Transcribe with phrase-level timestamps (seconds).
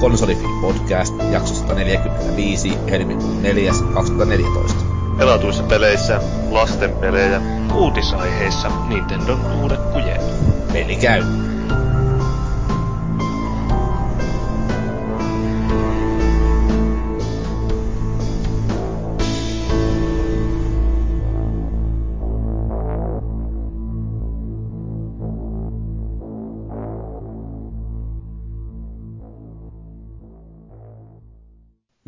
[0.00, 3.72] Konsolifin podcast jakso 145 helmikuun 4.
[3.94, 4.84] 2014.
[5.18, 7.40] Pelatuissa peleissä, lasten pelejä,
[7.74, 10.22] uutisaiheissa Nintendon uudet kujeet.
[10.72, 11.22] Peli käy.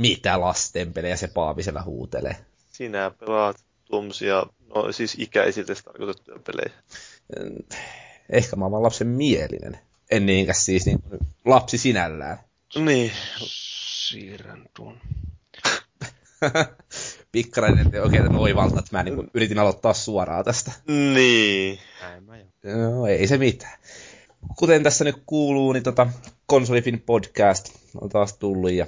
[0.03, 2.37] Mitä lastenpelejä se Paavi siellä huutelee?
[2.73, 6.73] Sinä pelaat tuommoisia, no siis ikäisiltä tarkoitettuja pelejä.
[8.31, 9.79] Ehkä mä oon vaan lapsen mielinen.
[10.11, 10.99] En niinkään siis niin
[11.45, 12.39] lapsi sinällään.
[12.85, 13.13] Niin.
[14.09, 15.01] Siirrän tuon.
[17.33, 20.73] Pikkarainen oikein oivalta, että mä niin yritin aloittaa suoraan tästä.
[21.15, 21.79] Niin.
[22.01, 22.47] Näin mä jo.
[22.65, 23.79] No ei se mitään.
[24.59, 26.07] Kuten tässä nyt kuuluu, niin tota
[26.47, 28.87] Konsolifin podcast on taas tullut ja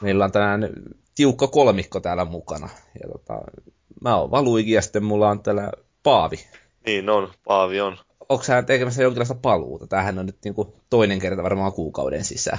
[0.00, 0.68] meillä on tänään
[1.14, 2.68] tiukka kolmikko täällä mukana.
[3.02, 3.40] Ja tota,
[4.02, 5.72] mä oon Valuigi ja sitten mulla on täällä
[6.02, 6.36] Paavi.
[6.86, 7.98] Niin on, Paavi on.
[8.28, 9.86] Onko sä tekemässä jonkinlaista paluuta?
[9.86, 12.58] Tämähän on nyt niinku toinen kerta varmaan kuukauden sisään.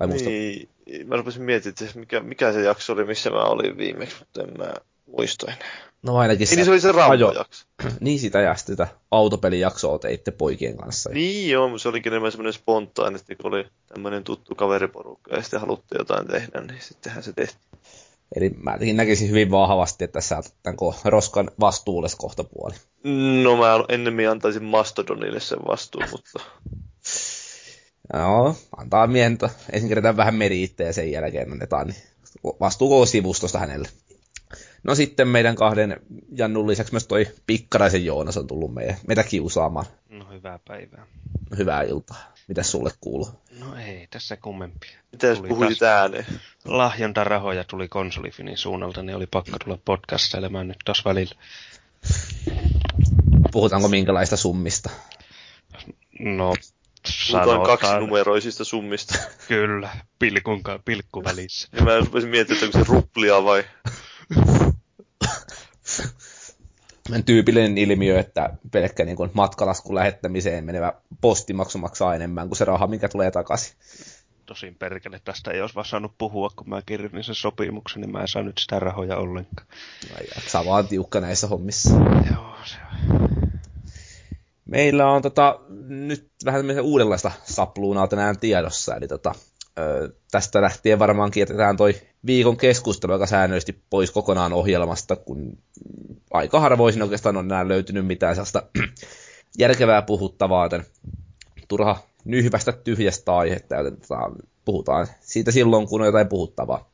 [0.00, 0.28] Vai musta?
[0.28, 0.68] Niin,
[1.06, 4.58] mä rupesin miettimään, että mikä, mikä se jakso oli, missä mä olin viimeksi, mutta en
[4.58, 4.74] mä
[5.06, 5.87] muista enää.
[6.02, 7.66] No ainakin Niin se oli se Rambo-jakso.
[8.00, 11.10] niin sitä ja tätä autopelijaksoa teitte poikien kanssa.
[11.10, 15.42] Niin joo, mutta se olikin enemmän semmoinen spontaani, että kun oli tämmöinen tuttu kaveriporukka ja
[15.42, 17.68] sitten haluttiin jotain tehdä, niin sittenhän se tehtiin.
[18.36, 22.74] Eli mä näkisin hyvin vahvasti, että sä otat tämän roskan vastuulles kohtapuoli.
[23.42, 26.40] No mä ennemmin antaisin Mastodonille sen vastuun, mutta...
[28.12, 29.38] No, antaa miehen,
[29.72, 32.02] ensin kerätään vähän meriittejä ja sen jälkeen annetaan niin
[32.60, 33.88] vastuu koko sivustosta hänelle.
[34.88, 36.00] No sitten meidän kahden
[36.32, 39.86] Jannun lisäksi myös toi Pikkaraisen Joonas on tullut meidän, meitä kiusaamaan.
[40.08, 41.06] No hyvää päivää.
[41.58, 42.32] Hyvää iltaa.
[42.48, 43.28] Mitäs sulle kuuluu?
[43.58, 44.98] No ei, tässä kummempia.
[45.12, 46.26] Mitä jos puhuisit ääneen?
[46.64, 51.34] Lahjontarahoja tuli konsolifinin suunnalta, niin oli pakko tulla podcastailemaan nyt tuossa välillä.
[53.52, 54.90] Puhutaanko minkälaista summista?
[56.18, 56.54] No,
[57.02, 59.18] Puhutaan sanotaan, kaksinumeroisista summista.
[59.48, 61.68] kyllä, pilkun, ka- pilkku välissä.
[61.72, 63.64] Ja mä rupesin miettimään, että onko se ruplia vai...
[67.26, 72.86] Tyypillinen ilmiö, että pelkkä niin kuin matkalaskun lähettämiseen menevä postimaksu maksaa enemmän kuin se raha,
[72.86, 73.74] mikä tulee takaisin.
[74.46, 78.20] Tosin perkele, tästä ei olisi vaan saanut puhua, kun mä kirjoitin sen sopimuksen, niin mä
[78.20, 79.68] en saa nyt sitä rahoja ollenkaan.
[80.14, 81.90] Ai, Sä vaan tiukka näissä hommissa.
[82.30, 82.76] Joo, se
[83.10, 83.28] on.
[84.68, 89.34] Meillä on tota, nyt vähän tämmöistä uudenlaista sapluunaa tänään tiedossa, eli tota,
[90.30, 91.94] tästä lähtien varmaankin jätetään toi
[92.26, 95.58] viikon keskustelu aika säännöllisesti pois kokonaan ohjelmasta, kun
[96.30, 98.62] aika harvoisin oikeastaan on enää löytynyt mitään sellaista
[99.58, 100.84] järkevää puhuttavaa, joten
[101.68, 104.30] turha nyhvästä tyhjästä aihetta, joten tota,
[104.64, 106.90] puhutaan siitä silloin, kun on jotain puhuttavaa.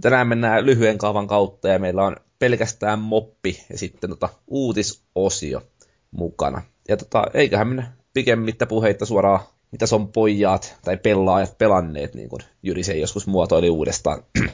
[0.00, 5.62] Tänään mennään lyhyen kaavan kautta ja meillä on pelkästään moppi ja sitten tota, uutisosio
[6.10, 6.62] mukana.
[6.88, 9.40] Ja tota, eiköhän mennä pikemmittä puheitta suoraan,
[9.72, 14.22] mitä se on pojat tai pelaajat pelanneet, niin kuin Jyri sen joskus muotoili uudestaan.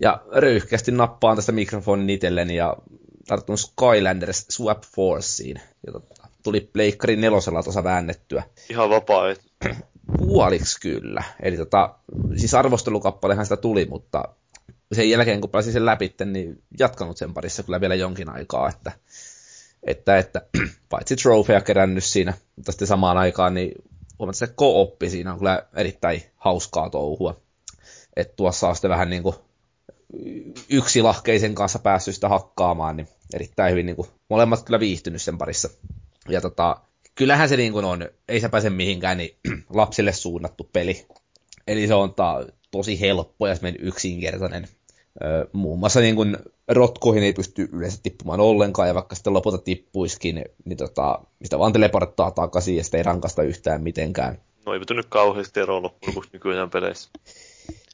[0.00, 2.76] ja röyhkeästi nappaan tästä mikrofonin itselleni ja
[3.26, 5.60] tarttunut Skylanders Swap Forceen.
[5.86, 8.42] Ja tota, tuli Pleikkari nelosella tuossa väännettyä.
[8.70, 9.24] Ihan vapaa
[10.18, 11.22] Puoliksi kyllä.
[11.42, 11.94] Eli tota,
[12.36, 14.24] siis arvostelukappalehan sitä tuli, mutta
[14.92, 18.92] sen jälkeen kun pääsin sen läpi, niin jatkanut sen parissa kyllä vielä jonkin aikaa, että,
[19.82, 20.42] että, että
[20.90, 23.72] paitsi trofeja kerännyt siinä, mutta sitten samaan aikaan niin
[24.18, 27.40] huomattavasti se ko-oppi siinä on kyllä erittäin hauskaa touhua.
[28.16, 29.34] Että tuossa on sitten vähän niin kuin
[30.68, 35.38] yksi lahkeisen kanssa päässyt sitä hakkaamaan, niin erittäin hyvin niin kuin, molemmat kyllä viihtynyt sen
[35.38, 35.68] parissa.
[36.28, 36.80] Ja tota,
[37.14, 39.36] kyllähän se niin kuin on, ei se pääse mihinkään, niin
[39.70, 41.06] lapsille suunnattu peli.
[41.66, 44.68] Eli se on ta, tosi helppo ja yksinkertainen.
[45.22, 46.36] Ö, muun muassa niin kuin
[46.68, 51.72] rotkoihin ei pysty yleensä tippumaan ollenkaan, ja vaikka sitten lopulta tippuiskin, niin tota, sitä vaan
[51.72, 54.38] teleporttaa takaisin, ja sitä ei rankasta yhtään mitenkään.
[54.66, 57.10] No ei nyt kauheasti eroa loppujen nykyään peleissä.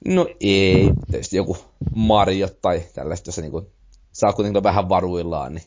[0.05, 1.57] No ei, tietysti joku
[1.95, 3.67] Mario tai tällaista, jossa niin kuin
[4.13, 5.65] saa kuitenkin vähän varuillaan, niin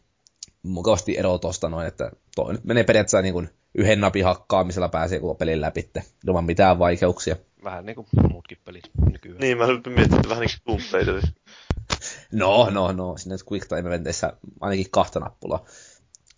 [0.64, 5.20] mukavasti ero tosta noin, että toi nyt menee periaatteessa niin kuin yhden napin hakkaamisella pääsee
[5.20, 5.90] koko pelin läpi
[6.28, 7.36] ilman mitään vaikeuksia.
[7.64, 9.40] Vähän niin kuin muutkin pelit nykyään.
[9.40, 11.22] Niin, mä miettimään, että vähän niin kuin.
[12.32, 15.66] No, no, no, sinne Quick Time Eventeissä ainakin kahta nappulaa.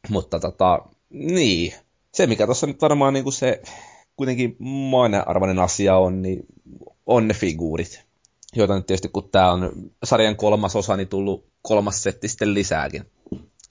[0.10, 1.74] Mutta tota, niin,
[2.14, 3.62] se mikä tuossa nyt varmaan niin kuin se
[4.16, 6.46] kuitenkin mainearvoinen asia on, niin
[7.06, 8.06] on ne figuurit.
[8.56, 9.72] Joita nyt tietysti kun tämä on
[10.04, 13.06] sarjan kolmas osa, niin tullut kolmas setti sitten lisääkin.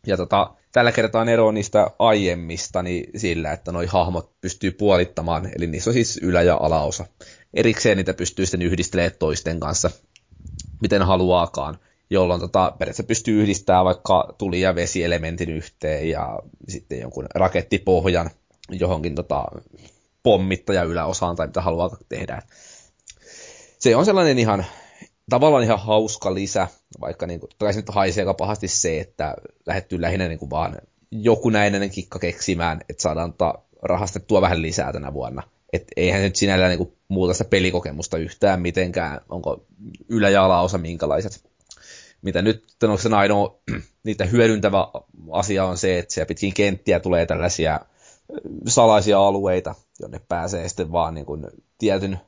[0.06, 5.66] Ja tota, tällä kertaa ero niistä aiemmista niin sillä, että noi hahmot pystyy puolittamaan, eli
[5.66, 7.06] niissä on siis ylä- ja alaosa.
[7.54, 9.90] erikseen niitä pystyy sitten yhdistelemään toisten kanssa,
[10.84, 11.78] miten haluaakaan,
[12.10, 16.38] jolloin tota, periaatteessa pystyy yhdistämään vaikka tuli- ja vesielementin yhteen ja
[16.68, 18.30] sitten jonkun rakettipohjan
[18.70, 19.44] johonkin tota,
[20.22, 22.42] pommittaja yläosaan tai mitä haluaa tehdä.
[23.78, 24.64] Se on sellainen ihan,
[25.30, 26.68] tavallaan ihan hauska lisä,
[27.00, 29.34] vaikka niin kuin, se nyt haisee aika pahasti se, että
[29.66, 30.78] lähettyy lähinnä niin kuin vaan
[31.10, 35.42] joku näinen kikka keksimään, että saadaan ta, rahastettua vähän lisää tänä vuonna.
[35.72, 39.66] Et eihän nyt sinällään niin muuta sitä pelikokemusta yhtään mitenkään, onko
[40.08, 41.44] ylä- ja alaosa minkälaiset.
[42.22, 43.58] Mitä nyt on se ainoa
[44.04, 44.88] niitä hyödyntävä
[45.30, 47.80] asia on se, että siellä pitkin kenttiä tulee tällaisia
[48.68, 51.46] salaisia alueita, jonne pääsee sitten vaan niin kuin
[51.78, 52.20] tietyn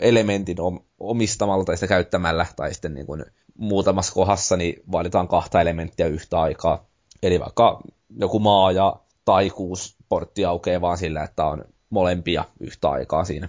[0.00, 0.56] elementin
[1.00, 3.24] omistamalla tai sitä käyttämällä, tai sitten niin kuin
[3.54, 6.86] muutamassa kohdassa niin vaaditaan kahta elementtiä yhtä aikaa.
[7.22, 7.80] Eli vaikka
[8.16, 13.48] joku maa ja taikuusportti aukeaa vaan sillä, että on molempia yhtä aikaa siinä.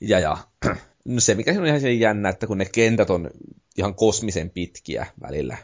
[0.00, 0.38] Ja, ja
[1.04, 3.30] no se, mikä on ihan sen jännä, että kun ne kentät on
[3.78, 5.56] ihan kosmisen pitkiä välillä,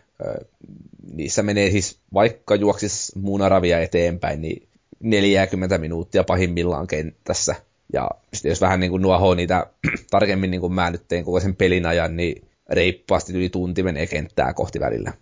[1.12, 4.68] niissä menee siis, vaikka juoksis munaravia eteenpäin, niin
[5.00, 7.54] 40 minuuttia pahimmillaan kentässä.
[7.92, 9.66] Ja sitten jos vähän niin kuin nuohoo niitä
[10.10, 14.06] tarkemmin, niin kuin mä nyt tein koko sen pelin ajan, niin reippaasti yli tunti menee
[14.06, 15.12] kenttää kohti välillä.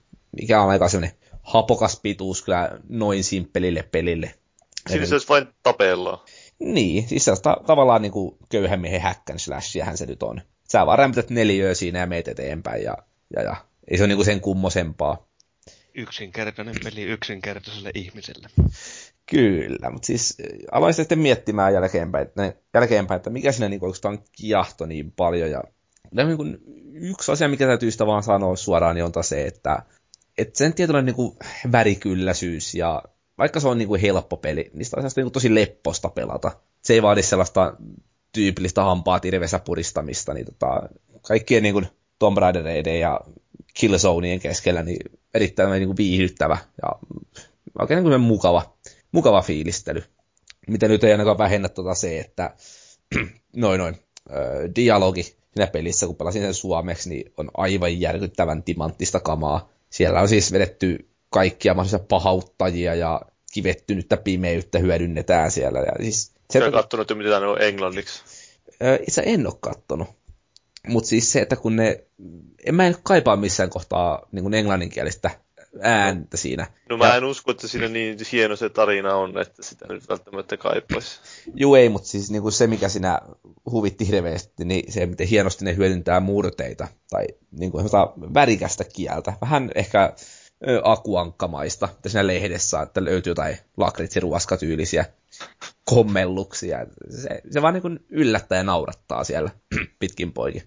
[0.41, 4.35] Mikä on aika semmoinen hapokas pituus kyllä noin simppelille pelille.
[4.89, 6.19] Siinä se vain tapellaan.
[6.65, 10.41] Niin, siis se on ta- tavallaan niin kuin köyhän miehen häkkän slashiähän se nyt on.
[10.73, 12.97] Sä vaan rämpytät neliöä siinä ja meet eteenpäin ja,
[13.37, 13.57] ja, ja.
[13.89, 15.27] ei se ole niin kuin sen kummosempaa.
[15.95, 18.49] Yksinkertainen peli yksinkertaiselle ihmiselle.
[19.31, 20.37] Kyllä, mutta siis
[20.73, 22.29] aloin sitten miettimään jälkeenpäin,
[22.75, 25.51] jälkeenpäin että mikä siinä niin oikeastaan kiahto niin paljon.
[25.51, 25.63] Ja
[26.13, 26.59] niin kuin
[26.93, 29.83] yksi asia, mikä täytyy sitä vaan sanoa suoraan, niin on taas se, että,
[30.39, 31.37] että sen tietynlainen niin kuin
[31.73, 33.03] värikylläisyys ja
[33.39, 36.53] vaikka se on niin kuin helppo peli, niin sitä on niin kuin tosi lepposta pelata.
[36.83, 37.77] Se ei vaadi sellaista
[38.33, 40.89] tyypillistä hampaa tirvessä puristamista, niin tota,
[41.23, 41.87] kaikkien niin kuin
[42.19, 43.21] Tomb Raidereiden ja
[43.75, 46.89] Killzoneien keskellä niin erittäin niin kuin viihdyttävä ja
[47.79, 48.75] oikein niin kuin mukava
[49.13, 50.05] mukava fiilistely.
[50.69, 52.55] Mitä nyt ei ainakaan vähennä tuota se, että
[53.57, 53.97] noin noin,
[54.77, 59.69] dialogi siinä pelissä, kun pelasin sen suomeksi, niin on aivan järkyttävän timanttista kamaa.
[59.91, 63.21] Siellä on siis vedetty kaikkia mahdollisia pahauttajia ja
[63.53, 65.79] kivettynyttä pimeyttä hyödynnetään siellä.
[65.79, 68.23] Ja siis, se, Sä kattonut jo mitä ne on englanniksi?
[69.09, 70.09] Itse en ole kattonut.
[70.89, 72.05] Mutta siis se, että kun ne,
[72.67, 75.31] en mä en kaipaa missään kohtaa niin englanninkielistä
[75.81, 76.67] ääntä siinä.
[76.89, 77.17] No mä ja...
[77.17, 81.21] en usko, että siinä niin hieno se tarina on, että sitä nyt välttämättä kaipaisi.
[81.55, 83.21] Joo ei, mutta siis niin kuin se, mikä siinä
[83.71, 87.85] huvitti hirveästi, niin se, miten hienosti ne hyödyntää murteita, tai niin kuin
[88.35, 89.33] värikästä kieltä.
[89.41, 90.13] Vähän ehkä
[90.85, 95.05] akuankkamaista, että siinä lehdessä että löytyy jotain lakritsiruoskatyylisiä
[95.85, 96.87] kommelluksia.
[97.11, 99.51] Se, se vaan niin yllättää ja naurattaa siellä
[100.01, 100.63] pitkin poikin.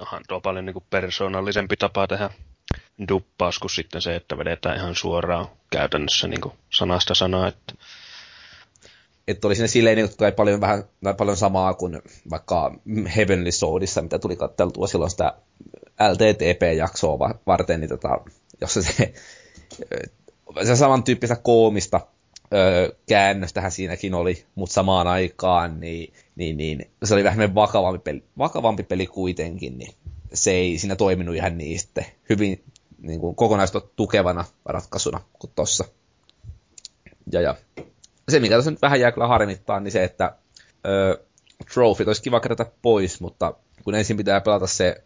[0.00, 2.30] Onhan tuo paljon niin persoonallisempi tapa tehdä
[3.08, 7.48] duppaus kuin sitten se, että vedetään ihan suoraan käytännössä niin kuin sanasta sanaa.
[7.48, 7.74] Että...
[9.28, 10.84] Että oli siinä silleen niin kuin, paljon, vähän,
[11.16, 12.74] paljon samaa kuin vaikka
[13.16, 15.34] Heavenly Swordissa, mitä tuli katteltua silloin sitä
[16.10, 18.20] LTTP-jaksoa varten, niin tota,
[18.62, 19.12] jossa se,
[20.64, 22.00] se samantyyppistä koomista
[22.54, 28.24] öö, käännöstähän siinäkin oli, mutta samaan aikaan niin, niin, niin se oli vähän vakavampi peli,
[28.38, 29.94] vakavampi peli kuitenkin, niin
[30.34, 32.64] se ei siinä toiminut ihan sitten hyvin
[32.98, 35.84] niin kuin kokonaista tukevana ratkaisuna kuin tossa.
[37.32, 37.54] Ja, ja
[38.28, 40.36] se, mikä tässä nyt vähän jää kyllä harmittaa, niin se, että
[40.86, 41.24] ö,
[41.74, 43.54] trofit olisi kiva kerätä pois, mutta
[43.84, 45.04] kun ensin pitää pelata se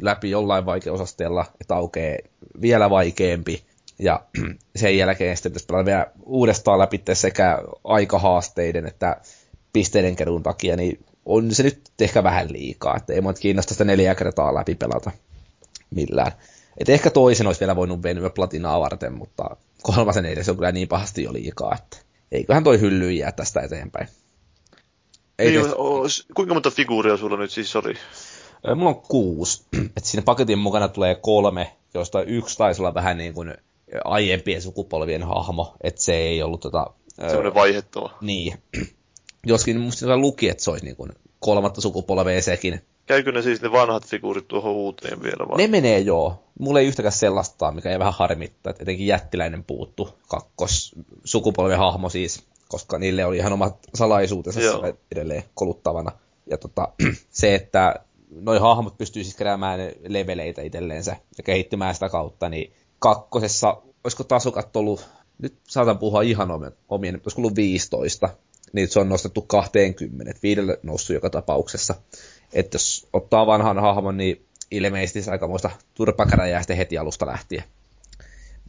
[0.00, 2.18] läpi jollain vaikeosasteella, että aukeaa
[2.60, 3.62] vielä vaikeampi,
[3.98, 4.20] ja
[4.76, 9.16] sen jälkeen sitten pitäisi pelata vielä uudestaan läpi sekä aikahaasteiden että
[9.72, 13.84] pisteiden keruun takia, niin on se nyt ehkä vähän liikaa, että ei mua kiinnosta sitä
[13.84, 15.10] neljä kertaa läpi pelata
[15.90, 16.32] millään.
[16.78, 20.88] Et ehkä toisen olisi vielä voinut venyä platinaa varten, mutta kolmasen edes on kyllä niin
[20.88, 21.96] pahasti jo liikaa, että
[22.32, 24.08] eiköhän toi hylly jää tästä eteenpäin.
[25.38, 25.70] Ei niin, te...
[26.34, 27.94] kuinka monta figuuria sulla nyt siis oli?
[28.74, 29.64] Mulla on kuusi.
[29.96, 33.54] Et siinä paketin mukana tulee kolme, joista yksi taisi olla vähän niin kuin
[34.04, 36.86] aiempien sukupolvien hahmo, että se ei ollut tota...
[37.16, 38.10] Semmoinen vaihettava.
[38.20, 38.58] Niin.
[39.46, 42.80] Joskin musta luki, että se olisi niin kuin kolmatta sukupolvea sekin.
[43.06, 45.56] Käykö ne siis ne vanhat figuurit tuohon uuteen vielä vai?
[45.56, 46.44] Ne menee joo.
[46.58, 52.08] Mulla ei yhtäkään sellaista, mikä ei vähän harmittaa, että etenkin jättiläinen puuttu, kakkos sukupolven hahmo
[52.08, 54.60] siis, koska niille oli ihan omat salaisuutensa
[55.12, 56.12] edelleen koluttavana.
[56.50, 56.88] Ja tota,
[57.30, 57.94] se, että
[58.40, 64.76] noi hahmot pystyy siis keräämään leveleitä itselleensä ja kehittymään sitä kautta, niin kakkosessa, olisiko tasukat
[64.76, 65.08] ollut,
[65.38, 68.28] nyt saatan puhua ihan omien, omien olisiko ollut 15,
[68.72, 71.94] niin se on nostettu 20, viidelle noussut joka tapauksessa.
[72.52, 77.64] Että jos ottaa vanhan hahmon, niin ilmeisesti se aikamoista turpakäräjää sitten heti alusta lähtien.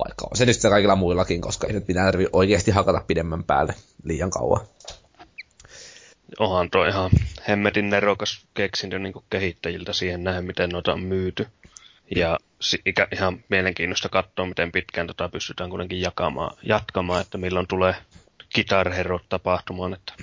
[0.05, 3.75] Vaikka on se nyt se kaikilla muillakin, koska ei nyt pitää oikeasti hakata pidemmän päälle
[4.03, 4.65] liian kauan.
[6.40, 7.12] Onhan tuo ihan
[7.48, 11.48] hemmetin nerokas keksintö niin kehittäjiltä siihen nähden, miten noita on myyty.
[12.16, 12.40] Ja
[13.12, 17.96] ihan mielenkiintoista katsoa, miten pitkään tota pystytään kuitenkin jakamaan, jatkamaan, että milloin tulee
[18.56, 20.13] Guitar Hero tapahtumaan, että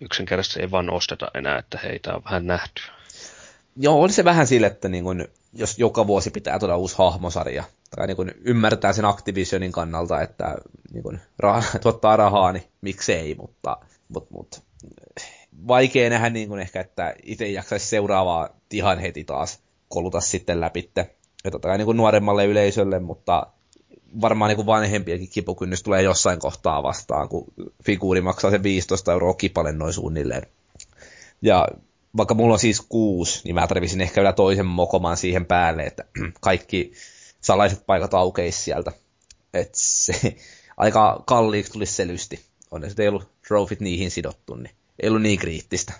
[0.00, 2.82] yksinkertaisesti ei vaan osteta enää, että heitä on vähän nähty.
[3.76, 7.64] Joo, on se vähän sille, että niin kun, jos joka vuosi pitää tuoda uusi hahmosarja,
[7.96, 10.56] tai niin kun ymmärtää sen Activisionin kannalta, että
[10.92, 13.76] niin kun, rah- tuottaa rahaa, niin miksei, mutta,
[14.08, 14.67] mutta, mutta
[15.68, 20.90] vaikea nähdä niin kun ehkä, että itse jaksaisi seuraavaa ihan heti taas koluta sitten läpi.
[21.44, 23.46] Ja totta kai niin kuin nuoremmalle yleisölle, mutta
[24.20, 27.44] varmaan niin vanhempiakin kipukynnys tulee jossain kohtaa vastaan, kun
[27.84, 30.46] figuuri maksaa se 15 euroa kipale noin suunnilleen.
[31.42, 31.68] Ja
[32.16, 36.04] vaikka mulla on siis kuusi, niin mä tarvisin ehkä vielä toisen mokoman siihen päälle, että
[36.40, 36.92] kaikki
[37.40, 38.92] salaiset paikat aukeisi sieltä.
[39.54, 40.36] Et se
[40.76, 41.92] aika kalliiksi tulisi
[42.70, 42.74] selysti.
[42.74, 45.92] Onneksi ei ollut trofit niihin sidottu, niin ei ollut niin kriittistä.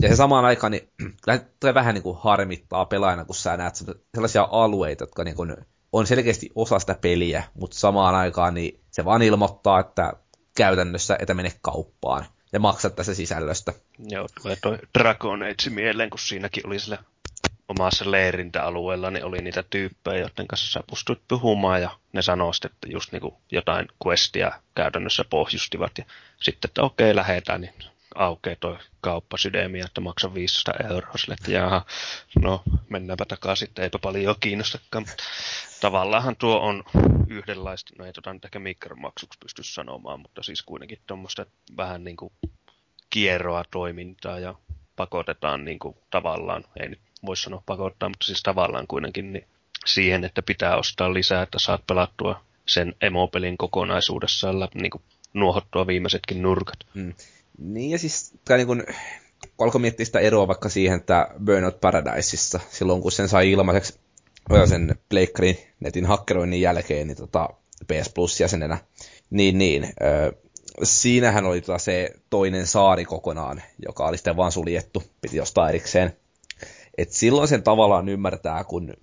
[0.00, 0.88] Ja se samaan aikaan, niin
[1.60, 3.74] kyllä vähän niin kuin harmittaa pelaajana, kun sä näet
[4.14, 5.56] sellaisia alueita, jotka niin kuin
[5.92, 10.12] on selkeästi osa sitä peliä, mutta samaan aikaan niin se vaan ilmoittaa, että
[10.56, 13.72] käytännössä et mene kauppaan ja maksat tässä sisällöstä.
[13.98, 16.98] Joo, tulee toi Dragon Age mieleen, kun siinäkin oli sillä
[17.68, 22.88] omassa leirintäalueella, niin oli niitä tyyppejä, joiden kanssa sä pystyt puhumaan, ja ne sitten, että
[22.88, 26.04] just niin kuin jotain questia käytännössä pohjustivat, ja
[26.42, 27.74] sitten, että okei, lähetään, niin
[28.14, 31.84] aukeaa toi kauppa sydämiä, että maksan 500 euroa sille, että jaha,
[32.42, 35.06] no mennäänpä takaisin, että eipä paljon kiinnostakaan.
[35.80, 36.84] Tavallaanhan tuo on
[37.28, 41.46] yhdenlaista, no ei tota nyt ehkä mikromaksuksi pysty sanomaan, mutta siis kuitenkin tuommoista
[41.76, 42.32] vähän niin kuin
[43.10, 44.54] kierroa toimintaa ja
[44.96, 49.46] pakotetaan niin kuin tavallaan, ei nyt voi sanoa pakottaa, mutta siis tavallaan kuitenkin niin
[49.86, 55.02] siihen, että pitää ostaa lisää, että saat pelattua sen emopelin kokonaisuudessaan niin kuin
[55.34, 56.78] nuohottua viimeisetkin nurkat.
[56.94, 57.14] Mm.
[57.58, 58.84] Niin ja siis kai niin kun,
[59.58, 63.98] alkoi miettiä sitä eroa vaikka siihen, että Burnout Paradiseissa, silloin kun sen sai ilmaiseksi
[64.68, 67.48] sen Pleikkarin netin hakkeroinnin jälkeen, niin tota,
[67.86, 68.78] PS Plus jäsenenä,
[69.30, 70.32] niin, niin ö,
[70.82, 76.16] siinähän oli tota se toinen saari kokonaan, joka oli sitten vaan suljettu, piti jostain erikseen.
[76.98, 78.94] Et silloin sen tavallaan ymmärtää, kun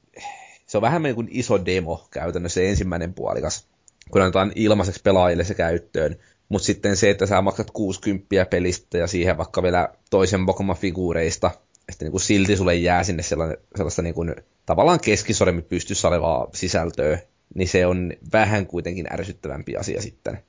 [0.68, 3.68] se on vähän niin kuin iso demo käytännössä se ensimmäinen puolikas,
[4.12, 6.16] kun annetaan ilmaiseksi pelaajille se käyttöön,
[6.50, 11.52] mutta sitten se, että sä maksat 60 pelistä ja siihen vaikka vielä toisen mokoma figuureista,
[11.90, 14.36] että niin kuin silti sulle jää sinne sellaista niin kuin,
[14.66, 17.20] tavallaan keskisormi pystyssä olevaa sisältöä,
[17.56, 20.44] niin se on vähän kuitenkin ärsyttävämpi asia sitten.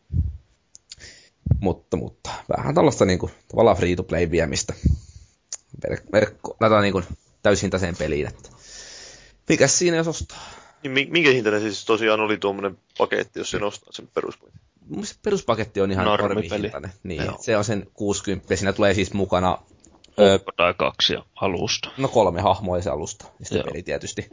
[1.61, 4.75] Mutta, mutta vähän tällaista niin kuin, tavallaan free-to-play viemistä
[5.83, 7.05] verkko, verkko, niin kuin
[7.45, 8.27] täyshintaiseen peliin.
[8.27, 8.49] Että
[9.49, 10.39] mikä siinä jos ostaa?
[10.83, 14.61] Niin, minkä hintainen siis tosiaan oli tuommoinen paketti, jos se ostaa sen peruspaketin?
[15.23, 16.93] peruspaketti on ihan normihintainen.
[17.03, 19.59] Niin, se on sen 60, siinä tulee siis mukana...
[20.21, 21.91] Öö, tai kaksi alusta.
[21.97, 24.31] No kolme hahmoa se alusta, ja peli tietysti.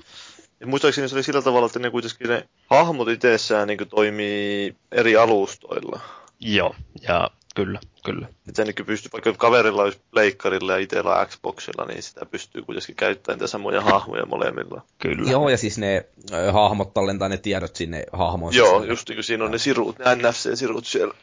[0.59, 5.15] Ja muistaakseni se oli sillä tavalla, että ne kuitenkin ne hahmot itsessään niin toimii eri
[5.15, 5.99] alustoilla.
[6.39, 6.75] Joo,
[7.07, 8.27] ja Kyllä, kyllä.
[8.47, 13.37] Että sen pystyy, vaikka kaverilla olisi leikkarilla ja itsellä Xboxilla, niin sitä pystyy kuitenkin käyttämään
[13.37, 14.81] niitä samoja hahmoja molemmilla.
[14.99, 15.31] Kyllä.
[15.31, 18.55] Joo, ja siis ne ö, hahmot tallentaa ne tiedot sinne hahmoon.
[18.55, 21.13] Joo, just niin kuin siinä on ne sirut, ne NFC-sirut siellä.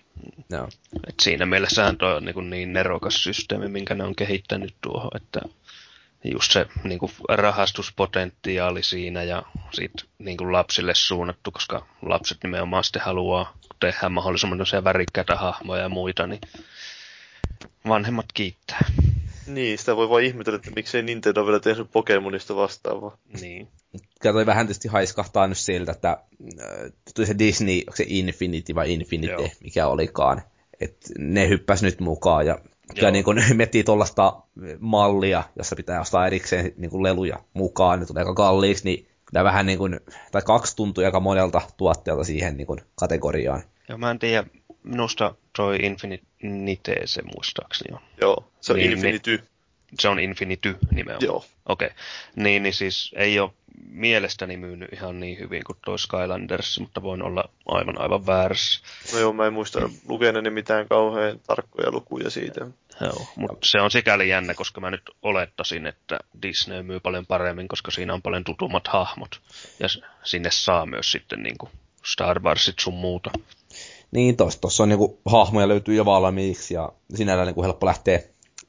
[0.51, 0.69] Joo.
[1.09, 5.41] Et siinä mielessähän tuo on niin, niin nerokas systeemi, minkä ne on kehittänyt tuohon, että
[6.25, 9.43] just se niin kuin rahastuspotentiaali siinä ja
[9.73, 15.89] sitten niin kuin lapsille suunnattu, koska lapset nimenomaan sitten haluaa tehdä mahdollisimman värikkäitä hahmoja ja
[15.89, 16.41] muita, niin
[17.89, 18.85] vanhemmat kiittää.
[19.47, 23.17] Niin, sitä voi vain ihmetellä, että miksei Nintendo vielä tehnyt Pokemonista vastaavaa.
[23.41, 23.69] Niin.
[24.21, 28.75] Kyllä toi vähän tietysti haiskahtaa nyt siltä, että äh, tuli se Disney, onko se Infinity
[28.75, 29.49] vai Infinity, Joo.
[29.61, 30.43] mikä olikaan.
[30.81, 32.59] Että ne hyppäs nyt mukaan ja
[32.95, 34.43] Kyllä niin kun miettii tuollaista
[34.79, 39.45] mallia, jossa pitää ostaa erikseen niin kuin leluja mukaan, ne tulee aika kalliiksi, niin kyllä
[39.45, 40.01] vähän niin kuin,
[40.33, 43.63] tai kaksi tuntuu aika monelta tuotteelta siihen niin kuin kategoriaan.
[43.89, 44.45] Joo, mä en tiedä,
[44.83, 48.01] minusta toi Infinite se muistaakseni on.
[48.21, 49.37] Joo, se on niin, Infinity.
[49.37, 49.49] Niin,
[50.01, 51.27] se on Infinity nimenomaan.
[51.27, 51.45] Joo.
[51.67, 51.87] Okei.
[51.87, 51.99] Okay.
[52.37, 53.51] Niin, niin siis ei ole
[53.91, 58.81] mielestäni myynyt ihan niin hyvin kuin toi Skylanders, mutta voin olla aivan aivan väärässä.
[59.13, 62.67] No joo, mä en muista lukeneeni mitään kauhean tarkkoja lukuja siitä.
[63.01, 67.69] Joo, mutta se on sikäli jännä, koska mä nyt olettaisin, että Disney myy paljon paremmin,
[67.69, 69.41] koska siinä on paljon tutummat hahmot.
[69.81, 69.89] Ja
[70.25, 71.71] sinne saa myös sitten niin kuin
[72.05, 73.31] Star Warsit sun muuta.
[74.11, 78.21] Niin, tuossa on niinku hahmoja löytyy jo valmiiksi ja sinällään niinku helppo lähteä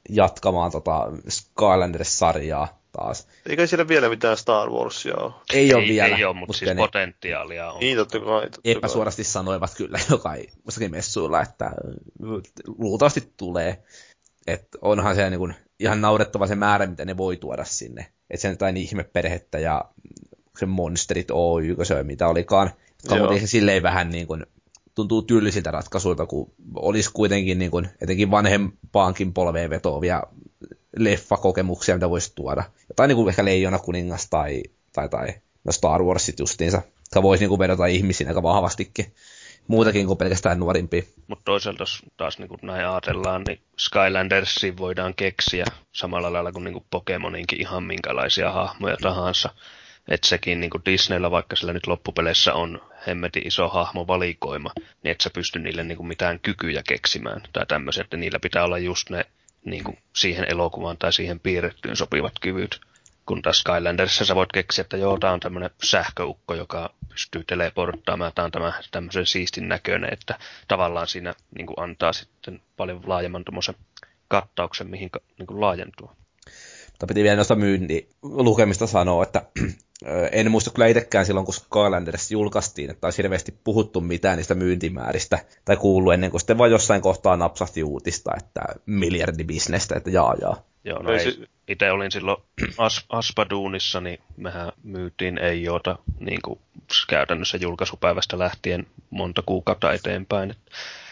[0.08, 3.28] jatkamaan tota Skylanders-sarjaa taas.
[3.46, 5.32] Eikä siellä vielä mitään Star Warsia ole.
[5.52, 6.16] Ei ole ei, vielä.
[6.16, 7.80] Ei ole, mutta siis ne potentiaalia on.
[7.80, 8.42] Niin, totta kai.
[8.42, 8.72] Totta kai.
[8.72, 11.70] epäsuorasti sanoivat kyllä jokai muistakin messuilla, että
[12.78, 13.82] luultavasti tulee.
[14.46, 18.06] Että onhan se niin kuin ihan naurettava se määrä, mitä ne voi tuoda sinne.
[18.30, 19.84] Että sen jotain ihmeperhettä ja
[20.58, 22.70] se Monsterit Oy, se mitä olikaan.
[23.08, 23.18] Joo.
[23.18, 24.46] Mutta se silleen vähän niin kuin,
[24.94, 30.22] tuntuu tyllisiltä ratkaisuilta, kun olisi kuitenkin niin kuin, etenkin vanhempaankin polveen vetoavia
[30.96, 32.64] leffakokemuksia, mitä voisi tuoda.
[32.88, 37.42] Jotain niin kuin ehkä Leijona kuningas tai, tai, tai no Star Warsit justiinsa, jotka voisi
[37.42, 39.14] niin kuin vedota ihmisiin aika vahvastikin.
[39.68, 41.02] Muutakin kuin pelkästään nuorimpia.
[41.28, 41.84] Mutta toisaalta
[42.16, 47.60] taas niin kuin näin ajatellaan, niin Skylandersiin voidaan keksiä samalla lailla kuin, niin kuin Pokemoninkin
[47.60, 49.50] ihan minkälaisia hahmoja tahansa.
[50.08, 55.20] Että sekin niin kuin Disneyllä, vaikka sillä nyt loppupeleissä on hemmetin iso hahmovalikoima, niin et
[55.20, 59.10] sä pysty niille niin kuin mitään kykyjä keksimään tai tämmöisiä, että niillä pitää olla just
[59.10, 59.26] ne
[59.64, 62.80] niin kuin siihen elokuvaan tai siihen piirrettyyn sopivat kyvyt.
[63.30, 68.32] Kun taas Skylandersissa sä voit keksiä, että joo, tää on tämmöinen sähköukko, joka pystyy teleporttaamaan,
[68.34, 73.44] tää on tämä, tämmöisen siistin näköinen, että tavallaan siinä niin kuin antaa sitten paljon laajemman
[73.44, 73.74] tommosen
[74.28, 76.16] kattauksen, mihin niin kuin laajentua.
[76.86, 79.42] Mutta piti vielä noista myynti lukemista sanoa, että
[80.32, 85.38] en muista kyllä itsekään silloin, kun Skylanders julkaistiin, että olisi hirveästi puhuttu mitään niistä myyntimääristä,
[85.64, 90.69] tai kuullut ennen kuin sitten vaan jossain kohtaa napsahti uutista, että miljardibisnestä, että jaa jaa.
[90.84, 92.42] Joo, no se- itse olin silloin
[92.78, 96.58] As, Aspaduunissa, niin mehän myytiin Eijoota niin kuin
[97.08, 100.50] käytännössä julkaisupäivästä lähtien monta kuukautta eteenpäin.
[100.50, 100.58] Et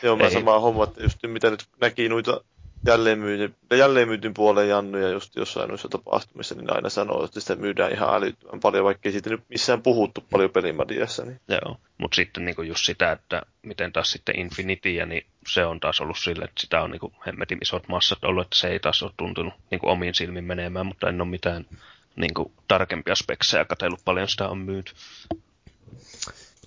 [0.02, 0.30] Joo, mä Ei.
[0.30, 2.40] samaa homma, että just mitä nyt näki noita
[2.86, 8.14] jälleenmyynnin, jälleenmyytin puolen jannuja just jossain noissa tapahtumissa, niin aina sanoo, että sitä myydään ihan
[8.14, 11.24] älyttömän paljon, vaikka ei siitä nyt missään puhuttu paljon pelimadiassa.
[11.24, 11.40] Niin.
[11.48, 16.00] Joo, mutta sitten niinku just sitä, että miten taas sitten Infinityä, niin se on taas
[16.00, 19.12] ollut sille, että sitä on niinku hemmetin isot massat ollut, että se ei taas ole
[19.16, 21.66] tuntunut niinku omiin silmin menemään, mutta en ole mitään
[22.16, 24.92] niinku tarkempia speksejä katsellut, paljon sitä on myyty.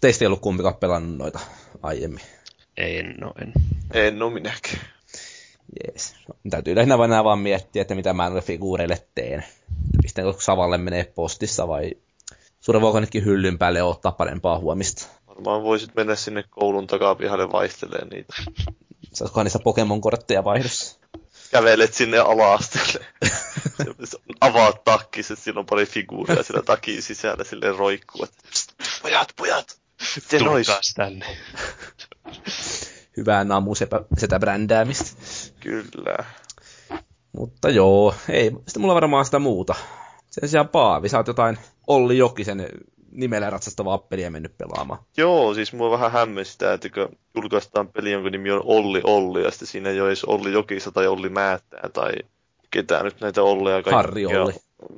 [0.02, 1.39] Teistä ei ollut kumpikaan pelannut noita
[1.84, 2.24] aiemmin.
[2.78, 3.54] Ei, no en.
[3.93, 4.80] En ole minäkään.
[5.79, 6.15] Jees.
[6.49, 9.39] Täytyy lähinnä vaan, vaan miettiä, että mitä mä noille figuureille teen.
[9.39, 11.91] Että Pistänkö Savalle menee postissa vai
[12.62, 15.07] survoako nytkin hyllyn päälle ottaa parempaa huomista.
[15.27, 18.34] Varmaan voisit mennä sinne koulun takapihalle vaihtelee niitä.
[19.13, 20.99] Saisikohan niistä Pokemon-kortteja vaihdossa?
[21.51, 23.05] Kävelet sinne ala-asteelle.
[24.41, 28.23] Avaat takkis, että siinä on pari figuuria siellä takin sisällä silleen roikkuu.
[28.23, 29.77] Että, "Psst, pojat, pojat!
[30.41, 30.67] Nois?
[30.67, 31.25] Tulkaas tänne.
[33.17, 33.76] Hyvää namu
[34.17, 35.21] sitä brändäämistä.
[35.60, 36.17] Kyllä.
[37.32, 38.52] Mutta joo, ei.
[38.52, 39.76] Sitten mulla varmaan sitä muuta.
[40.30, 42.67] Sen sijaan Paavi, sä oot jotain Olli Jokisen
[43.12, 45.00] nimellä ratsastavaa peliä mennyt pelaamaan.
[45.17, 49.43] Joo, siis mua vähän hämmensi sitä, että kun julkaistaan peli, jonka nimi on Olli Olli,
[49.43, 52.12] ja sitten siinä ei ole edes Olli Jokisa tai Olli Määttää tai
[52.71, 53.95] ketään nyt näitä Olleja kaikkia.
[53.95, 54.54] Harri Olli.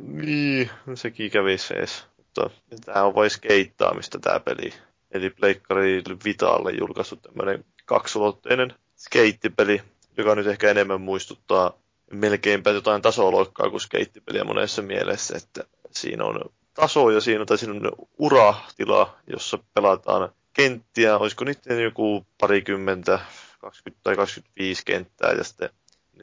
[0.07, 2.05] Niin, sekin kävisi ees.
[2.17, 2.49] Mutta
[2.85, 4.73] tämä on vain skeittaamista tämä peli.
[5.11, 9.81] Eli Pleikkari Vitalle julkaistu tämmöinen kaksulotteinen skeittipeli,
[10.17, 11.73] joka nyt ehkä enemmän muistuttaa
[12.11, 16.39] melkeinpä jotain tasoloikkaa kuin skeittipeliä monessa mielessä, että siinä on
[16.73, 23.19] tasoja siinä, tai siinä on uratila, jossa pelataan kenttiä, olisiko niitä joku parikymmentä,
[23.59, 25.69] 20 tai 25 kenttää, ja sitten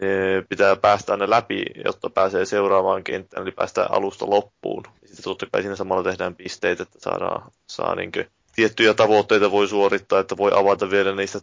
[0.01, 4.83] ne pitää päästä aina läpi, jotta pääsee seuraavaan kenttään, eli päästään alusta loppuun.
[5.05, 8.25] Sitten totta kai siinä samalla tehdään pisteitä, että saadaan, saa niinkö
[8.57, 11.39] tiettyjä tavoitteita voi suorittaa, että voi avata vielä niistä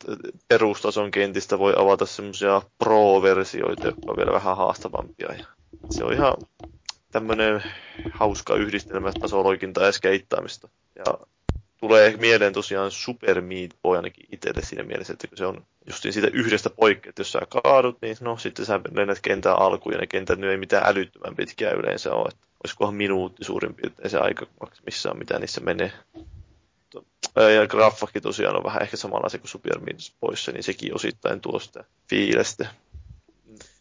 [0.47, 5.33] perustason kentistä, voi avata semmoisia pro-versioita, jotka on vielä vähän haastavampia.
[5.37, 5.45] Ja
[5.89, 6.33] se on ihan
[7.11, 7.63] tämmöinen
[8.11, 10.69] hauska yhdistelmä tasoloikintaa ja skeittaamista.
[10.95, 11.17] Ja
[11.79, 16.13] tulee mieleen tosiaan Super Meat Boy ainakin itselle siinä mielessä, että kun se on justiin
[16.13, 19.99] siitä yhdestä poikkeet, että jos sä kaadut, niin no sitten sä lennät kentän alkuun ja
[19.99, 22.29] ne kentät nyt ei mitään älyttömän pitkiä yleensä ole.
[22.29, 25.91] Että olisikohan minuutti suurin piirtein se aika maksimissaan, mitä niissä menee.
[27.35, 31.59] Ja graffakin tosiaan on vähän ehkä samanlainen kuin Super Meat Boyssa, niin sekin osittain tuo
[31.59, 32.69] sitä fiilistä.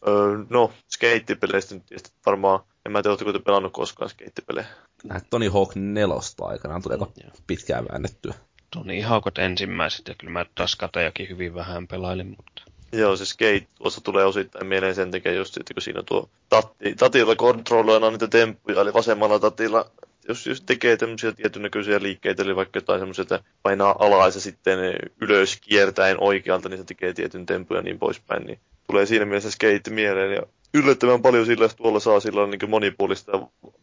[0.07, 4.67] Öö, no, skeittipeleistä nyt tietysti varmaan, en mä tiedä, oletteko te pelannut koskaan skeittipelejä.
[5.03, 7.31] Näet Tony Hawk 4 aikanaan, tuleeko Joo.
[7.47, 8.33] pitkään väännettyä.
[8.71, 13.67] Toni Haukot ensimmäiset, ja kyllä mä taas katejakin hyvin vähän pelailin, mutta Joo, se skate
[13.75, 18.27] tuossa tulee osittain mieleen sen takia just, että kun siinä tuo tatti, tatilla kontrolloina niitä
[18.27, 19.91] temppuja, eli vasemmalla tatilla,
[20.27, 24.41] jos, jos tekee tämmöisiä tietyn näköisiä liikkeitä, eli vaikka jotain semmoisia, että painaa alas ja
[24.41, 24.79] sitten
[25.21, 29.51] ylös kiertäen oikealta, niin se tekee tietyn tempun ja niin poispäin, niin tulee siinä mielessä
[29.51, 30.31] skate mieleen.
[30.31, 30.41] Ja
[30.73, 33.31] yllättävän paljon sillä, että tuolla saa sillä niin monipuolista,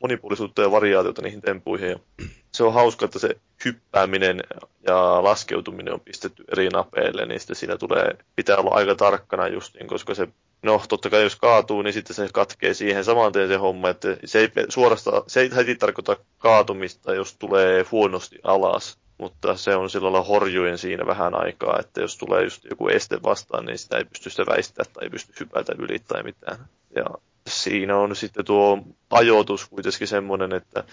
[0.03, 1.89] monipuolisuutta ja variaatiota niihin tempuihin.
[1.89, 1.99] Ja
[2.53, 4.41] se on hauska, että se hyppääminen
[4.87, 9.87] ja laskeutuminen on pistetty eri napeille, niin sitten siinä tulee, pitää olla aika tarkkana justiin,
[9.87, 10.29] koska se
[10.65, 14.17] no totta kai jos kaatuu, niin sitten se katkee siihen saman tien se homma, että
[14.25, 19.91] se ei suorastaan, se ei heti tarkoita kaatumista, jos tulee huonosti alas, mutta se on
[19.91, 24.05] sillä lailla siinä vähän aikaa, että jos tulee just joku este vastaan, niin sitä ei
[24.05, 26.59] pysty sitä väistämään tai ei pysty hypätä yli tai mitään.
[26.97, 27.05] Ja
[27.47, 28.79] siinä on sitten tuo
[29.11, 30.85] ajoitus kuitenkin semmoinen, että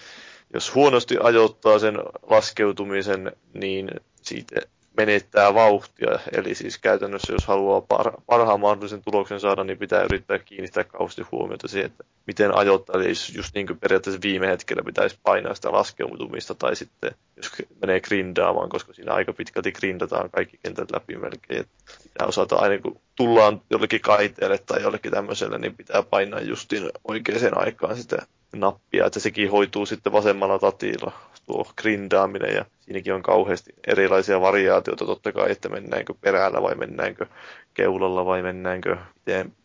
[0.54, 1.98] jos huonosti ajoittaa sen
[2.30, 3.90] laskeutumisen, niin
[4.22, 4.60] siitä
[4.96, 6.18] menettää vauhtia.
[6.32, 11.22] Eli siis käytännössä, jos haluaa par- parhaan mahdollisen tuloksen saada, niin pitää yrittää kiinnittää kauheasti
[11.32, 12.96] huomiota siihen, että miten ajoittaa.
[13.00, 18.00] Eli just niin kuin periaatteessa viime hetkellä pitäisi painaa sitä laskeutumista, tai sitten jos menee
[18.00, 21.60] grindaamaan, koska siinä aika pitkälti grindataan kaikki kentät läpi melkein.
[21.60, 26.90] Että pitää osata aina, kun tullaan jollekin kaiteelle tai jollekin tämmöiselle, niin pitää painaa justiin
[27.04, 31.12] oikeaan aikaan sitä nappia, että sekin hoituu sitten vasemmalla tatilla,
[31.46, 37.26] tuo grindaaminen, ja siinäkin on kauheasti erilaisia variaatioita totta kai, että mennäänkö perällä vai mennäänkö
[37.74, 38.96] keulalla vai mennäänkö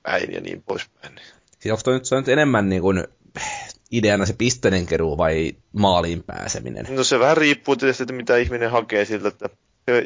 [0.04, 1.14] päin ja niin poispäin.
[1.60, 3.04] Siis onko nyt, se nyt enemmän niin kuin
[3.92, 6.88] ideana se pisteiden keruu vai maaliin pääseminen?
[6.90, 9.50] No se vähän riippuu tietysti, että mitä ihminen hakee siltä, että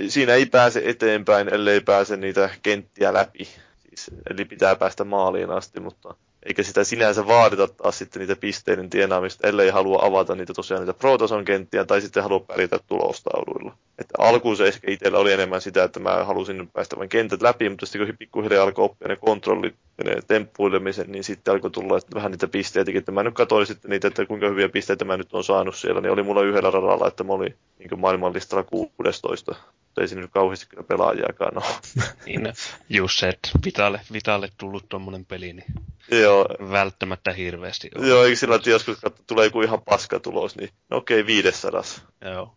[0.07, 3.43] siinä ei pääse eteenpäin, ellei pääse niitä kenttiä läpi.
[3.89, 6.15] Siis, eli pitää päästä maaliin asti, mutta
[6.45, 10.93] eikä sitä sinänsä vaadita taas sitten niitä pisteiden tienaamista, ellei halua avata niitä tosiaan niitä
[10.93, 13.77] pro kenttiä tai sitten halua pärjätä tulostauluilla.
[13.99, 17.69] Että alkuun se ehkä itsellä oli enemmän sitä, että mä halusin päästä vain kentät läpi,
[17.69, 21.97] mutta sitten kun pikkuhiljaa alkoi oppia ne kontrollit ja ne temppuilemisen, niin sitten alkoi tulla
[21.97, 25.17] että vähän niitä pisteitä, että mä nyt katsoin sitten niitä, että kuinka hyviä pisteitä mä
[25.17, 29.55] nyt on saanut siellä, niin oli mulla yhdellä radalla, että mä olin niin maailmanlistalla 16
[29.90, 31.65] mutta ei siinä nyt kauheasti kyllä pelaajiakaan ole.
[32.25, 32.53] niin,
[32.89, 35.73] just se, että Vitalle, Vitalle tullut tuommoinen peli, niin
[36.11, 36.45] Joo.
[36.71, 38.07] välttämättä hirveästi ole.
[38.07, 41.27] Joo, eikö sillä, että joskus katso, tulee joku ihan paska tulos, niin no okei, okay,
[41.27, 41.83] 500.
[42.21, 42.55] Joo.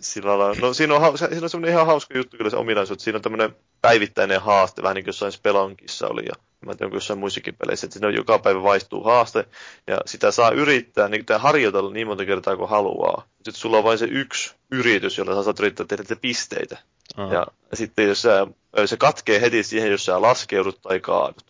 [0.00, 3.04] Sillä lailla, no siinä on, siinä on semmoinen ihan hauska juttu kyllä se ominaisuus, että
[3.04, 6.34] siinä on tämmöinen päivittäinen haaste, vähän niin kuin jossain Spelonkissa oli ja
[6.66, 9.44] mä tiedän, jossain muissakin peleissä, että siinä on joka päivä vaihtuu haaste
[9.86, 13.26] ja sitä saa yrittää, niin tämä harjoitella niin monta kertaa kuin haluaa.
[13.36, 16.78] Sitten sulla on vain se yksi yritys, jolla sä saat yrittää tehdä te pisteitä.
[17.16, 17.34] Aha.
[17.34, 18.46] Ja sitten jos sä,
[18.86, 21.44] se katkee heti siihen, jos sä laskeudut tai kaadut.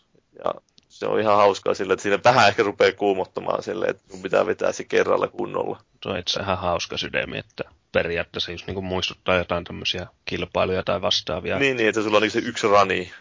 [0.44, 0.54] Ja
[1.02, 4.46] se on ihan hauskaa sille, että siinä vähän ehkä rupeaa kuumottamaan sille, että sun pitää
[4.46, 5.80] vetää se kerralla kunnolla.
[6.02, 11.02] Se on itse ihan hauska sydämi, että periaatteessa just niin muistuttaa jotain tämmöisiä kilpailuja tai
[11.02, 11.58] vastaavia.
[11.58, 13.12] Niin, niin että sulla on niin se yksi rani.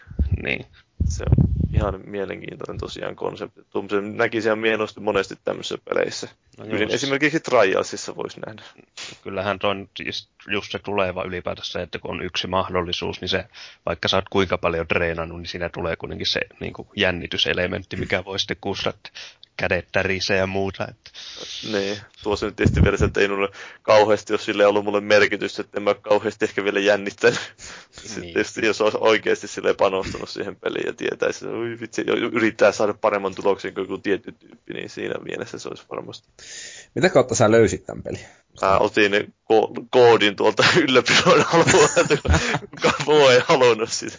[0.42, 0.66] Niin.
[1.08, 1.48] Se on
[1.82, 3.60] ihan mielenkiintoinen tosiaan konsepti.
[3.70, 6.28] Tuommoisen näki siellä mieluusti monesti tämmöisissä peleissä.
[6.58, 8.62] No Ylin, esimerkiksi Trialsissa voisi nähdä.
[9.22, 9.88] Kyllähän on
[10.48, 13.44] just se tuleva ylipäätänsä, että kun on yksi mahdollisuus, niin se,
[13.86, 18.24] vaikka sä oot kuinka paljon treenannut, niin siinä tulee kuitenkin se niin kuin jännityselementti, mikä
[18.24, 18.96] voi sitten kustat
[19.56, 20.86] kädet tärisee ja muuta.
[20.90, 21.10] Että.
[21.72, 23.48] Niin, tuossa nyt tietysti vielä se, että ei mulle
[23.82, 27.40] kauheasti, jos sille ollut mulle merkitystä, että en mä kauheasti ehkä vielä jännittänyt.
[27.90, 28.34] Sitten niin.
[28.34, 33.34] tietysti, jos olisi oikeasti sille panostanut siihen peliin ja tietäisi, että vitsi, yrittää saada paremman
[33.34, 36.28] tuloksen kuin joku tietty tyyppi, niin siinä mielessä se olisi varmasti.
[36.94, 38.20] Mitä kautta sä löysit tämän pelin?
[38.62, 39.12] Mä otin
[39.52, 42.30] ko- koodin tuolta ylläpidon alueelta,
[42.70, 44.18] kukaan muu ei halunnut sitä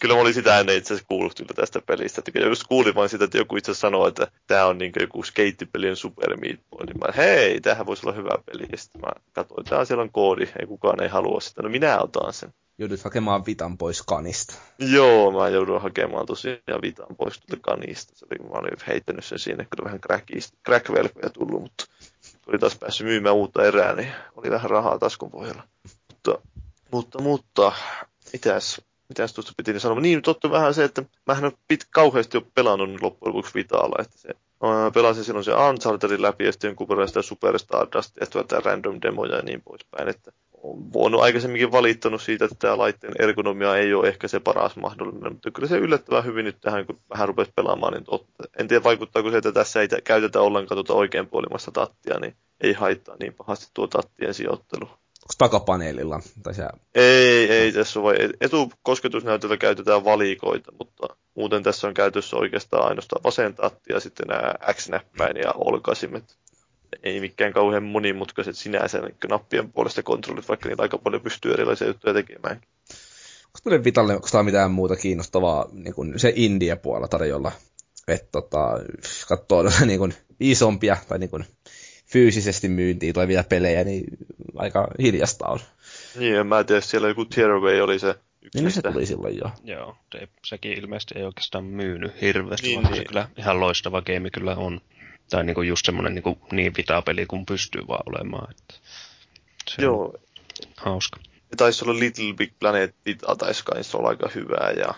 [0.00, 2.22] kyllä mä olin sitä ennen itse asiassa kuullut kyllä tästä pelistä.
[2.26, 5.96] Että just kuulin vain sitä, että joku itse sanoo, että tämä on niin joku skeittipelien
[5.96, 6.86] Super Meat Boy.
[6.86, 8.66] Niin mä, hei, tämähän voisi olla hyvä peli.
[8.72, 11.62] Ja sitten mä katsoin, että siellä on koodi, ei kukaan ei halua sitä.
[11.62, 12.54] No minä otan sen.
[12.78, 14.54] Joudut hakemaan Vitan pois kanista.
[14.78, 18.12] Joo, mä joudun hakemaan tosiaan Vitan pois tuolta kanista.
[18.16, 20.86] Se oli, mä olin heittänyt sen siinä, kyllä vähän crack
[21.32, 21.84] tullut, mutta
[22.46, 25.62] oli taas päässyt myymään uutta erää, niin oli vähän rahaa taskun pohjalla.
[26.08, 26.38] Mutta,
[26.92, 27.72] mutta, mutta
[28.32, 30.00] mitäs mitäs tuosta piti niin sanoa.
[30.00, 34.02] Niin, totta vähän se, että mä en ole pit, kauheasti jo pelannut loppujen lopuksi Vitalla,
[34.02, 34.28] että se
[34.62, 39.42] Mä pelasin silloin se Unchartedin läpi ja sitten jonkun sitä Superstar Dustia, random demoja ja
[39.42, 40.08] niin poispäin.
[40.08, 44.76] Että on voinut aikaisemminkin valittanut siitä, että tämä laitteen ergonomia ei ole ehkä se paras
[44.76, 48.44] mahdollinen, mutta kyllä se yllättävän hyvin nyt tähän, kun vähän rupesi pelaamaan, niin totta.
[48.58, 53.16] En tiedä vaikuttaako se, että tässä ei käytetä ollenkaan tuota oikeanpuolimasta tattia, niin ei haittaa
[53.20, 54.88] niin pahasti tuo tattien sijoittelu
[55.38, 56.20] takapaneelilla?
[56.42, 56.66] Tai se...
[56.94, 58.16] Ei, ei tässä ole.
[58.40, 64.54] Etukosketusnäytöllä käytetään valikoita, mutta muuten tässä on käytössä oikeastaan ainoastaan vasen tatti ja sitten nämä
[64.72, 66.24] X-näppäin ja olkasimet.
[67.02, 71.86] Ei mikään kauhean monimutkaiset sinänsä niin nappien puolesta kontrollit, vaikka niitä aika paljon pystyy erilaisia
[71.86, 72.60] juttuja tekemään.
[73.46, 77.52] Onko meille Vitalle, onko tämä mitään muuta kiinnostavaa niin kuin se India-puolella tarjolla?
[78.08, 78.80] Että tota,
[79.28, 81.44] katsoo niin kuin isompia tai niin kuin
[82.12, 84.04] fyysisesti myyntiin tulevia pelejä, niin
[84.56, 85.58] aika hiljasta on.
[86.16, 88.60] Niin, en mä tiedä, siellä joku Tearaway oli se yksi.
[88.60, 89.50] Niin se tuli silloin jo.
[89.64, 93.02] Joo, se, sekin ilmeisesti ei oikeastaan myynyt hirveästi, niin, vaan niin.
[93.02, 94.80] se kyllä ihan loistava game kyllä on.
[95.30, 98.50] Tai niinku just semmoinen niinku niin vitapeli kuin pystyy vaan olemaan.
[98.50, 98.74] Että
[99.68, 100.14] se Joo.
[100.76, 101.20] hauska.
[101.34, 102.94] Ne taisi olla Little Big Planet
[103.38, 104.94] taisi kanssa olla aika hyvää ja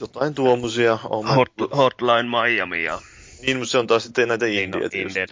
[0.00, 0.98] jotain tuommoisia.
[1.04, 3.00] Oh, Hot, Hotline Miami ja
[3.42, 4.78] Niin, mutta se on taas sitten näitä niin, no,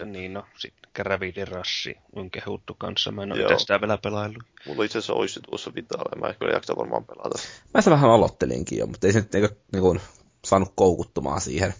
[0.05, 3.11] niin no, sitten Gravity Rush on kehuttu kanssa.
[3.11, 4.43] Mä en ole itse sitä vielä pelaillut.
[4.67, 7.39] Mulla itse asiassa olisi tuossa Vitalla, ja mä ehkä jaksa varmaan pelata.
[7.73, 9.97] Mä sitä vähän aloittelinkin jo, mutta ei se nyt niinku, niinku
[10.45, 11.73] saanut koukuttumaan siihen.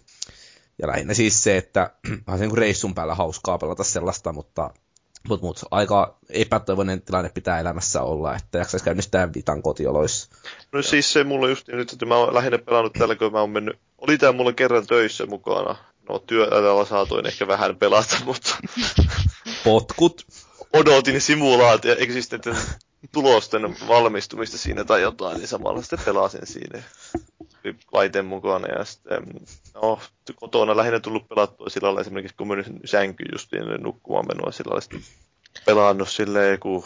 [0.82, 1.92] Ja lähinnä siis se, että
[2.28, 4.72] on se niinku reissun päällä hauskaa pelata sellaista, mutta
[5.28, 10.30] mut, mut, aika epätoivoinen tilanne pitää elämässä olla, että jaksaisi käynnistää Vitan kotioloissa.
[10.72, 13.50] No siis se mulla just nyt, että mä oon lähinnä pelannut tällä, kun mä oon
[13.50, 15.76] mennyt, oli tää mulla kerran töissä mukana.
[16.10, 18.58] No työajalla saatoin ehkä vähän pelata, mutta
[19.63, 20.26] Potkut.
[20.74, 22.56] odotin simulaatio, eikö siis näiden
[23.12, 26.84] tulosten valmistumista siinä tai jotain, niin samalla sitten pelasin siinä
[27.65, 29.24] Oli laite mukana ja sitten,
[29.74, 30.00] no,
[30.36, 34.70] kotona lähinnä tullut pelattua sillä lailla esimerkiksi kun mennyt sänkyyn just ennen nukkumaan menoa sillä
[34.70, 35.02] lailla sitten
[35.65, 36.86] pelannut silleen joku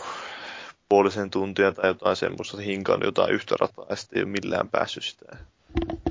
[0.89, 4.69] puolisen tuntia tai jotain semmoista, että hinkannut jotain yhtä rataa ja sitten ei ole millään
[4.69, 5.37] päässyt sitä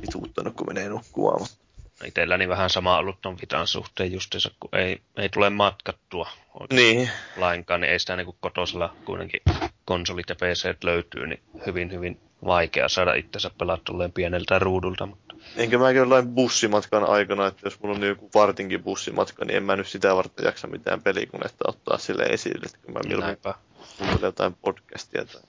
[0.03, 1.41] vituuttanut, kun menee nukkumaan.
[1.41, 1.57] Mutta
[2.05, 6.29] Itselläni vähän sama ollut ton Vitan suhteen justiinsa, kun ei, ei tule matkattua
[6.73, 9.41] niin, lainkaan, niin ei sitä niin kotosella kuitenkin
[9.85, 15.79] konsolit ja PC löytyy, niin hyvin hyvin vaikea saada itsensä pelatulleen pieneltä ruudulta, mutta enkä
[15.79, 19.89] mä jollain bussimatkan aikana, että jos mulla on joku vartinkin bussimatka, niin en mä nyt
[19.89, 23.55] sitä varten jaksa mitään pelikonetta ottaa sille esille, että kun mä näinpä,
[23.99, 25.43] kuuntelen jotain podcastia tai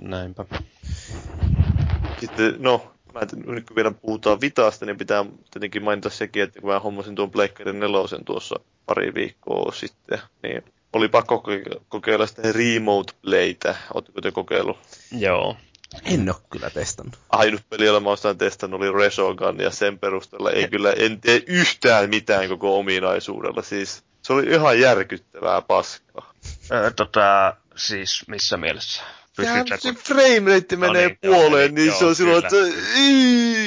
[0.00, 0.44] näinpä.
[2.20, 6.60] Sitten, no, mä en, nyt kun vielä puhutaan Vitasta, niin pitää tietenkin mainita sekin, että
[6.60, 12.26] kun mä hommasin tuon Blackberin nelosen tuossa pari viikkoa sitten, niin oli pakko koke- kokeilla
[12.26, 13.76] sitä remote playtä.
[13.94, 14.78] Oletteko te kokeillut?
[15.18, 15.56] Joo,
[16.04, 17.18] En ole kyllä testannut.
[17.30, 21.42] Ainut peli, jolla mä oon testannut, oli Resogun, ja sen perusteella ei kyllä, en tee
[21.46, 23.62] yhtään mitään koko ominaisuudella.
[23.62, 26.32] Siis se oli ihan järkyttävää paskaa.
[26.70, 29.02] Öö, tota, siis missä mielessä?
[29.36, 32.14] Sehän Pystytkö, se frame rate No menee niin, joo, puoleen, niin, niin se joo, on
[32.14, 32.66] silloin, kyllä.
[32.66, 32.80] että!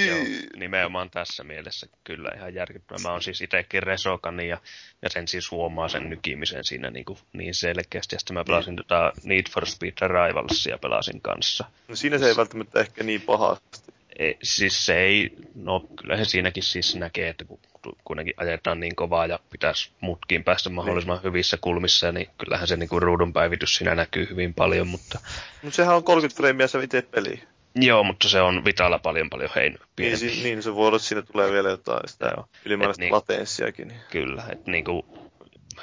[0.07, 3.03] Joo, nimenomaan tässä mielessä kyllä ihan järkyttävää.
[3.03, 4.57] Mä oon siis itsekin Resokani ja,
[5.01, 8.15] ja sen siis huomaa sen nykimisen siinä niin, kuin niin selkeästi.
[8.15, 11.65] Ja sitten mä pelasin tota Need for Speed Rivalsia pelasin kanssa.
[11.87, 13.79] No siinä se ei välttämättä ehkä niin pahasti.
[14.19, 17.59] E, siis se ei, no kyllähän siinäkin siis näkee, että kun
[18.03, 22.89] kuitenkin ajetaan niin kovaa ja pitäisi mutkiin päästä mahdollisimman hyvissä kulmissa, niin kyllähän se niin
[22.89, 25.19] kuin ruudun päivitys siinä näkyy hyvin paljon, mutta
[25.61, 27.43] Mutta sehän on 30 freimiä se itse peli.
[27.75, 30.29] joo, mutta se on Vitalla paljon paljon hein Niin, pienempi.
[30.29, 32.45] si- niin, se voi olla, että siinä tulee vielä jotain sitä Joo.
[32.65, 33.87] ylimääräistä niin- latenssiakin.
[33.87, 33.99] Niin.
[34.11, 35.05] Kyllä, että niinku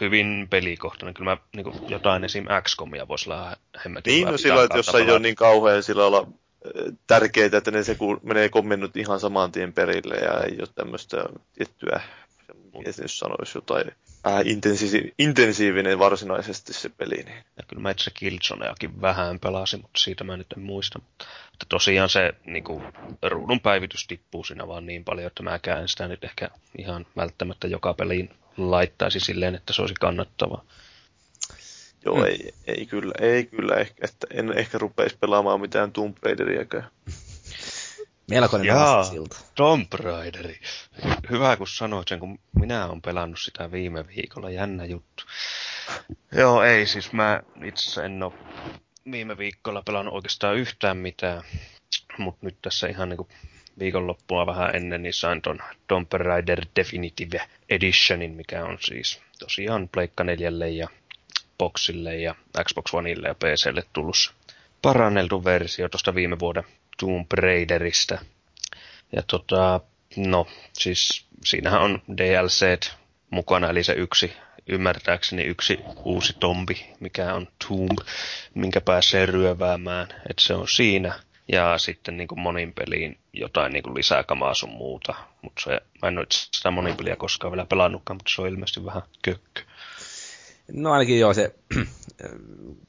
[0.01, 1.15] hyvin pelikohtainen.
[1.15, 2.45] Kyllä mä niinku jotain esim.
[2.63, 6.29] XCOMia voisi olla hemmetin Niin, no sillä, että jos ei ole niin kauhean sillä lailla
[7.07, 11.25] tärkeää, että ne se ku, menee kommennut ihan saman tien perille ja ei ole tämmöistä
[11.53, 12.01] tiettyä,
[12.79, 13.93] miten nyt sanoisi, jotain
[14.27, 17.17] vähän intensiivi, intensiivinen varsinaisesti se peli.
[17.17, 17.45] Niin.
[17.57, 20.99] Ja kyllä mä itse Killzoneakin vähän pelasin, mutta siitä mä nyt en muista.
[21.51, 22.83] Mutta tosiaan se niinku,
[23.23, 27.95] ruudun päivitys tippuu siinä vaan niin paljon, että mäkään sitä nyt ehkä ihan välttämättä joka
[27.95, 30.65] peliin laittaisi silleen, että se olisi kannattavaa.
[32.07, 32.25] Joo, Mm.
[32.25, 36.91] ei, ei, kyllä, ei kyllä ehkä, että en ehkä rupeisi pelaamaan mitään Tomb Raideriäkään.
[38.31, 38.97] Melkoinen Jaa.
[38.97, 39.37] aasisilta.
[39.55, 40.61] Tomb Raideri.
[41.31, 44.51] Hyvä kun sanoit sen, kun minä olen pelannut sitä viime viikolla.
[44.51, 45.25] Jännä juttu.
[46.33, 48.33] Joo, ei siis mä itse en ole
[49.13, 51.43] viime viikolla pelannut oikeastaan yhtään mitään.
[52.19, 53.29] Mutta nyt tässä ihan niinku
[53.79, 60.25] viikonloppua vähän ennen, niin sain ton Tomb Raider Definitive Editionin, mikä on siis tosiaan Pleikka
[60.25, 60.89] 4 ja
[61.59, 64.35] Boxille ja Xbox Oneille ja PClle tullut
[64.83, 66.65] paranneltu versio tuosta viime vuoden
[67.01, 68.19] Tomb Raiderista.
[69.17, 69.81] Ja tota,
[70.17, 72.91] no, siis siinähän on DLC
[73.31, 74.33] mukana, eli se yksi,
[74.67, 77.99] ymmärtääkseni yksi uusi tombi, mikä on Tomb,
[78.55, 81.15] minkä pääsee ryöväämään, että se on siinä.
[81.53, 85.15] Ja sitten niin kuin monin peliin jotain niin kuin lisää kamaa sun muuta.
[85.43, 88.85] Mutta se, mä en ole sitä monin peliä koskaan vielä pelannutkaan, mutta se on ilmeisesti
[88.85, 89.63] vähän kökkö.
[90.73, 91.55] No ainakin joo, se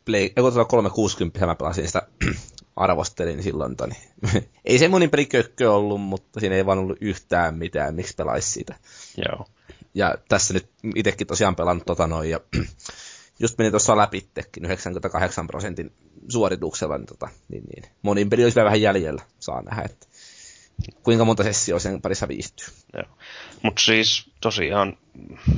[0.06, 2.08] Play, tuolla 360 mä pelasin sitä
[2.76, 3.96] arvostelin silloin, toni.
[4.66, 8.52] ei se monin peli kökkö ollut, mutta siinä ei vaan ollut yhtään mitään, miksi pelaisi
[8.52, 8.76] sitä.
[9.18, 9.46] Joo.
[9.94, 12.40] Ja tässä nyt itsekin tosiaan pelannut tota noin, ja
[13.40, 15.92] just meni tuossa läpittekin 98 prosentin
[16.30, 17.92] suorituksella, niin, tota, niin, niin.
[18.02, 20.08] monin peli olisi vähän jäljellä, saa nähdä, että
[21.04, 22.68] kuinka monta sessioa sen parissa viihtyy.
[23.62, 24.98] Mutta siis tosiaan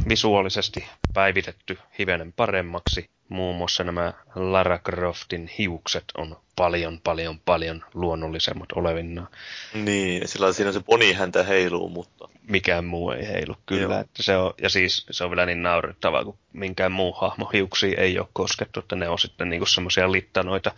[0.10, 3.10] visuaalisesti päivitetty hivenen paremmaksi.
[3.30, 9.28] Muun muassa nämä Lara Croftin hiukset on paljon, paljon, paljon luonnollisemmat olevinnaan.
[9.74, 13.56] Niin, sillä siinä se poni häntä heiluu, mutta mikään muu ei heilu.
[13.66, 14.02] Kyllä, Joo.
[14.02, 18.02] että se on, ja siis se on vielä niin naurettavaa, kun minkään muu hahmo hiuksia
[18.02, 20.72] ei ole koskettu, että ne on sitten niinku semmoisia littanoita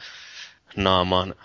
[0.76, 1.36] naamaan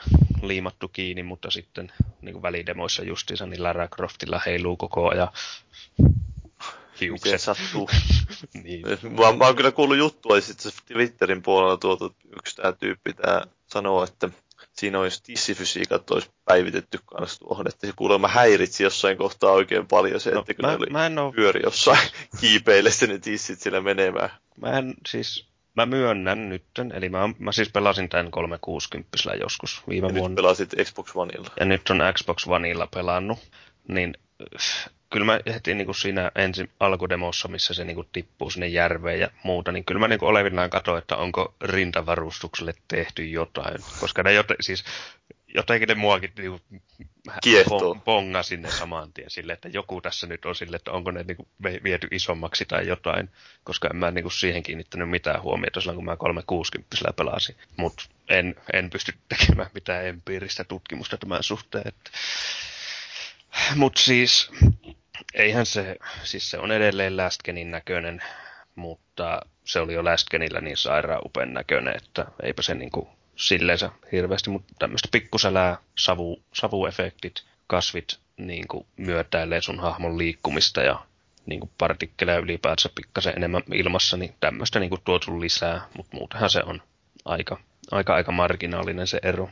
[0.42, 5.28] liimattu kiinni, mutta sitten niinku välidemoissa justiinsa niin Lara Croftilla heiluu koko ajan
[5.98, 7.40] Miten hiukset.
[7.40, 7.90] sattuu.
[8.62, 8.82] Niin.
[9.02, 13.46] Mä, mä oon kyllä kuullut juttua, ja sitten Twitterin puolella tuotu yksi tää tyyppi tää
[13.66, 14.30] sanoo, että
[14.72, 20.20] siinä olisi tissifysiikat olisi päivitetty kanssa tuohon, että se kuulemma häiritsi jossain kohtaa oikein paljon
[20.20, 22.08] se, No, että kun mä, ne oli mä en oo pyöri jossain
[22.40, 24.30] kiipeille se ne tissit sillä menemään.
[24.60, 30.06] Mä en siis, mä myönnän nytten, eli mä, mä siis pelasin tämän 360 joskus viime
[30.06, 30.36] Ja nyt vuonna.
[30.36, 31.50] pelasit Xbox Oneilla.
[31.60, 33.38] Ja nyt on Xbox Oneilla pelannut,
[33.88, 34.14] niin
[35.10, 39.20] kyllä mä heti niin kuin siinä ensi alkudemossa, missä se niin kuin tippuu sinne järveen
[39.20, 43.76] ja muuta, niin kyllä mä niin kuin olevinaan katsoin, että onko rintavarustukselle tehty jotain.
[44.00, 44.84] Koska ne joten, siis
[45.54, 46.82] jotenkin ne muakin niin kuin,
[47.42, 47.94] Kiehtoo.
[47.94, 51.36] ponga sinne saman tien sille, että joku tässä nyt on sille, että onko ne niin
[51.36, 51.48] kuin
[51.84, 53.30] viety isommaksi tai jotain,
[53.64, 57.56] koska en mä niin kuin siihen kiinnittänyt mitään huomiota silloin, kun mä 360 pelasin.
[57.76, 61.88] Mutta en, en pysty tekemään mitään empiiristä tutkimusta tämän suhteen.
[61.88, 62.10] Että...
[63.74, 64.50] Mutta siis,
[65.34, 68.22] eihän se, siis se on edelleen Lastgenin näköinen,
[68.74, 74.50] mutta se oli jo Lastgenillä niin sairaan upen näköinen, että eipä se niinku silleensä hirveästi,
[74.50, 77.34] mutta tämmöistä pikkusälää, savu, savuefektit,
[77.66, 81.06] kasvit niin kuin myötäilee sun hahmon liikkumista ja
[81.46, 86.50] niin kuin partikkeleja ylipäätänsä pikkasen enemmän ilmassa, niin tämmöistä niin kuin sun lisää, mutta muutenhan
[86.50, 86.82] se on
[87.24, 89.48] aika, aika, aika marginaalinen se ero.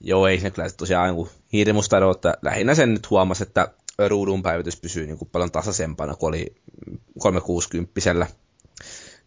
[0.00, 3.68] Joo, ei se kyllä tosiaan niin hirmusta ero, että lähinnä sen nyt huomasi, että
[4.08, 6.54] ruudun päivitys pysyy niin kuin paljon tasaisempana kuin oli
[7.18, 7.92] 360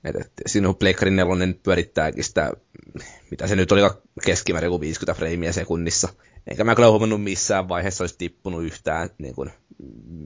[0.08, 2.52] että et sinun Pleikkarin nelonen pyörittääkin sitä,
[3.32, 3.82] mitä se nyt oli
[4.26, 6.10] keskimäärin kuin 50 freimiä sekunnissa.
[6.48, 9.52] Eikä mä kyllä huomannut missään vaiheessa olisi tippunut yhtään niin kuin,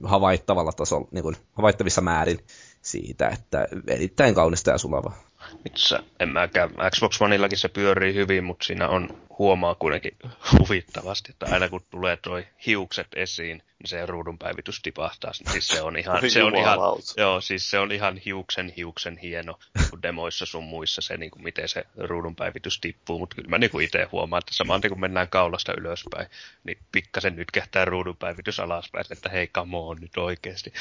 [0.02, 2.38] havaittavalla tasolla, niin kuin, havaittavissa määrin
[2.82, 5.29] siitä, että erittäin kaunista ja sulavaa.
[5.66, 6.70] Itse en mäkään.
[6.90, 9.08] Xbox Oneillakin se pyörii hyvin, mutta siinä on
[9.38, 10.16] huomaa kuitenkin
[10.58, 15.32] huvittavasti, että aina kun tulee toi hiukset esiin, niin se ruudun päivitys tipahtaa.
[15.32, 16.78] Siis se on ihan, se on ihan,
[17.16, 19.58] joo, siis se on ihan hiuksen hiuksen hieno,
[19.90, 23.58] kun demoissa sun muissa se, niin kuin miten se ruudun päivitys tippuu, mutta kyllä mä
[23.58, 26.26] niin kuin itse huomaan, että samaan kun mennään kaulasta ylöspäin,
[26.64, 30.72] niin pikkasen nyt kehtää ruudun päivitys alaspäin, että hei, come on nyt oikeasti.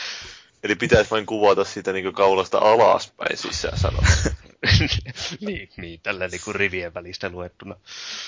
[0.63, 4.03] Eli pitäisi vain kuvata sitä niin kaulasta alaspäin sisään sanoa.
[5.45, 7.75] niin, niin, tällä niin kuin rivien välistä luettuna.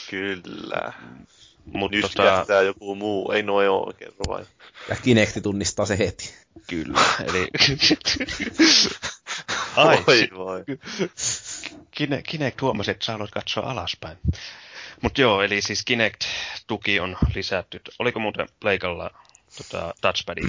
[0.09, 0.93] Kyllä.
[1.65, 2.23] Mut Nyt tota...
[2.23, 3.31] jättää joku muu.
[3.31, 4.45] Ei noin oo, kerro vain.
[4.89, 6.33] Ja Kinecti tunnistaa se heti.
[6.67, 7.47] Kyllä, eli...
[9.75, 10.63] Ai, vai, vai.
[11.91, 14.17] Kine, Kinect huomasi, että sä haluat katsoa alaspäin.
[15.01, 17.81] Mutta joo, eli siis Kinect-tuki on lisätty.
[17.99, 19.11] Oliko muuten Pleikalla
[19.57, 20.41] tota, touchpadi?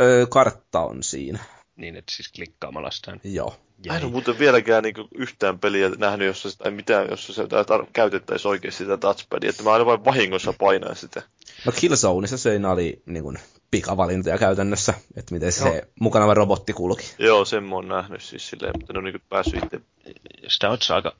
[0.00, 1.38] Öö, kartta on siinä.
[1.76, 3.16] Niin, että siis klikkaamalla sitä.
[3.24, 3.56] Joo.
[3.86, 7.88] Mä en ole muuten vieläkään niinku yhtään peliä nähnyt, jossa sitä, mitään, jossa se tar-
[7.92, 9.50] käytettäisiin oikeasti sitä touchpadia.
[9.50, 11.22] Että mä aina vain vahingossa painaa sitä.
[11.66, 13.38] No Killzoneissa se oli niin kuin,
[13.70, 15.80] pikavalintoja käytännössä, että miten se Joo.
[16.00, 17.14] mukana robotti kulki.
[17.18, 19.80] Joo, sen mä oon nähnyt siis silleen, mutta ne on niin päässyt itse.
[20.48, 21.16] Sitä on aika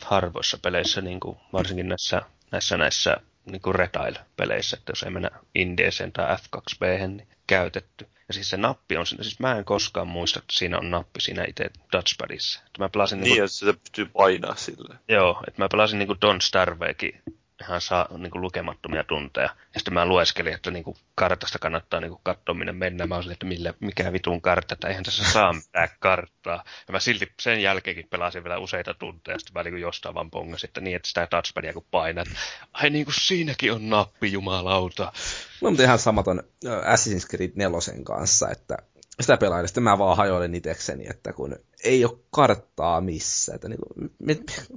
[0.00, 5.30] harvoissa peleissä, niin kuin, varsinkin näissä, näissä, näissä niin kuin Retail-peleissä, että jos ei mennä
[5.54, 8.06] Indieseen tai F2B, niin käytetty.
[8.28, 11.44] Ja siis se nappi on siis mä en koskaan muista, että siinä on nappi siinä
[11.48, 12.60] itse touchpadissa.
[12.66, 14.94] Että mä pelasin niin, niin kuin, sitä pystyy painaa sille.
[15.08, 17.22] Joo, että mä pelasin niin kuin Don Starveekin
[17.62, 19.48] ihan saa niin kuin lukemattomia tunteja.
[19.74, 23.06] Ja sitten mä lueskelin, että niin kuin kartasta kannattaa niin kuin katsoa minne mennä.
[23.06, 26.64] Mä olin, että millä, mikä vitun kartta, että eihän tässä saa mitään karttaa.
[26.88, 30.30] Ja mä silti sen jälkeenkin pelasin vielä useita tunteja, sitten mä niin kuin jostain vaan
[30.30, 32.28] pongasin, että niin, että sitä touchpadia kun painat.
[32.72, 35.12] Ai niin kuin siinäkin on nappi, jumalauta.
[35.60, 38.76] No mutta ihan samaton Assassin's Creed 4 kanssa, että
[39.20, 43.78] sitä pelailin, sitten mä vaan hajoilin itekseni, että kun ei ole karttaa missään, että niin
[43.80, 44.10] kuin,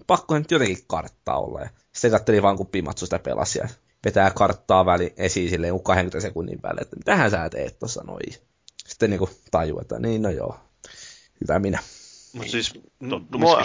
[0.07, 1.61] pakkohan nyt jotenkin karttaa olla.
[1.61, 3.67] Ja sitten katselin vaan, kun Pimatsu sitä pelasi ja
[4.05, 8.33] vetää karttaa väli esiin silleen 20 sekunnin päälle, että mitähän sä teet tuossa noin.
[8.87, 10.59] Sitten niin tajuu, että niin no joo,
[11.41, 11.79] hyvä minä.
[12.33, 12.73] Mutta siis
[13.37, 13.63] mua,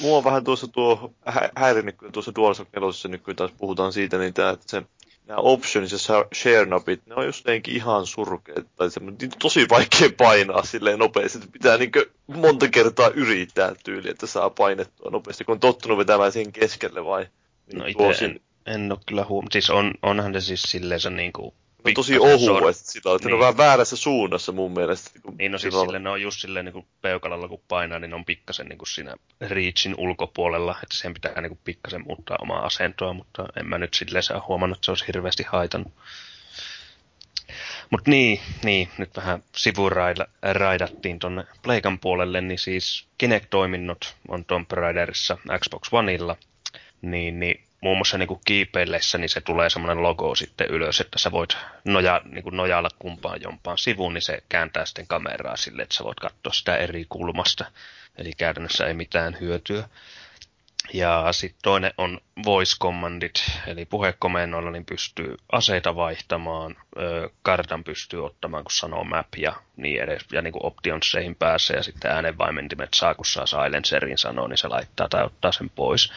[0.00, 3.92] mua on vähän tuossa tuo hä- häirinnyt, kun tuossa DualShock 4 nyt kun taas puhutaan
[3.92, 4.82] siitä, niin tää, että se
[5.24, 5.98] nämä options ja
[6.34, 11.38] share napit, ne on just ihan surkeet, tai se on tosi vaikea painaa silleen nopeasti,
[11.38, 11.92] että pitää niin
[12.26, 17.26] monta kertaa yrittää tyyli, että saa painettua nopeasti, kun on tottunut vetämään siihen keskelle vai?
[17.66, 21.10] Niin no itse en, en ole kyllä huomannut, siis on, onhan ne siis silleen se
[21.10, 21.54] niin kuin
[21.84, 23.30] No tosi ohu, että sillä että niin.
[23.30, 25.10] ne on vähän väärässä suunnassa mun mielestä.
[25.14, 28.10] Niin, niin no siis silleen, ne on just silleen niin kuin peukalalla kun painaa, niin
[28.10, 32.38] ne on pikkasen niin kuin siinä reachin ulkopuolella, että sen pitää niin kuin pikkasen muuttaa
[32.40, 35.92] omaa asentoa, mutta en mä nyt silleen saa huomannut, että se olisi hirveästi haitannut.
[37.90, 45.38] Mutta niin, niin, nyt vähän sivuraidattiin tuonne Pleikan puolelle, niin siis Kinect-toiminnot on Tomb Raiderissa
[45.58, 46.36] Xbox Oneilla,
[47.02, 51.32] niin, niin muun muassa niin kiipeillessä, niin se tulee semmoinen logo sitten ylös, että sä
[51.32, 55.94] voit noja, niin kuin nojailla kumpaan jompaan sivuun, niin se kääntää sitten kameraa sille, että
[55.94, 57.64] sä voit katsoa sitä eri kulmasta.
[58.18, 59.88] Eli käytännössä ei mitään hyötyä.
[60.92, 63.34] Ja sitten toinen on voice commandit,
[63.66, 66.76] eli puhekomennoilla niin pystyy aseita vaihtamaan,
[67.42, 71.82] kartan pystyy ottamaan, kun sanoo map ja niin edes, ja niin kuin optionsseihin pääsee, ja
[71.82, 76.12] sitten äänenvaimentimet saa, kun saa silencerin sanoa, niin se laittaa tai ottaa sen pois.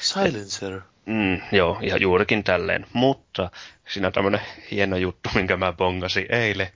[0.00, 0.80] Silencer?
[1.06, 2.86] Mm, joo, ihan juurikin tälleen.
[2.92, 3.50] Mutta
[3.88, 4.40] siinä on tämmöinen
[4.70, 6.68] hieno juttu, minkä mä bongasin eilen.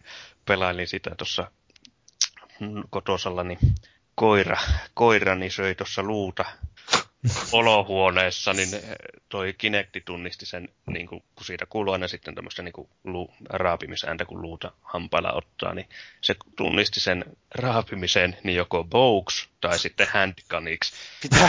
[0.45, 1.51] Pelailin sitä tuossa
[2.91, 3.59] kotosalla, niin
[4.15, 4.57] koira,
[4.95, 6.45] koirani söi tuossa luuta
[7.53, 8.69] olohuoneessa, niin
[9.29, 13.35] toi Kinecti tunnisti sen, niin kuin, kun siitä kuuluu aina sitten tämmöistä niin kuin, lu,
[13.51, 15.89] raapimisääntä, kun luuta hampailla ottaa, niin
[16.21, 20.93] se tunnisti sen raapimisen niin joko box tai sitten handcaniksi.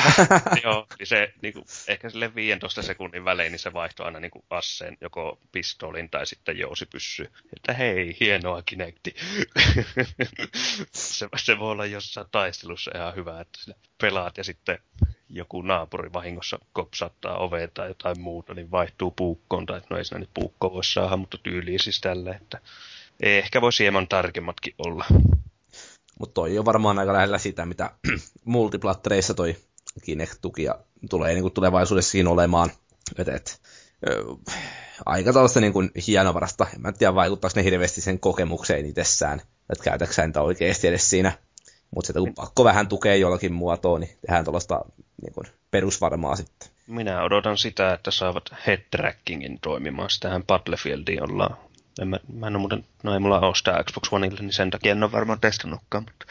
[0.63, 4.32] Joo, niin se niin kuin, ehkä sille 15 sekunnin välein, niin se vaihtoi aina niin
[4.32, 7.32] kuin asseen joko pistolin tai sitten jousipyssy.
[7.55, 9.15] Että hei, hienoa Kinecti.
[10.93, 13.59] se, se voi olla jossain taistelussa ihan hyvä, että
[14.01, 14.80] pelaat ja sitten
[15.30, 20.19] joku naapuri vahingossa kopsattaa oveen tai jotain muuta, niin vaihtuu puukkoon, tai no ei siinä
[20.19, 22.59] nyt puukko voi saada, mutta tyyliin siis tälle, että
[23.19, 25.05] ehkä voisi hieman tarkemmatkin olla.
[26.19, 27.91] Mutta toi on varmaan aika lähellä sitä, mitä
[28.45, 29.55] multiplattereissa toi
[30.03, 30.65] Kinect-tuki
[31.09, 32.71] tulee niin kuin tulevaisuudessakin olemaan.
[33.17, 33.61] Et, et,
[34.09, 34.23] ö,
[35.05, 35.73] aika tällaista niin
[36.07, 36.67] hienovarasta.
[36.75, 41.32] En mä tiedä, vaikuttaako ne hirveästi sen kokemukseen itsessään, että käytäksä niitä oikeasti edes siinä
[41.95, 44.86] mutta sitten kun pakko vähän tukea jollakin muotoa, niin tehdään tuollaista
[45.22, 46.70] niin kuin perusvarmaa sitten.
[46.88, 50.09] Minä odotan sitä, että saavat head trackingin toimimaan.
[50.09, 51.57] Sitähän Battlefieldiin ollaan.
[52.01, 54.70] En mä, mä en ole muuten, no ei mulla ole sitä Xbox Oneille, niin sen
[54.72, 56.03] takia en ole varmaan testannutkaan.
[56.03, 56.26] Mutta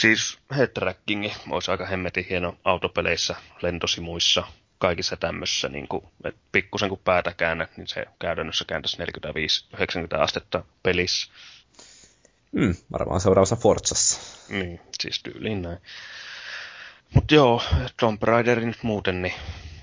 [0.00, 4.44] siis head trackingi olisi aika hemmetin hieno autopeleissä, lentosimuissa,
[4.78, 8.96] kaikissa tämmöisissä, niin kuin, että pikkusen kun päätä käännät, niin se käytännössä kääntäisi
[10.16, 11.32] 45-90 astetta pelissä.
[12.52, 14.20] Mm, varmaan seuraavassa Forzassa.
[14.48, 15.78] Niin, siis tyyliin näin.
[17.14, 17.62] Mutta joo,
[18.00, 19.34] Tomb Raiderin muuten niin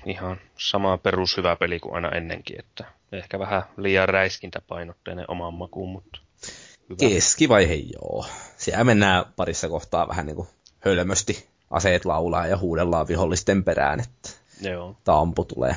[0.05, 5.89] ihan sama perus hyvä peli kuin aina ennenkin, että ehkä vähän liian räiskintäpainotteinen omaan makuun,
[5.89, 6.19] mutta
[6.89, 6.97] hyvä.
[6.99, 8.26] Keskivaihe joo.
[8.57, 10.47] Siellä mennään parissa kohtaa vähän niin kuin
[10.80, 11.47] hölmösti.
[11.69, 14.30] Aseet laulaa ja huudellaan vihollisten perään, että
[14.61, 14.95] joo.
[15.03, 15.76] tampu tulee.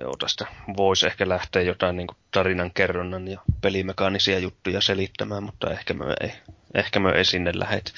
[0.00, 0.46] Joo, tästä
[0.76, 6.32] voisi ehkä lähteä jotain niin tarinan kerronnan ja pelimekaanisia juttuja selittämään, mutta ehkä me ei,
[6.74, 7.92] ehkä me ei sinne lähet.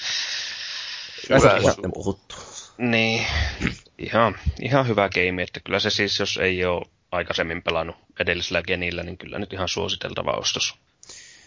[1.29, 2.35] Hyvä puhuttu.
[2.77, 3.25] Niin,
[3.99, 9.03] ihan, ihan hyvä game, että kyllä se siis, jos ei ole aikaisemmin pelannut edellisellä genillä,
[9.03, 10.75] niin kyllä nyt ihan suositeltava ostos.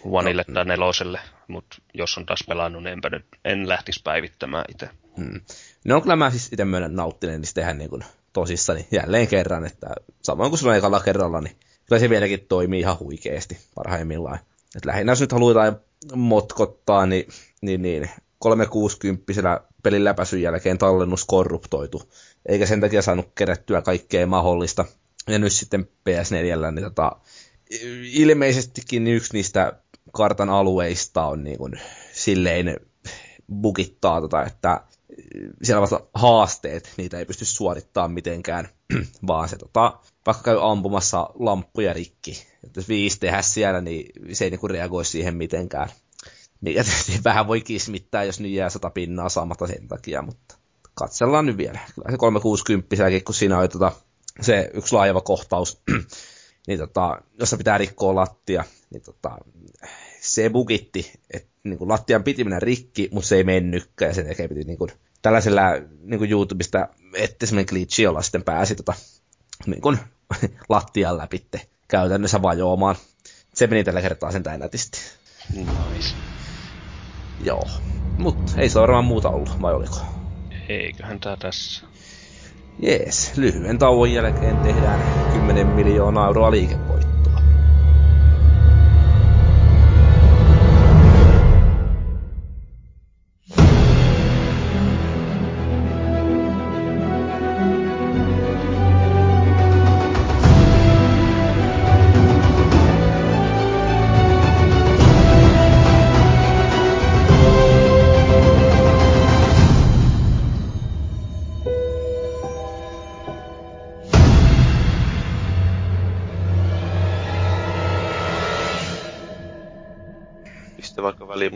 [0.05, 0.55] Oneille no.
[0.55, 4.89] tai neloselle, mutta jos on taas pelannut, niin enpä nyt, en lähtisi päivittämään itse.
[5.17, 5.41] Hmm.
[5.85, 9.89] No kyllä mä siis itse myönnän nauttinen niin tehdä niin kuin tosissani jälleen kerran, että
[10.23, 11.57] samoin kuin silloin ekalla kerralla, niin
[11.87, 14.39] kyllä se vieläkin toimii ihan huikeasti parhaimmillaan.
[14.77, 15.81] Et lähinnä jos nyt halutaan
[16.15, 17.29] motkottaa, niin,
[17.63, 22.13] niin, niin 360 pelin läpäisyn jälkeen tallennus korruptoitu,
[22.47, 24.85] eikä sen takia saanut kerättyä kaikkea mahdollista.
[25.29, 27.17] Ja nyt sitten PS4, niin tota,
[28.03, 29.73] ilmeisestikin yksi niistä
[30.13, 31.81] kartan alueista on niin kuin
[32.13, 32.81] silleen
[33.53, 34.81] bugittaa, tota, että
[35.63, 38.69] siellä vasta haasteet, niitä ei pysty suorittamaan mitenkään,
[39.27, 42.47] vaan se tota, vaikka käy ampumassa lamppuja rikki.
[42.65, 45.89] Että jos viisi tehdä siellä, niin se ei niinku reagoi siihen mitenkään.
[46.61, 50.57] Mikä tietysti vähän voi kismittää, jos nyt jää sata pinnaa saamatta sen takia, mutta
[50.95, 51.79] katsellaan nyt vielä.
[51.95, 53.93] Kyllä se 360 kun siinä on tota,
[54.41, 55.83] se yksi laajava kohtaus,
[56.67, 59.39] niin tota, jossa pitää rikkoa lattia, niin tota,
[60.21, 64.27] se bugitti, että niin kuin lattian piti mennä rikki, mutta se ei mennytkään, ja sen
[64.29, 64.91] takia piti niin kuin,
[65.23, 65.63] tällaisella
[66.03, 68.95] niin kuin YouTubesta etti semmoinen glitchi, jolla sitten pääsi tota,
[69.67, 69.99] niin kuin,
[70.69, 71.47] lattian läpi
[71.89, 72.97] käytännössä vajoamaan.
[73.55, 74.99] Se meni tällä kertaa sen nätisti.
[75.55, 76.40] Nice.
[77.45, 77.63] Joo,
[78.19, 79.97] mutta ei se varmaan muuta ollut, vai oliko?
[80.69, 81.87] Eiköhän tää tässä.
[82.83, 85.01] Jees, lyhyen tauon jälkeen tehdään
[85.33, 87.00] 10 miljoonaa euroa liikevoittoa.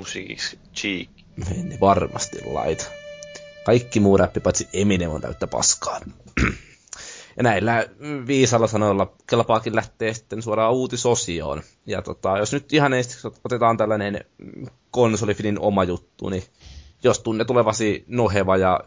[0.04, 1.08] Välimusiikiksi Cheek.
[1.62, 2.84] Ne varmasti laita.
[3.64, 6.00] Kaikki muu räppi paitsi Eminem on täyttä paskaa.
[7.36, 7.86] Ja näillä
[8.26, 11.62] viisalla sanoilla kelpaakin lähtee sitten suoraan uutisosioon.
[11.86, 14.24] Ja tota, jos nyt ihan ensiksi otetaan tällainen
[14.90, 16.42] konsolifinin oma juttu, niin
[17.04, 18.80] jos tunne tulevasi noheva ja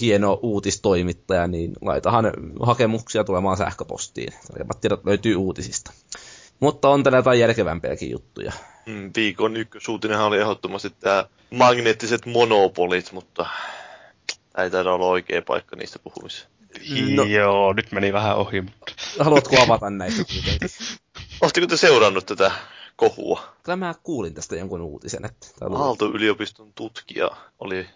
[0.00, 4.32] hieno uutistoimittaja, niin laitahan hakemuksia tulemaan sähköpostiin.
[4.48, 5.92] Tarkemmat tiedot löytyy uutisista.
[6.60, 8.52] Mutta on tällä jotain järkevämpiäkin juttuja.
[8.88, 13.46] Mm, viikon ykkösuutinenhan oli ehdottomasti tämä magneettiset monopolit, mutta
[14.58, 16.50] ei taida olla oikea paikka niistä puhumiseen.
[17.16, 17.22] No.
[17.22, 18.60] Joo, nyt meni vähän ohi.
[18.60, 18.92] Mutta...
[19.20, 20.68] Haluatko avata näitä kuitenkin?
[21.40, 22.50] Oletteko te seurannut tätä
[22.96, 23.54] kohua?
[23.62, 25.24] Kyllä mä kuulin tästä jonkun uutisen.
[25.24, 27.86] Että Aalto-yliopiston tutkija oli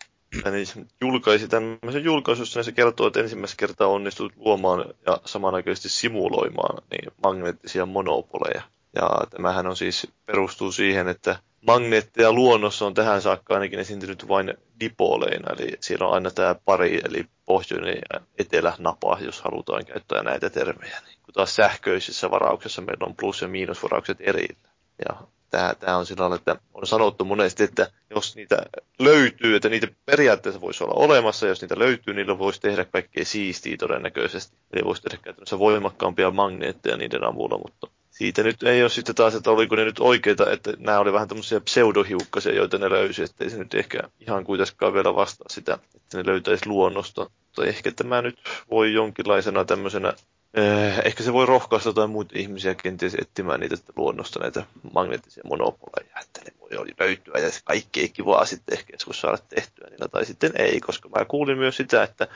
[0.50, 6.82] niin julkaisi tämmöisen julkaisussa, niin se kertoo, että ensimmäistä kertaa onnistut luomaan ja samanaikaisesti simuloimaan
[6.90, 8.62] niin magneettisia monopoleja.
[8.94, 11.36] Ja tämähän on siis, perustuu siihen, että
[11.66, 17.00] magneetteja luonnossa on tähän saakka ainakin esiintynyt vain dipoleina, eli siellä on aina tämä pari,
[17.04, 21.00] eli pohjoinen ja etelänapa, jos halutaan käyttää näitä termejä.
[21.06, 24.68] Niin kun taas sähköisissä varauksessa meillä on plus- ja miinusvaraukset erillä.
[25.08, 25.16] Ja
[25.50, 28.56] tämä, tämä on sillä että on sanottu monesti, että jos niitä
[28.98, 33.76] löytyy, että niitä periaatteessa voisi olla olemassa, jos niitä löytyy, niillä voisi tehdä kaikkea siistiä
[33.76, 34.56] todennäköisesti.
[34.72, 37.86] Eli voisi tehdä käytännössä voimakkaampia magneetteja niiden avulla, mutta
[38.22, 41.28] siitä nyt ei ole sitten taas, että oliko ne nyt oikeita, että nämä oli vähän
[41.28, 45.78] tämmöisiä pseudohiukkasia, joita ne löysi, että ei se nyt ehkä ihan kuitenkaan vielä vastaa sitä,
[45.96, 47.20] että ne löytäisi luonnosta.
[47.20, 48.38] Mutta ehkä tämä nyt
[48.70, 50.12] voi jonkinlaisena tämmöisenä
[50.54, 54.64] Eh, ehkä se voi rohkaista jotain muita ihmisiä kenties etsimään niitä luonnosta näitä
[54.94, 59.90] magneettisia monopoleja, että ne voi löytyä ja kaikki ei kivaa sitten ehkä joskus saada tehtyä
[59.90, 62.28] niillä tai sitten ei, koska mä kuulin myös sitä, että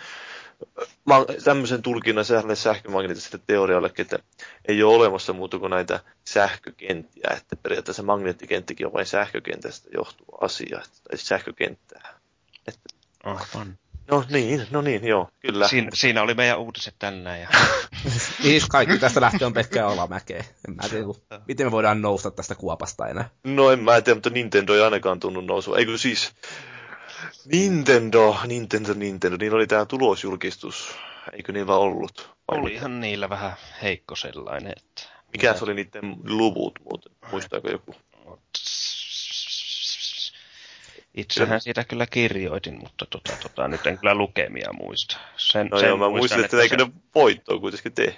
[1.44, 4.18] tämmöisen tulkinnan sähkömagneettiselle teorialle, että
[4.68, 10.78] ei ole olemassa muuta kuin näitä sähkökenttiä, että periaatteessa magneettikenttikin on vain sähkökentästä johtuva asia,
[10.78, 12.18] tai sähkökenttää.
[12.68, 12.88] Että,
[13.24, 13.78] Aivan.
[14.10, 15.68] No niin, no niin, joo, kyllä.
[15.68, 17.40] Siin, siinä oli meidän uutiset tänään.
[17.40, 17.48] Ja...
[18.44, 20.44] niin, kaikki tästä lähtee on pelkkää alamäkeä.
[20.68, 21.06] En mä tiedä,
[21.48, 23.30] miten me voidaan nousta tästä kuopasta enää.
[23.44, 25.78] No en mä tiedä, mutta Nintendo ei ainakaan tunnu nousua.
[25.78, 26.32] Eikö siis...
[27.44, 30.94] Nintendo, Nintendo, Nintendo, niillä oli tämä tulosjulkistus.
[31.32, 32.30] Eikö niillä ollut?
[32.48, 33.00] Vai Olihan mitä?
[33.00, 33.52] niillä vähän
[33.82, 34.72] heikko sellainen.
[34.76, 35.02] Että...
[35.32, 37.12] Mikä se oli niiden luvut muuten?
[37.30, 37.94] Muistaako joku?
[41.14, 45.16] Itsehän siitä kyllä kirjoitin, mutta tota, tota, nyt en kyllä lukemia muista.
[45.36, 48.16] Sen, no sen joo, mä muistan, että, että eikö ne voittoa kuitenkin tee.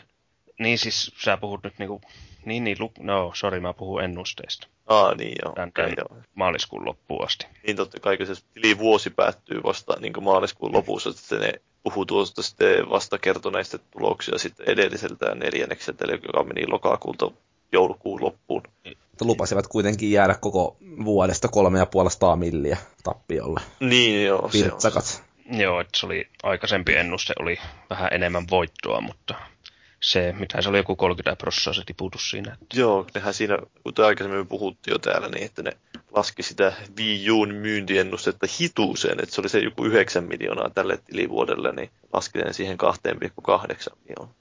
[0.59, 2.00] Niin siis sä puhut nyt niinku,
[2.44, 2.92] niin niin, lu...
[3.00, 4.66] no sorry, mä puhun ennusteista.
[4.86, 5.54] Aa niin joo.
[5.54, 6.22] Tän, okay, joo.
[6.34, 7.46] maaliskuun loppuun asti.
[7.66, 11.52] Niin totta kai, se tili vuosi päättyy vasta niin maaliskuun lopussa, että ne
[11.82, 17.30] puhuu tuosta sitten vasta kertoneista tuloksia sitten edelliseltä neljännekseltä, eli joka meni lokakuulta
[17.72, 18.62] joulukuun loppuun.
[18.84, 23.61] Mutta lupasivat kuitenkin jäädä koko vuodesta kolme ja puolesta milliä tappiolle.
[23.80, 24.48] Niin joo.
[24.52, 25.04] Pirtsakat.
[25.04, 25.28] Se on.
[25.61, 27.59] Joo, että se oli aikaisempi ennuste, oli
[27.90, 29.34] vähän enemmän voittoa, mutta
[30.03, 32.53] se, mitä se oli joku 30 prosenttia se tiputus siinä.
[32.53, 32.80] Että...
[32.80, 35.72] Joo, nehän siinä, kuten aikaisemmin puhuttiin jo täällä, niin että ne
[36.12, 41.72] laski sitä Wii Uun myyntiennustetta hituuseen, että se oli se joku 9 miljoonaa tälle tilivuodelle,
[41.72, 44.34] niin laski siihen 2,8 miljoonaa.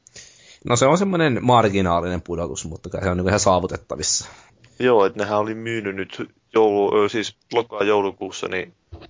[0.66, 4.30] No se on semmoinen marginaalinen pudotus, mutta se on niin ihan saavutettavissa.
[4.80, 9.02] Joo, että nehän oli myynyt nyt joulu, siis lokaa joulukuussa niin 1,95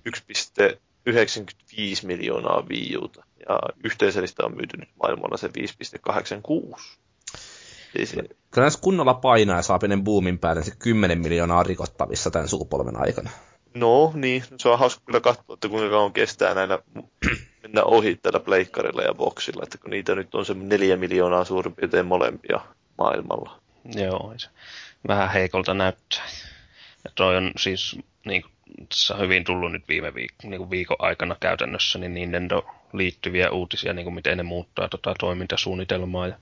[2.02, 3.24] miljoonaa viiuta.
[3.48, 6.98] Ja yhteisöllistä on myyty nyt maailmalla se 5,86.
[7.96, 8.16] Siis...
[8.50, 13.00] Kyllä jos kunnolla painaa ja saa pienen boomin päälle, se 10 miljoonaa rikottavissa tämän sukupolven
[13.00, 13.30] aikana.
[13.74, 16.78] No niin, se on hauska kyllä katsoa, että kuinka kauan kestää näillä
[17.62, 21.74] mennä ohi tällä pleikkarilla ja boksilla, että kun niitä nyt on se neljä miljoonaa suurin
[21.74, 22.60] piirtein molempia
[22.98, 23.60] maailmalla.
[23.94, 24.48] Joo, se
[25.08, 26.24] vähän heikolta näyttää.
[27.04, 28.52] Ja toi on siis niin kuin,
[29.18, 34.04] hyvin tullut nyt viime viik- niin kuin viikon aikana käytännössä niin Nintendo liittyviä uutisia, niin
[34.04, 36.36] kuin miten ne muuttaa tota toimintasuunnitelmaa ja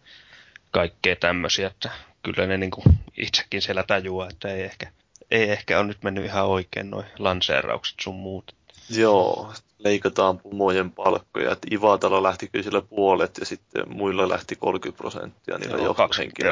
[0.71, 1.91] kaikkea tämmöisiä, että
[2.23, 2.85] kyllä ne niin kuin
[3.17, 4.93] itsekin siellä tajuaa, että ei ehkä,
[5.31, 8.55] ei ehkä ole nyt mennyt ihan oikein noin lanseeraukset sun muut.
[8.91, 11.53] Joo, leikataan pomojen palkkoja.
[11.53, 16.43] Että Ivatalo lähti kyllä sillä puolet ja sitten muilla lähti 30 prosenttia niillä joo, 20,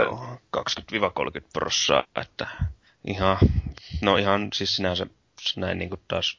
[0.57, 2.47] 20-30 prosenttia, että
[3.07, 3.37] ihan,
[4.01, 5.07] no ihan siis sinänsä
[5.57, 6.39] näin niin kuin taas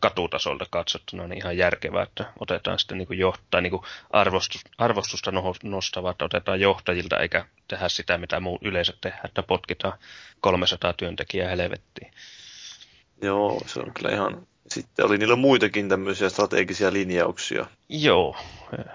[0.00, 3.72] katutasolta katsottuna niin ihan järkevää, että otetaan sitten niin johtaa, niin
[4.10, 5.32] arvostus, arvostusta
[5.62, 9.98] nostavaa, että otetaan johtajilta eikä tehdä sitä, mitä muu yleensä tehdään, että potkitaan
[10.40, 12.10] 300 työntekijää helvettiin.
[13.22, 17.66] Joo, se on kyllä ihan sitten oli niillä muitakin tämmöisiä strategisia linjauksia.
[17.88, 18.36] Joo.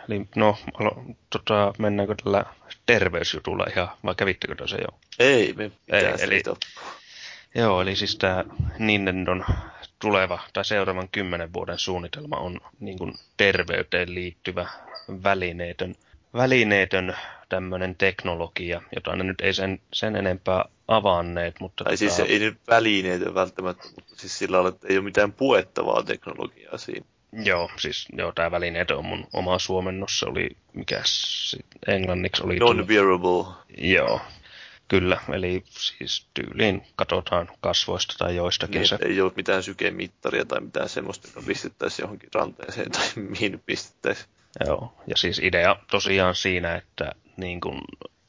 [0.10, 0.58] Eli no,
[1.30, 2.46] tota, mennäänkö tällä
[2.86, 5.00] terveysjutulla ihan, vai kävittekö se jo?
[5.20, 6.44] Ei, me Ei, eli,
[7.56, 8.46] Joo, eli siis tämä
[8.80, 9.46] Nintendon
[10.00, 14.68] tuleva tai seuraavan kymmenen vuoden suunnitelma on niin kuin terveyteen liittyvä
[15.24, 15.96] välineetön,
[16.34, 17.16] välineetön
[17.50, 21.60] tämmöinen teknologia, jota ne nyt ei sen, sen enempää avanneet.
[21.60, 21.98] Mutta tai tota...
[21.98, 26.78] siis ei nyt välineetön välttämättä, mutta siis sillä lailla, että ei ole mitään puettavaa teknologiaa
[26.78, 27.06] siinä.
[27.32, 31.02] Joo, siis joo, tämä välineetön on mun oma suomennossa, oli mikä
[31.88, 32.60] englanniksi oli...
[32.60, 33.54] Non-wearable.
[33.78, 34.22] Joo,
[34.90, 38.98] Kyllä, eli siis tyyliin katsotaan kasvoista tai joistakin niin, se.
[39.02, 44.30] Ei ole mitään sykemittaria tai mitään semmoista, joka pistettäisiin johonkin ranteeseen tai mihin pistettäisiin.
[44.66, 47.82] Joo, ja siis idea tosiaan siinä, että niin kun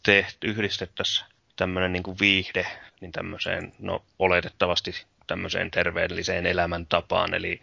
[0.02, 2.66] te yhdistettäisiin tämmöinen niin viihde
[3.00, 7.60] niin tämmöiseen, no oletettavasti tämmöiseen terveelliseen elämäntapaan, eli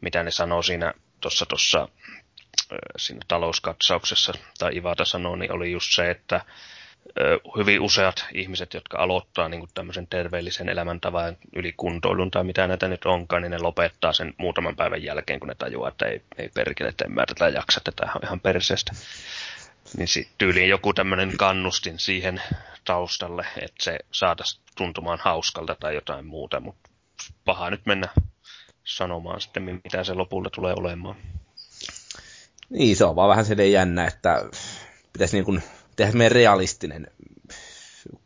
[0.00, 1.88] mitä ne sanoo siinä tuossa tuossa
[2.96, 6.44] siinä talouskatsauksessa, tai Ivata sanoo, niin oli just se, että
[7.56, 13.04] hyvin useat ihmiset, jotka aloittaa niin kuin tämmöisen terveellisen elämäntavan ylikuntoilun tai mitä näitä nyt
[13.04, 16.88] onkaan, niin ne lopettaa sen muutaman päivän jälkeen, kun ne tajuaa, että ei, ei perkele,
[16.88, 18.92] että en mä tätä jaksa, tätä on ihan perseestä.
[19.96, 22.42] Niin sitten tyyliin joku tämmöinen kannustin siihen
[22.84, 26.90] taustalle, että se saataisiin tuntumaan hauskalta tai jotain muuta, mutta
[27.44, 28.08] paha nyt mennä
[28.84, 31.16] sanomaan sitten, mitä se lopulta tulee olemaan.
[32.70, 34.44] Niin, se on vaan vähän se jännä, että
[35.12, 35.62] pitäisi niin kuin
[35.98, 37.06] tehdä meidän realistinen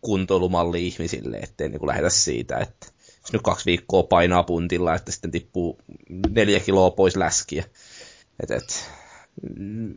[0.00, 2.86] kuntoilumalli ihmisille, ettei niin lähdetä siitä, että
[3.22, 5.78] jos nyt kaksi viikkoa painaa puntilla, että sitten tippuu
[6.30, 7.64] neljä kiloa pois läskiä.
[8.42, 8.90] Et, et,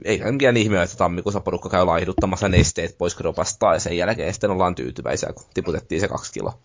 [0.05, 4.51] eikä mikään ihme, että tammikuussa porukka käy laihduttamassa nesteet pois kropasta ja sen jälkeen sitten
[4.51, 6.59] ollaan tyytyväisiä, kun tiputettiin se kaksi kiloa.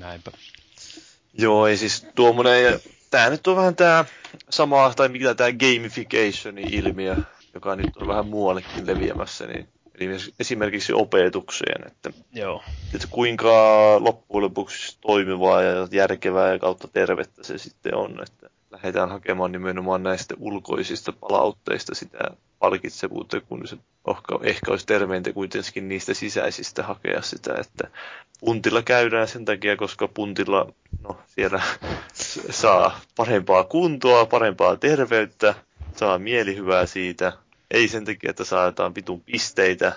[0.00, 0.30] Näinpä.
[1.32, 2.80] Joo, ei siis tuommoinen,
[3.10, 4.04] tämä nyt on vähän tämä
[4.50, 7.16] sama, tai mitä tämä gamification-ilmiö,
[7.54, 10.08] joka nyt on vähän muuallekin leviämässä, niin Eli
[10.40, 12.62] esimerkiksi opetukseen, että, Joo.
[12.94, 13.52] että kuinka
[14.04, 20.02] loppujen lopuksi toimivaa ja järkevää ja kautta tervettä se sitten on, että lähdetään hakemaan nimenomaan
[20.02, 22.18] näistä ulkoisista palautteista sitä
[22.58, 23.76] palkitsevuutta, kun se
[24.42, 27.90] ehkä olisi terveintä kuitenkin niistä sisäisistä hakea sitä, että
[28.40, 30.72] puntilla käydään sen takia, koska puntilla
[31.02, 31.62] no, siellä
[32.50, 35.54] saa parempaa kuntoa, parempaa terveyttä,
[35.96, 37.32] saa mielihyvää siitä,
[37.72, 39.92] ei sen takia, että saadaan vitun pisteitä,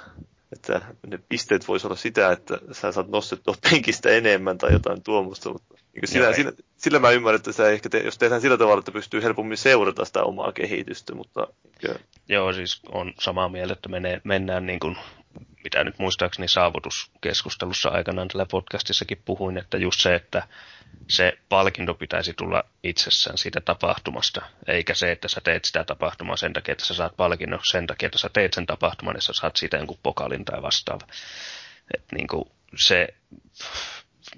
[0.51, 5.49] että ne pisteet voisi olla sitä, että sä saat nostettua penkistä enemmän tai jotain tuomusta,
[5.49, 8.79] mutta niin sillä, sillä, sillä, mä ymmärrän, että sä ehkä te, jos tehdään sillä tavalla,
[8.79, 11.47] että pystyy helpommin seurata sitä omaa kehitystä, mutta...
[11.83, 11.97] Niin
[12.29, 14.97] Joo, siis on samaa mieltä, että menee, mennään niin kuin,
[15.65, 20.47] mitä nyt muistaakseni saavutuskeskustelussa aikanaan tällä podcastissakin puhuin, että just se, että
[21.07, 26.53] se palkinto pitäisi tulla itsessään siitä tapahtumasta, eikä se, että sä teet sitä tapahtumaa sen
[26.53, 29.55] takia, että sä saat palkinnon sen takia, että sä teet sen tapahtuman, ja sä saat
[29.55, 31.07] siitä jonkun pokalin tai vastaava.
[31.93, 33.07] Et niin kuin se,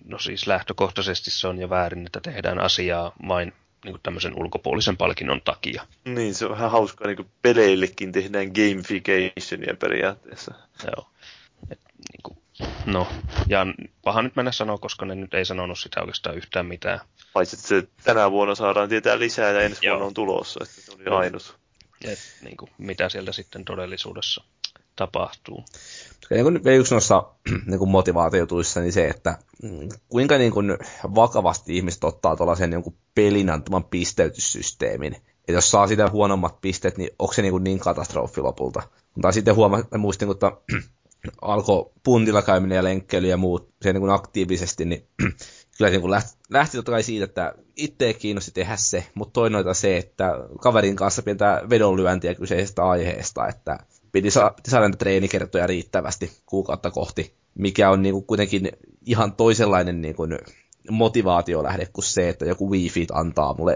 [0.06, 3.54] no siis lähtökohtaisesti se on jo väärin, että tehdään asiaa vain
[3.84, 5.84] niin kuin tämmöisen ulkopuolisen palkinnon takia.
[6.06, 10.54] Niin, se on vähän hauskaa, niin kuin peleillekin tehdään gamificationia periaatteessa.
[10.84, 11.10] Joo.
[11.72, 12.38] Et, niin kuin,
[12.86, 13.08] No,
[13.48, 13.66] ja
[14.04, 17.00] paha nyt mennä sanoa, koska ne nyt ei sanonut sitä oikeastaan yhtään mitään.
[17.34, 19.94] Paitsi, että se tänä vuonna saadaan tietää lisää ja ensi Joo.
[19.94, 21.58] vuonna on tulossa, että se oli ainut.
[22.06, 24.44] Et, niin kuin, mitä sieltä sitten todellisuudessa
[24.96, 25.64] tapahtuu.
[26.30, 27.24] Ja niin kuin yksi noissa
[27.68, 30.78] niin kuin motivaatiotuissa, niin se, että mm, kuinka niin kuin
[31.16, 35.16] vakavasti ihmiset ottaa tuollaisen niin pelin antaman pisteytyssysteemin.
[35.48, 38.82] Ja jos saa sitä huonommat pisteet, niin onko se niin, kuin niin katastrofi lopulta?
[39.16, 40.52] Mutta sitten huoma, muistin, että
[41.42, 45.08] alkoi puntilla käyminen ja lenkkeily ja muut se niin kuin aktiivisesti, niin
[45.78, 49.76] kyllä niin kuin lähti, lähti totta kai siitä, että itse kiinnosti tehdä se, mutta toinen
[49.76, 53.80] se, että kaverin kanssa pientä vedonlyöntiä kyseisestä aiheesta, että
[54.12, 58.72] piti, sa- piti saada treenikertoja riittävästi kuukautta kohti, mikä on niin kuin kuitenkin
[59.06, 60.38] ihan toisenlainen niin kuin
[60.92, 63.76] motivaatiolähde kuin se, että joku Wi-Fi antaa mulle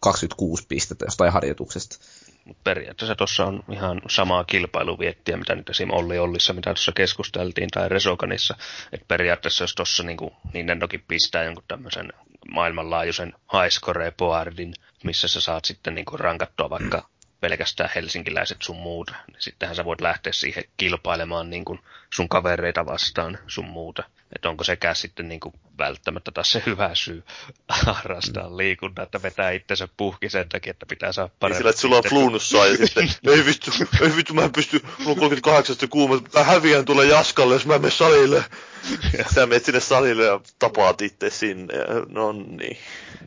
[0.00, 1.98] 26 pistettä jostain harjoituksesta.
[2.44, 5.90] Mutta periaatteessa tuossa on ihan samaa kilpailuviettiä, mitä nyt esim.
[5.90, 8.54] Olli Ollissa, mitä tuossa keskusteltiin, tai Resoganissa.
[8.92, 10.18] Että periaatteessa jos tuossa niin
[10.52, 12.12] Nintendokin pistää jonkun tämmöisen
[12.50, 14.74] maailmanlaajuisen highscore boardin,
[15.04, 17.08] missä sä saat sitten niin rankattua vaikka
[17.40, 21.80] pelkästään helsinkiläiset sun muuta, niin sittenhän sä voit lähteä siihen kilpailemaan niin kuin
[22.14, 24.02] sun kavereita vastaan sun muuta.
[24.34, 27.22] Että onko sekään sitten niin kuin välttämättä taas se hyvä syy
[27.68, 31.54] harrastaa liikuntaa, että vetää itsensä puhki sen takia, että pitää saada paremmin.
[31.54, 33.70] Niin sillä, että sulla on fluunussaa ja sitten, ei vittu,
[34.00, 37.78] ei vittu, mä en pysty, mulla on 38 kuuma, mä häviän tulla jaskalle, jos mä
[37.78, 38.44] menen salille.
[39.34, 41.74] Sä menet sinne salille ja tapaat itse sinne,
[42.08, 42.78] no niin.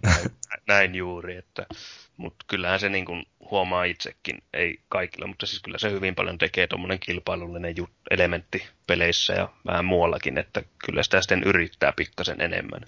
[0.04, 0.32] Näin,
[0.68, 1.66] näin juuri, että
[2.24, 6.38] mutta kyllähän se niin kuin huomaa itsekin, ei kaikilla, mutta siis kyllä se hyvin paljon
[6.38, 7.76] tekee tuommoinen kilpailullinen
[8.12, 12.82] elementti peleissä ja vähän muuallakin, että kyllä sitä sitten yrittää pikkasen enemmän.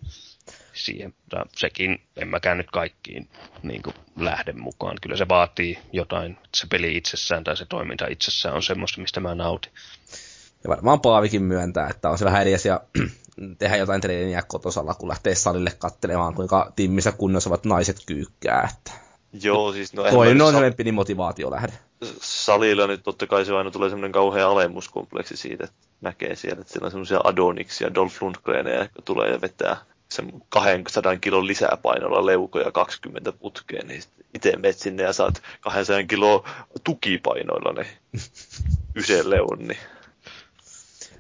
[0.74, 1.14] siihen.
[1.18, 3.30] Mutta sekin, en mäkään nyt kaikkiin
[3.64, 4.98] niin kuin lähde mukaan.
[5.02, 9.20] Kyllä se vaatii jotain, että se peli itsessään tai se toiminta itsessään on semmoista, mistä
[9.20, 9.72] mä nautin.
[10.64, 12.82] Ja varmaan Paavikin myöntää, että on se vähän edes ja
[13.60, 18.70] tehdä jotain treeniä kotosalla, kun lähtee salille kattelemaan, kuinka timmissä kunnossa ovat naiset kyykkää.
[18.74, 19.05] Että...
[19.44, 20.04] Joo, siis no...
[20.04, 20.72] Toinen on sal...
[20.72, 21.74] pieni motivaatio lähde.
[22.22, 26.74] Salilla nyt totta kai se aina tulee semmoinen kauhea alemuskompleksi siitä, että näkee siellä, että
[26.74, 29.78] siellä on semmoisia Adoniksia, Dolph Lundgreneja, jotka tulee ja vetää
[30.10, 36.50] sen 200 kilon lisäpainolla leukoja 20 putkeen, niin itse menet sinne ja saat 200 kiloa
[36.84, 37.88] tukipainoilla ne
[38.96, 39.78] yhden leun, niin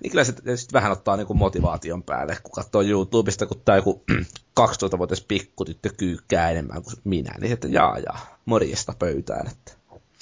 [0.03, 3.75] niin kyllä se sitten vähän ottaa niin kuin motivaation päälle, kun katsoo YouTubesta, kun tämä
[3.75, 4.03] joku
[4.59, 9.71] 12-vuotias pikkutyttö kyykkää enemmän kuin minä, niin että jaa jaa, morjesta pöytään, että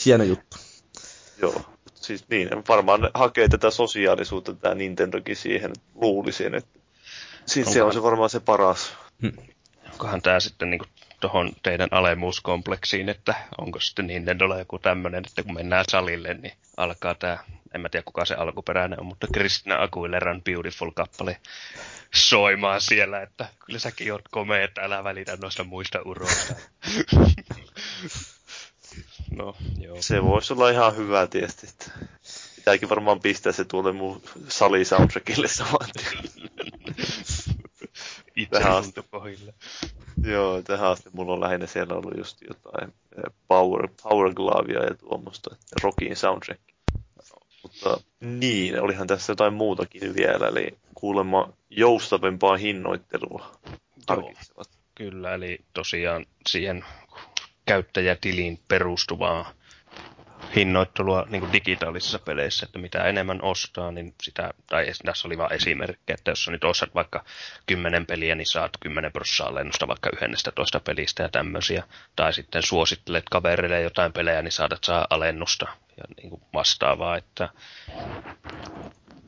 [0.05, 0.57] hieno juttu.
[1.41, 1.61] Joo,
[1.95, 6.79] siis niin, varmaan hakee tätä sosiaalisuutta tämä Nintendokin siihen, luulisin, että
[7.45, 8.93] siis se on se varmaan se paras.
[9.21, 9.31] Hmm.
[9.91, 10.81] Onkohan tämä sitten niin
[11.19, 17.15] tuohon teidän alemuuskompleksiin, että onko sitten Nintendolla joku tämmöinen, että kun mennään salille, niin alkaa
[17.15, 17.37] tämä
[17.73, 21.37] en mä tiedä kuka se alkuperäinen on, mutta Kristina Aguileran Beautiful-kappale
[22.13, 26.55] soimaan siellä, että kyllä säkin oot komea, että älä välitä noista muista uroista.
[29.37, 29.97] no, joo.
[29.99, 31.67] Se voisi olla ihan hyvä tietysti.
[31.69, 31.91] Että
[32.55, 35.89] pitääkin varmaan pistää se tuolle mun sali-soundtrackille saman
[38.35, 39.53] Itse pohjille.
[40.23, 44.95] Joo, tähän asti mulla on lähinnä siellä ollut just jotain eh, Power, Power Glavia ja
[44.95, 46.61] tuommoista, Rockin soundtrack.
[47.73, 53.51] Mutta niin, olihan tässä jotain muutakin vielä, eli kuulemma joustavempaa hinnoittelua
[54.07, 54.69] harkitsevat.
[54.95, 56.85] Kyllä, eli tosiaan siihen
[57.65, 59.53] käyttäjätiliin perustuvaa
[60.55, 65.53] hinnoittelua niin kuin digitaalisissa peleissä, että mitä enemmän ostaa, niin sitä, tai tässä oli vain
[65.53, 67.23] esimerkki, että jos nyt ostat vaikka
[67.65, 71.83] kymmenen peliä, niin saat 10 prosenttia alennusta vaikka yhdestä toista pelistä ja tämmöisiä,
[72.15, 75.67] tai sitten suosittelet kaverille jotain pelejä, niin saatat saa alennusta
[75.97, 77.49] ja niin kuin vastaavaa, että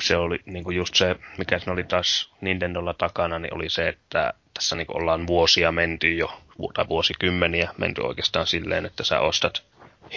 [0.04, 3.88] se oli niin kuin just se, mikä se oli taas Nintendolla takana, niin oli se,
[3.88, 6.42] että tässä niin kuin ollaan vuosia menty jo,
[6.74, 9.64] tai vuosikymmeniä menty oikeastaan silleen, että sä ostat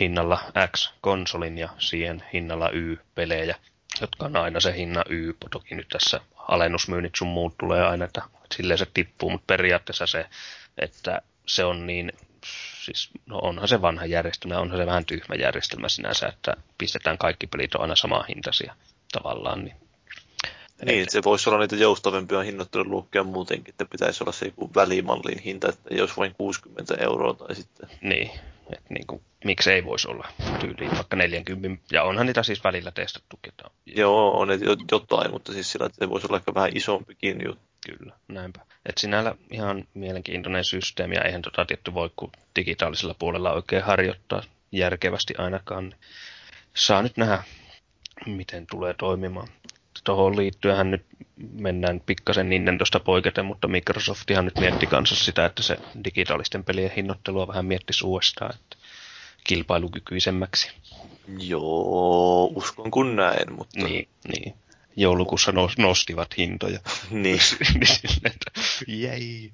[0.01, 0.41] hinnalla
[0.77, 3.57] X konsolin ja siihen hinnalla Y pelejä,
[4.01, 5.33] jotka on aina se hinna Y.
[5.51, 8.23] Toki nyt tässä alennusmyynnit sun muut tulee aina, että
[8.55, 10.27] silleen se tippuu, mutta periaatteessa se,
[10.79, 12.13] että se on niin
[12.89, 17.47] siis no onhan se vanha järjestelmä, onhan se vähän tyhmä järjestelmä sinänsä, että pistetään kaikki
[17.47, 18.75] pelit on aina samaa hintaisia
[19.13, 19.65] tavallaan.
[19.65, 19.77] Niin,
[20.85, 25.39] niin että se voisi olla niitä joustavempia hinnoitteluluokkia muutenkin, että pitäisi olla se joku välimallin
[25.39, 27.89] hinta, että jos vain 60 euroa tai sitten.
[28.01, 28.31] Niin,
[28.73, 30.29] että niin kuin, miksi ei voisi olla
[30.61, 33.39] tyyliin vaikka 40, ja onhan niitä siis välillä testattu.
[33.87, 34.49] Joo, on
[34.93, 37.68] jotain, mutta siis sillä, että se voisi olla ehkä vähän isompikin juttu.
[37.87, 38.61] Kyllä, näinpä.
[38.87, 44.43] Et sinällä ihan mielenkiintoinen systeemi, ja eihän tota tietty voi kuin digitaalisella puolella oikein harjoittaa
[44.73, 45.95] järkevästi ainakaan.
[46.75, 47.43] Saa nyt nähdä,
[48.27, 49.49] miten tulee toimimaan.
[50.05, 51.07] Tuohon liittyenhän nyt
[51.53, 57.49] mennään pikkasen Nintendosta poiketen, mutta Microsoftihan nyt mietti kanssa sitä, että se digitaalisten pelien hinnoittelua
[57.49, 58.77] vähän miettisi uudestaan, että
[59.45, 60.71] kilpailukykyisemmäksi.
[61.39, 63.85] Joo, uskon kun näin, mutta...
[63.85, 64.55] Niin, niin
[64.99, 66.81] joulukuussa nostivat hintoja.
[67.11, 67.41] niin.
[68.87, 69.51] Jäi.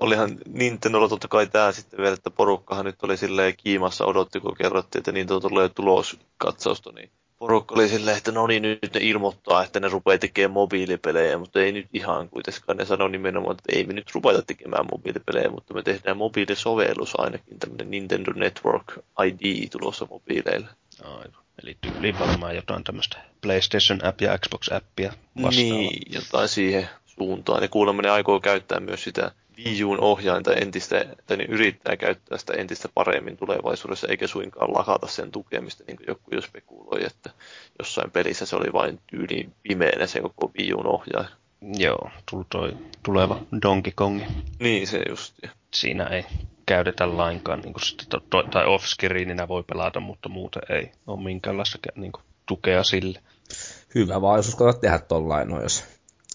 [0.00, 4.56] Olihan Nintendolla totta kai tämä sitten vielä, että porukkahan nyt oli silleen kiimassa odotti, kun
[4.56, 9.64] kerrottiin, että Nintendo tulee tuloskatsausta, niin porukka oli silleen, että no niin, nyt ne ilmoittaa,
[9.64, 12.76] että ne rupeaa tekemään mobiilipelejä, mutta ei nyt ihan kuitenkaan.
[12.76, 17.58] Ne sanoo nimenomaan, että ei me nyt rupeta tekemään mobiilipelejä, mutta me tehdään mobiilisovellus ainakin,
[17.58, 20.68] tämmöinen Nintendo Network ID tulossa mobiileille.
[21.04, 21.40] Aivan.
[21.62, 25.78] Eli tyyliin varmaan jotain tämmöistä PlayStation-app ja Xbox-appia vastaavaa.
[25.78, 27.62] Niin, jotain siihen suuntaan.
[27.62, 29.32] Ja kuulemma ne aikoo käyttää myös sitä
[29.64, 35.06] Wii Uun ohjainta entistä, tai ne yrittää käyttää sitä entistä paremmin tulevaisuudessa, eikä suinkaan lakata
[35.06, 37.30] sen tukemista, niin kuin joku jo spekuloi, että
[37.78, 41.39] jossain pelissä se oli vain tyyliin pimeänä se koko Wii Uun ohjaaja.
[41.62, 42.10] Joo,
[42.50, 44.22] toi tuleva Donkey Kong.
[44.60, 45.34] Niin, se just.
[45.74, 46.24] Siinä ei
[46.66, 51.22] käytetä lainkaan, niin kuin sitten to, to, tai off-screeninä voi pelata, mutta muuten ei ole
[51.22, 53.22] minkäänlaista niin kuin, tukea sille.
[53.94, 55.84] Hyvä vaan, jos uskallat tehdä tollain, no jos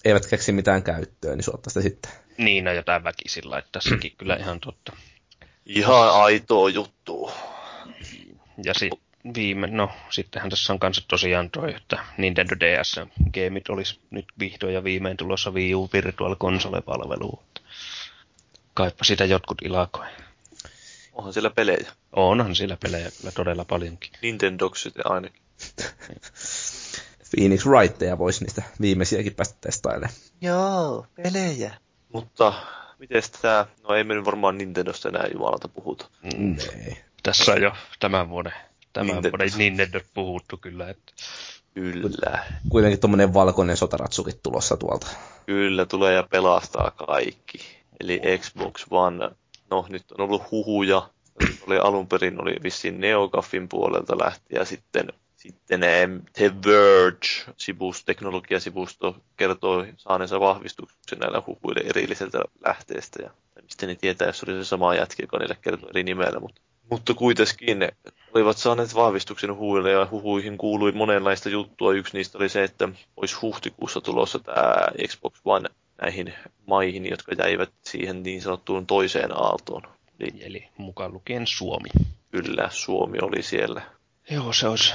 [0.06, 2.12] eivät keksi mitään käyttöä, niin suotta sitä sitten.
[2.38, 4.94] Niin, no jotain väkisillä, että tässäkin kyllä ihan totta.
[5.66, 7.32] Ihan aitoa juttu.
[8.64, 12.96] Ja sitten viime, no sittenhän tässä on kanssa tosiaan toi, että Nintendo DS
[13.34, 17.44] gameit olisi nyt vihdoin ja viimein tulossa Wii U Virtual Console-palveluun.
[18.74, 20.06] Kaipa sitä jotkut ilakoi.
[21.14, 21.92] Onhan siellä pelejä.
[22.12, 24.12] Onhan siellä pelejä kyllä todella paljonkin.
[24.22, 25.42] Nintendoksit ainakin.
[27.36, 30.14] Phoenix Wrightteja voisi niistä viimeisiäkin päästä testailemaan.
[30.42, 31.74] Joo, pelejä.
[32.14, 32.54] Mutta
[33.00, 36.10] Mites tää, no ei me nyt varmaan Nintendosta enää jumalata puhuta.
[36.38, 36.56] Mm.
[36.60, 36.98] Ei.
[37.24, 38.54] Tässä on jo tämän vuoden,
[38.96, 39.38] tämän Nintendo.
[39.38, 40.90] vuoden Nintendo puhuttu kyllä.
[40.90, 41.14] Että
[41.74, 42.44] Kyllä.
[42.70, 45.08] Kuitenkin tommonen valkoinen sotaratsukin tulossa tuolta.
[45.46, 47.60] Kyllä tulee ja pelastaa kaikki.
[48.00, 49.30] Eli Xbox One,
[49.72, 51.10] no nyt on ollut huhuja.
[51.68, 55.82] Oli alun perin oli vissiin NeoGaffin puolelta lähti ja sitten sitten
[56.34, 63.24] The Verge-sivus, teknologiasivusto kertoo saaneensa vahvistuksen näillä huhuille erilliseltä lähteestä.
[63.24, 63.30] Ja
[63.62, 66.40] mistä ne tietää, jos oli se sama jätki, joka niille kertoo eri nimellä.
[66.40, 67.80] Mutta, mutta kuitenkin
[68.36, 71.94] olivat saaneet vahvistuksen huhuille ja huhuihin kuului monenlaista juttua.
[71.94, 74.76] Yksi niistä oli se, että olisi huhtikuussa tulossa tämä
[75.08, 75.70] Xbox One
[76.02, 76.34] näihin
[76.68, 79.82] maihin, jotka jäivät siihen niin sanottuun toiseen aaltoon.
[80.20, 81.90] Eli eli mukaan lukien Suomi.
[82.32, 83.82] kyllä Suomi oli siellä.
[84.30, 84.94] Joo, se olisi,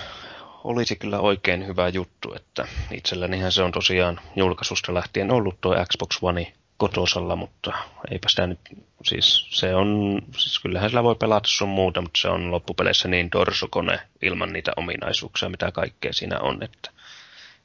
[0.64, 6.18] olisi kyllä oikein hyvä juttu, että itsellänihän se on tosiaan julkaisusta lähtien ollut tuo Xbox
[6.22, 7.72] One kotosalla, mutta
[8.10, 8.60] eipä sitä nyt,
[9.04, 13.32] siis se on, siis kyllähän sillä voi pelata sun muuta, mutta se on loppupeleissä niin
[13.32, 16.90] dorsokone ilman niitä ominaisuuksia, mitä kaikkea siinä on, että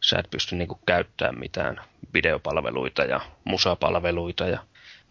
[0.01, 1.81] sä et pysty niinku käyttämään mitään
[2.13, 4.59] videopalveluita ja musapalveluita ja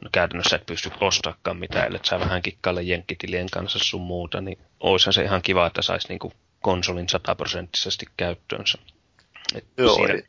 [0.01, 4.59] no käytännössä et pysty ostaakaan mitään, ellei sä vähän kikkaile jenkkitilien kanssa sun muuta, niin
[4.81, 8.79] oishan se ihan kiva, että saisi niinku konsolin sataprosenttisesti käyttöönsä.
[9.55, 10.27] Et Joo, siinä, ei-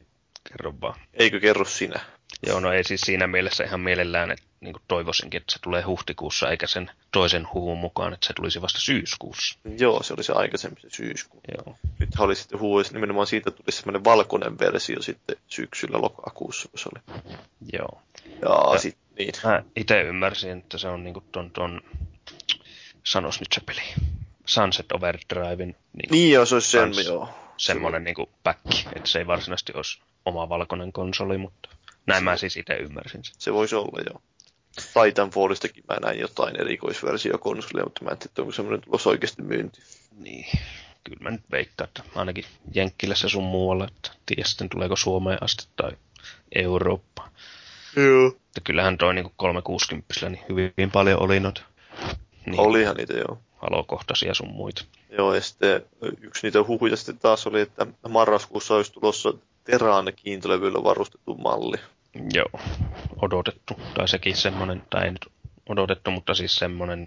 [0.49, 0.99] kerro vaan.
[1.13, 2.14] Eikö kerro sinä?
[2.47, 6.49] Joo, no ei siis siinä mielessä ihan mielellään, että niin toivoisinkin, että se tulee huhtikuussa,
[6.49, 9.59] eikä sen toisen huhun mukaan, että se tulisi vasta syyskuussa.
[9.77, 11.41] Joo, se oli se aikaisempi se syyskuu.
[11.57, 16.79] Joo, Nyt oli sitten huuis, nimenomaan siitä tuli semmoinen valkoinen versio sitten syksyllä lokakuussa, kun
[16.79, 17.19] se oli.
[17.73, 18.01] joo.
[18.41, 19.31] Ja, Ja- sitten niin.
[19.43, 21.81] Mä itse ymmärsin, että se on niinku ton, ton
[23.03, 23.81] sanos nyt se peli,
[24.45, 27.29] Sunset Overdriven niinku Niin joo, se olisi sen, joo.
[27.57, 31.69] semmonen niinku päkki, että se ei varsinaisesti olisi oma valkoinen konsoli, mutta
[32.07, 33.35] näin mä siis itse ymmärsin sen.
[33.37, 34.21] Se voisi olla, joo.
[35.03, 39.81] Titanfallistakin mä näin jotain erikoisversiokonsolia, mutta mä en tiedä, onko semmoinen tulossa oikeasti myynti.
[40.17, 40.45] Niin,
[41.03, 42.45] kyllä mä nyt veikkaan, että ainakin
[42.75, 45.91] Jenkkilässä sun muualla, että tiedä sitten tuleeko Suomeen asti tai
[46.55, 47.31] Eurooppaan.
[47.95, 48.27] Joo.
[48.27, 51.61] Että kyllähän toi niinku 360 niin hyvin paljon oli noita
[52.45, 53.37] niin, Olihan niitä, joo.
[53.55, 54.85] halokohtaisia sun muita.
[55.09, 55.85] Joo, ja sitten
[56.21, 59.33] yksi niitä huhuja sitten taas oli, että marraskuussa olisi tulossa
[59.63, 61.77] Teraan kiintolevyllä varustettu malli.
[62.33, 62.61] Joo,
[63.21, 63.73] odotettu.
[63.93, 65.25] Tai sekin semmonen, tai ei nyt
[65.69, 67.05] odotettu, mutta siis semmonen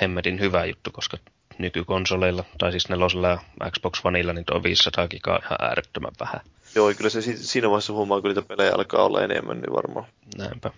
[0.00, 1.16] hemmetin hyvä juttu, koska
[1.58, 3.38] nykykonsoleilla, tai siis nelosella ja
[3.70, 6.40] Xbox Oneilla, niin tuo 500 gigaa on ihan äärettömän vähän.
[6.74, 10.06] Joo, kyllä se si- siinä vaiheessa huomaa, kun niitä pelejä alkaa olla enemmän, niin varmaan.
[10.38, 10.70] Näinpä.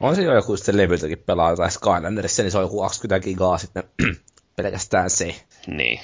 [0.00, 3.58] On se jo joku sitten levyltäkin pelaa jotain Skylanderissa, niin se on joku 20 gigaa
[3.58, 3.82] sitten
[4.56, 5.34] pelkästään se.
[5.66, 6.00] Niin.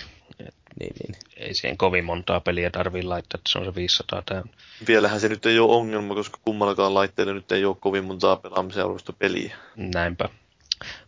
[0.80, 1.16] Niin, niin.
[1.36, 4.52] Ei siihen kovin montaa peliä tarvii laittaa, että se on se 500 täynnä.
[4.88, 8.84] Vielähän se nyt ei ole ongelma, koska kummallakaan laitteella nyt ei ole kovin montaa pelaamisen
[8.84, 9.56] arvoista peliä.
[9.76, 10.28] Näinpä.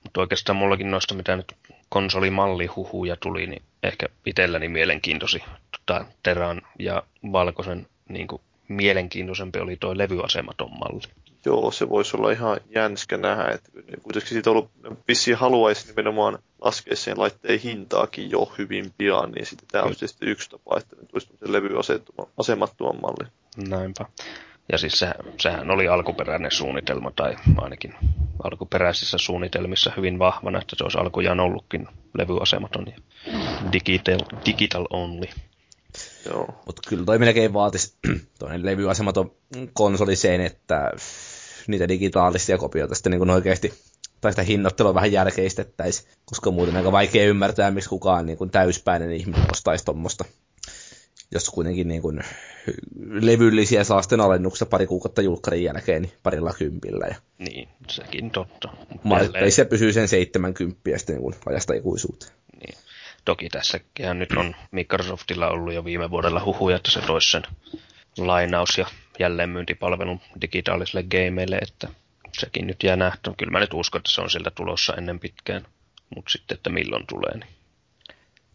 [0.02, 1.56] Mutta oikeastaan mullakin noista, mitä nyt
[1.88, 7.02] konsolimallihuhuja tuli, niin ehkä itselläni mielenkiintoisi tota, Teran ja
[7.32, 11.02] Valkoisen niin kuin, mielenkiintoisempi oli toi levyasematon malli.
[11.48, 13.70] Joo, se voisi olla ihan jänskä nähdä, että
[14.02, 14.70] kuitenkin siitä on ollut,
[15.08, 20.28] vissiin haluaisi nimenomaan laskea sen laitteen hintaakin jo hyvin pian, niin sitten tämä on sitten
[20.28, 23.32] yksi tapa, että ne tulisi tämmöisen levyasemattoman mallin.
[23.68, 24.06] Näinpä.
[24.72, 27.94] Ja siis se, sehän oli alkuperäinen suunnitelma, tai ainakin
[28.42, 31.88] alkuperäisissä suunnitelmissa hyvin vahvana, että se olisi alkujaan ollutkin
[32.18, 32.96] levyasematon ja
[33.72, 35.26] digital, digital only.
[36.26, 36.46] Joo.
[36.66, 37.96] Mutta kyllä toi melkein vaatisi
[38.38, 39.30] toinen levyasematon
[39.72, 40.92] konsoli sen, että
[41.68, 43.72] niitä digitaalisia kopioita sitten niin oikeasti,
[44.20, 49.12] tai sitä hinnoittelua vähän järkeistettäisiin, koska muuten aika vaikea ymmärtää, miksi kukaan niin kuin täyspäinen
[49.12, 50.24] ihminen ostaisi tuommoista.
[51.30, 52.20] Jos kuitenkin niin kuin,
[53.10, 57.06] levyllisiä saa sitten alennuksessa pari kuukautta julkkarin jälkeen, niin parilla kympillä.
[57.06, 58.68] Ja Niin, sekin totta.
[59.02, 62.32] Marketplace pysyy sen 70 sitten niin kuin ajasta ikuisuuteen.
[62.60, 62.74] Niin.
[63.24, 67.42] Toki tässäkin nyt on Microsoftilla ollut jo viime vuodella huhuja, että se toisi sen
[68.18, 68.86] lainaus- ja
[69.18, 71.88] jälleenmyyntipalvelun digitaalisille gameille, että
[72.38, 73.30] sekin nyt jää nähty.
[73.36, 75.66] Kyllä mä nyt uskon, että se on sieltä tulossa ennen pitkään,
[76.16, 77.48] mutta sitten, että milloin tulee, niin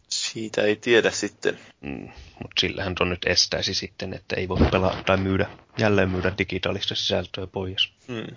[0.08, 1.58] Siitä ei tiedä sitten.
[1.80, 2.08] Mm,
[2.42, 5.46] mutta sillähän ton nyt estäisi sitten, että ei voi pelaa tai myydä,
[5.78, 7.92] jälleen myydä digitaalista sisältöä pois.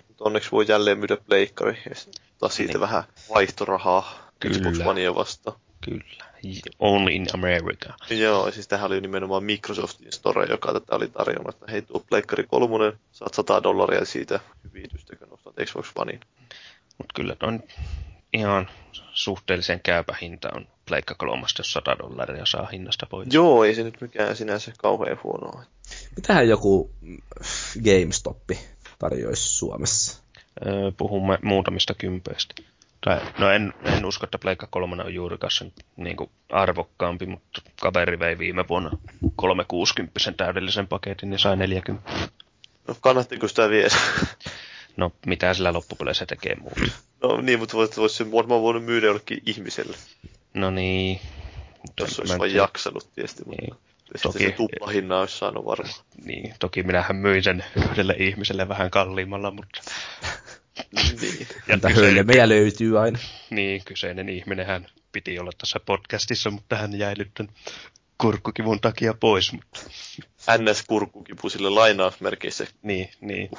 [0.08, 2.80] Mutta onneksi voi jälleen myydä pleikkari ja siitä Niin.
[2.80, 3.02] vähän
[3.34, 4.84] vaihtorahaa Xbox Kyllä.
[4.90, 5.56] Onea vastaan.
[5.80, 6.24] Kyllä.
[6.78, 7.94] Only in America.
[8.10, 12.44] Joo, siis tämähän oli nimenomaan Microsoftin store, joka tätä oli tarjonnut, että hei tuo Pleikkari
[12.44, 16.20] kolmonen, saat 100 dollaria siitä hyvitystä, kun nostat Xbox Onein.
[16.98, 17.62] Mutta kyllä on
[18.32, 18.68] ihan
[19.12, 23.28] suhteellisen käypä hinta on Pleikka kolmasta, jos 100 dollaria saa hinnasta pois.
[23.32, 25.64] Joo, ei se nyt mikään sinänsä kauhean huonoa.
[26.16, 26.90] Mitähän joku
[27.84, 28.50] GameStop
[28.98, 30.22] tarjoisi Suomessa?
[30.66, 32.54] Öö, puhumme muutamista kympeistä.
[33.00, 37.62] Tai, no en, en usko, että Pleikka 3 on juurikaan sen niin kuin arvokkaampi, mutta
[37.80, 38.90] kaveri vei viime vuonna
[39.36, 42.10] 360 täydellisen paketin ja sai 40.
[42.88, 43.88] No kannattiko sitä viedä?
[44.96, 46.80] No mitä sillä loppupeleissä tekee muuta?
[47.22, 49.96] No niin, mutta voisi vois sen varmaan voinut myydä jollekin ihmiselle.
[50.54, 51.20] No niin.
[52.00, 53.74] Jos olisi vain jaksanut tietysti, Niin.
[54.12, 55.94] mutta Toki- se tuplahinna olisi saanut varmaan.
[56.24, 59.80] Niin, toki minähän myin sen yhdelle ihmiselle vähän kalliimmalla, mutta...
[61.20, 61.46] niin.
[61.68, 63.18] Entä hölmejä löytyy aina.
[63.50, 67.52] Niin, kyseinen ihminenhän piti olla tässä podcastissa, mutta hän jäi nyt tämän
[68.18, 69.52] kurkkukivun takia pois.
[69.52, 69.80] Mutta...
[70.58, 72.66] NS-kurkkukipu sille lainausmerkeissä.
[72.82, 73.50] Niin, niin,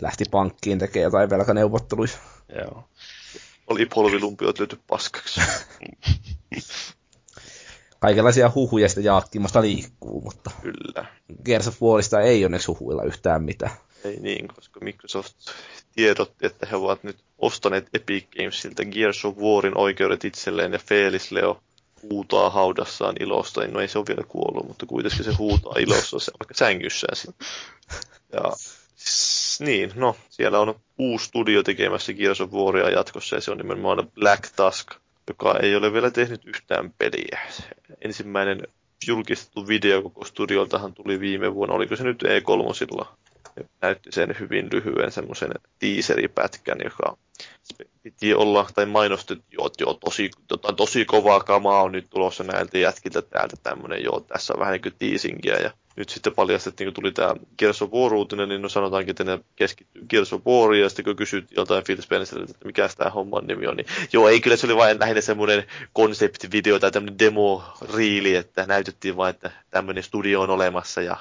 [0.00, 2.12] Lähti pankkiin tekemään jotain velkaneuvotteluja.
[2.60, 2.88] joo.
[3.66, 5.40] Oli polvilumpiot löyty paskaksi.
[8.00, 11.06] Kaikenlaisia huhuja sitä jaakkimasta liikkuu, mutta Kyllä.
[11.44, 13.72] Gears of Warista ei onneksi huhuilla yhtään mitään.
[14.04, 15.36] Ei niin, koska Microsoft
[15.94, 21.30] tiedotti, että he ovat nyt ostaneet Epic Gamesilta Gears of Warin oikeudet itselleen ja Felix
[21.30, 21.60] Leo
[22.02, 23.66] huutaa haudassaan ilosta.
[23.66, 27.46] No ei se ole vielä kuollut, mutta kuitenkin se huutaa ilossa se vaikka sängyssään sitten.
[28.32, 28.42] Ja
[28.96, 33.56] s- niin, no, siellä on uusi studio tekemässä Gears of Waria jatkossa ja se on
[33.56, 34.90] nimenomaan Black Tusk,
[35.28, 37.40] joka ei ole vielä tehnyt yhtään peliä.
[38.04, 38.62] Ensimmäinen
[39.06, 42.28] julkistettu video koko studioltahan tuli viime vuonna, oliko se nyt E3
[42.98, 43.06] ja
[43.82, 47.16] näytti sen hyvin lyhyen semmoisen teaseripätkän, joka
[48.02, 52.44] piti olla, tai mainostettiin, joo, että joo, tosi, tota, tosi kovaa kamaa on nyt tulossa
[52.44, 56.86] näiltä jätkiltä täältä tämmöinen, joo, tässä on vähän niin kuin teasingia, ja nyt sitten paljastettiin,
[56.86, 60.42] kun tuli tämä Gears of War uutinen, niin no sanotaankin, että ne keskittyy Gears of
[60.80, 64.28] ja sitten kun kysyttiin joltain Phil Spencerilta, että mikä tämä homman nimi on, niin joo,
[64.28, 69.50] ei kyllä se oli vain lähinnä semmoinen konseptivideo tai tämmöinen demo-riili, että näytettiin vain, että
[69.70, 71.16] tämmöinen studio on olemassa, ja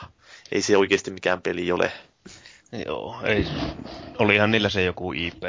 [0.51, 1.91] ei se oikeasti mikään peli ole.
[2.85, 3.45] Joo, ei.
[4.19, 5.43] Olihan niillä se joku IP,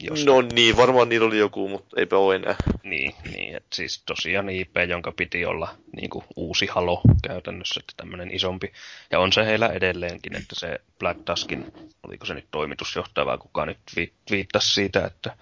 [0.00, 0.24] jos...
[0.24, 2.56] No niin, varmaan niillä oli joku, mutta eipä ole enää.
[2.82, 7.92] Niin, niin että siis tosiaan IP, jonka piti olla niin kuin uusi halo käytännössä, että
[7.96, 8.72] tämmöinen isompi.
[9.10, 13.66] Ja on se heillä edelleenkin, että se Black Tuskin, oliko se nyt toimitusjohtaja vai kuka
[13.66, 15.36] nyt vi- viittasi siitä, että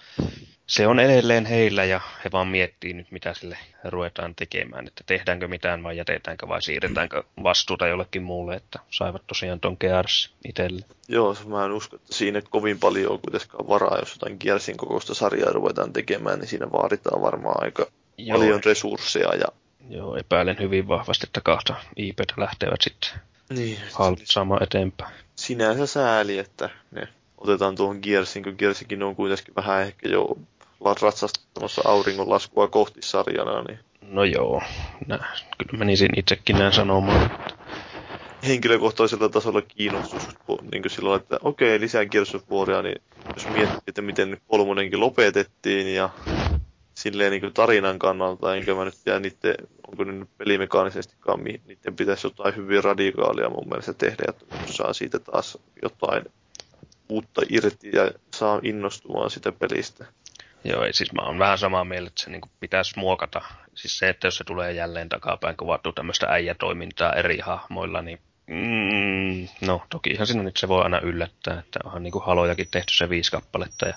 [0.67, 5.49] se on edelleen heillä ja he vaan miettii nyt, mitä sille ruvetaan tekemään, että tehdäänkö
[5.49, 10.85] mitään vai jätetäänkö vai siirretäänkö vastuuta jollekin muulle, että saivat tosiaan ton Gears itselle.
[11.09, 15.15] Joo, mä en usko, että siinä kovin paljon on kuitenkaan varaa, jos jotain Gearsin kokoista
[15.15, 17.87] sarjaa ruvetaan tekemään, niin siinä vaaditaan varmaan aika
[18.19, 18.39] Joo.
[18.39, 19.35] paljon resursseja.
[19.35, 19.47] Ja...
[19.89, 23.11] Joo, epäilen hyvin vahvasti, että kahta IPtä lähtevät sitten
[23.51, 25.15] Niin, haltsaamaan eteenpäin.
[25.37, 27.09] sinänsä sääli, että ne
[27.39, 30.39] otetaan tuohon Gearsin, kun Gearsikin on kuitenkin vähän ehkä jo
[31.03, 34.63] ratsastamassa auringonlaskua kohti sarjana, niin No joo,
[35.07, 35.19] nä,
[35.69, 37.31] kyllä menisin itsekin näin sanomaan.
[38.47, 40.23] henkilökohtaisella tasolla kiinnostus
[40.73, 42.03] niin kuin silloin, että okei, lisää
[42.51, 43.03] Waria, niin
[43.37, 46.11] jos miettii, että miten nyt kolmonenkin lopetettiin ja
[46.95, 49.55] silleen niin kuin tarinan kannalta, enkä mä nyt tiedä niiden,
[49.89, 55.19] onko ne nyt pelimekaanisestikaan, niiden pitäisi jotain hyvin radikaalia mun mielestä tehdä, että saa siitä
[55.19, 56.25] taas jotain
[57.09, 60.05] uutta irti ja saa innostumaan sitä pelistä.
[60.69, 63.43] Joo, ei, siis mä oon vähän samaa mieltä, että se niin pitäisi muokata.
[63.75, 69.49] Siis se, että jos se tulee jälleen takapäin kuvattu tämmöistä äijätoimintaa eri hahmoilla, niin mm,
[69.61, 73.31] no tokihan siinä nyt se voi aina yllättää, että onhan niin halojakin tehty se viisi
[73.31, 73.95] kappaletta ja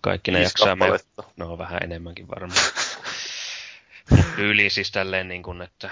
[0.00, 1.22] kaikki ne Viisi jaksaa kappaletta.
[1.36, 2.60] No vähän enemmänkin varmaan.
[4.38, 5.90] Yli siis tälleen niin kuin, että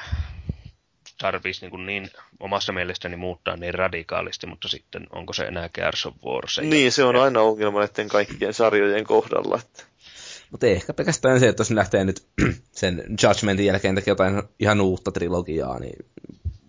[1.19, 6.15] tarvitsisi niin, niin omasta mielestäni muuttaa niin radikaalisti, mutta sitten onko se enää Gears of
[6.25, 6.49] War?
[6.49, 9.59] Se Niin, se on aina ongelma näiden kaikkien sarjojen kohdalla.
[9.59, 9.83] Että
[10.51, 12.27] Mutta ehkä pelkästään se, että jos ne lähtee nyt
[12.73, 16.07] sen Judgmentin jälkeen tekemään jotain ihan uutta trilogiaa, niin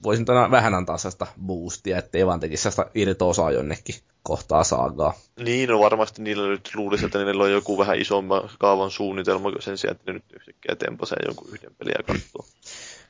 [0.04, 5.14] voisin tänä vähän antaa sellaista boostia, ettei vaan tekisi sellaista irto-osaa jonnekin kohtaa saagaa.
[5.40, 9.78] Niin, no varmasti niillä nyt luulisi, että niillä on joku vähän isomman kaavan suunnitelma sen
[9.78, 12.46] sijaan, että ne nyt yhtäkkiä tempasee jonkun yhden peliä katsoa.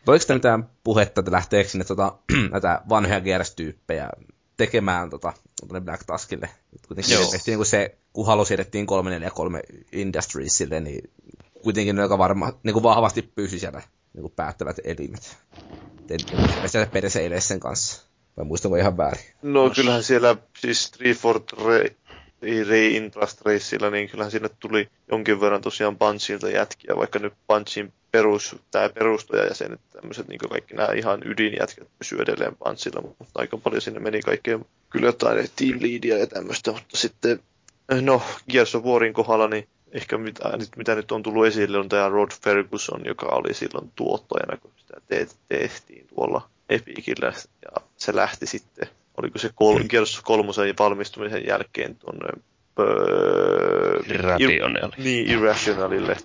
[0.07, 2.17] Oliko sitä mitään puhetta, että lähteekö sinne tota,
[2.51, 4.09] näitä vanhoja GRS-tyyppejä
[4.57, 6.49] tekemään tota, tuonne Black Taskille?
[6.87, 7.31] Kuitenkin Joo.
[7.31, 11.09] Tehtiin niin kuin se, kun Halo siirrettiin 343 Industriesille, niin
[11.63, 13.81] kuitenkin ne, joka varma, niin kuin vahvasti pysyi siellä
[14.13, 15.37] niin kuin päättävät elimet.
[16.07, 18.09] Tiedä, sitä perseilee sen kanssa.
[18.37, 19.23] Vai muistanko ihan väärin?
[19.41, 21.93] No kyllähän siellä siis Treeford Re-
[22.41, 28.55] Reintrust Raceilla, niin kyllähän sinne tuli jonkin verran tosiaan Bunchilta jätkiä, vaikka nyt Bunchin perus,
[28.71, 33.99] tämä perustajajäsenet, tämmöiset niin kaikki nämä ihan ydinjätkät pysyy edelleen Bunchilla, mutta aika paljon sinne
[33.99, 37.39] meni kaikkea kyllä jotain team leadia ja tämmöistä, mutta sitten
[38.01, 38.21] no
[38.51, 42.09] Gears of Warin kohdalla, niin ehkä mitä, nyt, mitä nyt on tullut esille on tämä
[42.09, 47.33] Rod Ferguson, joka oli silloin tuottajana, kun sitä te- tehtiin tuolla Epicillä
[47.65, 48.87] ja se lähti sitten,
[49.17, 52.29] oliko se kol- Gears of kolmosen valmistumisen jälkeen tuonne
[52.79, 54.93] Öö, Rationale.
[54.97, 56.17] niin, Irrationalille.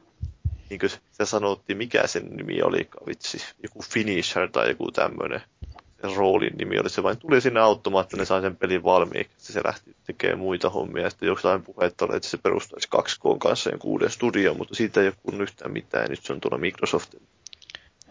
[0.70, 5.40] Niin kuin sitä sanottiin, mikä sen nimi oli, vitsi, joku Finisher tai joku tämmöinen
[6.16, 6.90] roolin nimi oli.
[6.90, 9.52] Se vain tuli sinne automaattinen, ne sai sen pelin valmiiksi.
[9.52, 11.02] Se lähti tekemään muita hommia.
[11.02, 15.00] Ja sitten jostain puhetta oli, että se perustaisi 2K kanssa jonkun uuden studio, mutta siitä
[15.00, 16.02] ei ole kun yhtään mitään.
[16.04, 17.22] Ja nyt se on tuolla Microsoftin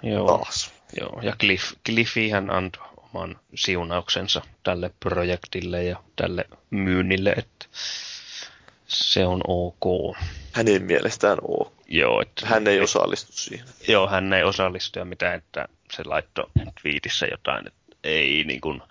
[0.04, 0.72] Joo, taas.
[1.00, 1.20] joo.
[1.22, 7.66] ja Cliff, Cliffihän antoi oman siunauksensa tälle projektille ja tälle myynnille, että
[8.88, 10.16] se on ok.
[10.52, 11.74] Hänen mielestään ok.
[11.88, 13.66] Joo, että, Hän ei osallistu siihen.
[13.88, 16.46] joo, hän ei osallistu ja mitä, että se laittoi
[16.82, 18.82] twiitissä jotain, että ei niin kuin,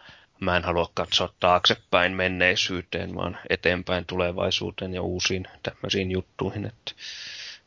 [0.42, 6.92] mä en halua katsoa taaksepäin menneisyyteen, vaan eteenpäin tulevaisuuteen ja uusiin tämmöisiin juttuihin, että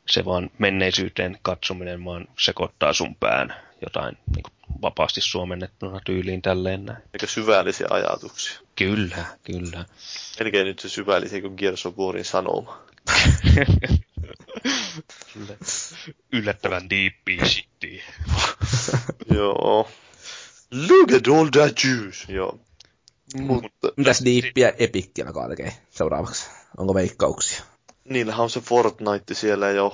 [0.09, 6.85] se vaan menneisyyteen katsominen vaan sekoittaa sun pään jotain niin kuin vapaasti suomennettuna tyyliin tälleen
[6.85, 7.03] näin.
[7.13, 8.59] Eikä syvällisiä ajatuksia.
[8.75, 9.85] Kyllä, kyllä.
[10.39, 12.85] Melkein nyt se syvällisiä kuin Gears of Warin sanoma.
[16.31, 18.03] Yllättävän deepia shittiä.
[19.35, 19.89] Joo.
[20.89, 22.33] Look at all that juice.
[22.33, 22.59] Joo.
[23.35, 24.23] Mutta Mitäs
[24.77, 26.49] Epickiä alkaa tekee seuraavaksi?
[26.77, 27.63] Onko veikkauksia?
[28.05, 29.93] niillähän on se Fortnite siellä jo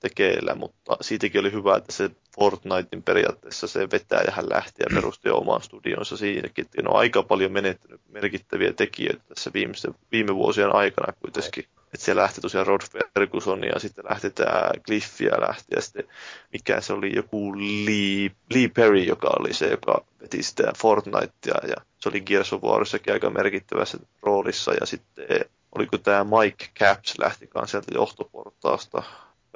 [0.00, 5.62] tekeillä, mutta siitäkin oli hyvä, että se Fortnitein periaatteessa se vetäjähän lähti ja perusti oman
[5.62, 6.64] studionsa siinäkin.
[6.64, 11.64] Että ne on aika paljon menettänyt merkittäviä tekijöitä tässä viimeisten, viime vuosien aikana kuitenkin.
[11.94, 12.80] Että siellä lähti tosiaan Rod
[13.14, 16.08] Ferguson ja sitten lähti tämä Cliffia lähti ja sitten
[16.52, 21.76] mikä se oli joku Lee, Lee Perry, joka oli se, joka veti sitä Fortnitea ja
[21.98, 25.26] se oli Gears of Warissakin aika merkittävässä roolissa ja sitten
[25.74, 29.02] oliko tämä Mike Caps lähti kanssa sieltä johtoportaasta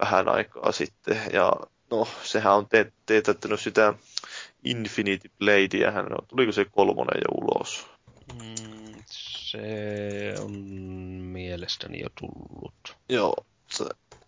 [0.00, 1.52] vähän aikaa sitten ja
[1.90, 3.94] no sehän on te- teetättänyt sitä
[4.64, 7.91] Infinity Bladea, hän on, tuliko se kolmonen jo ulos?
[8.26, 10.52] Mm, se on
[11.22, 12.96] mielestäni jo tullut.
[13.08, 13.34] Joo,
[13.70, 13.84] se,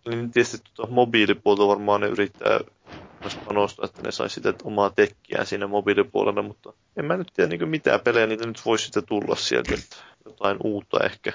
[0.09, 2.59] niin tietysti tuota mobiilipuolta varmaan ne yrittää
[3.23, 7.49] myös panostaa, että ne saisi sitä omaa tekkiään siinä mobiilipuolella, mutta en mä nyt tiedä
[7.49, 11.33] niin mitään pelejä, niitä nyt voisi sitten tulla sieltä, että jotain uutta ehkä.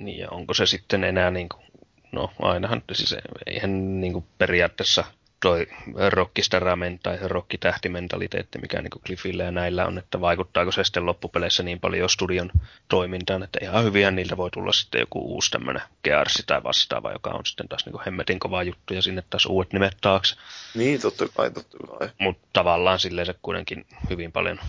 [0.00, 1.64] Niin ja onko se sitten enää niin kuin,
[2.12, 3.14] no ainahan, siis
[3.46, 5.04] eihän niin kuin periaatteessa
[5.40, 5.66] toi
[6.08, 11.80] rockistaramen tai rockitähtimentaliteetti, mikä niin Cliffillä ja näillä on, että vaikuttaako se sitten loppupeleissä niin
[11.80, 12.50] paljon studion
[12.88, 17.30] toimintaan, että ihan hyviä niiltä voi tulla sitten joku uusi tämmöinen Gearsi tai vastaava, joka
[17.30, 20.36] on sitten taas niin hemmetin kova juttu ja sinne taas uudet nimet taakse.
[20.74, 22.08] Niin, totta kai, totta kai.
[22.18, 24.60] Mutta tavallaan silleen se kuitenkin hyvin paljon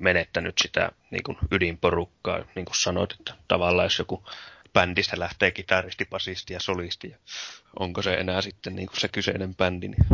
[0.00, 4.24] menettänyt sitä niin kuin ydinporukkaa, niin kuin sanoit, että tavallaan jos joku
[4.72, 7.16] bändistä lähtee kitaristi, basisti ja solisti, ja
[7.78, 10.06] onko se enää sitten niin kuin se kyseinen bändi, niin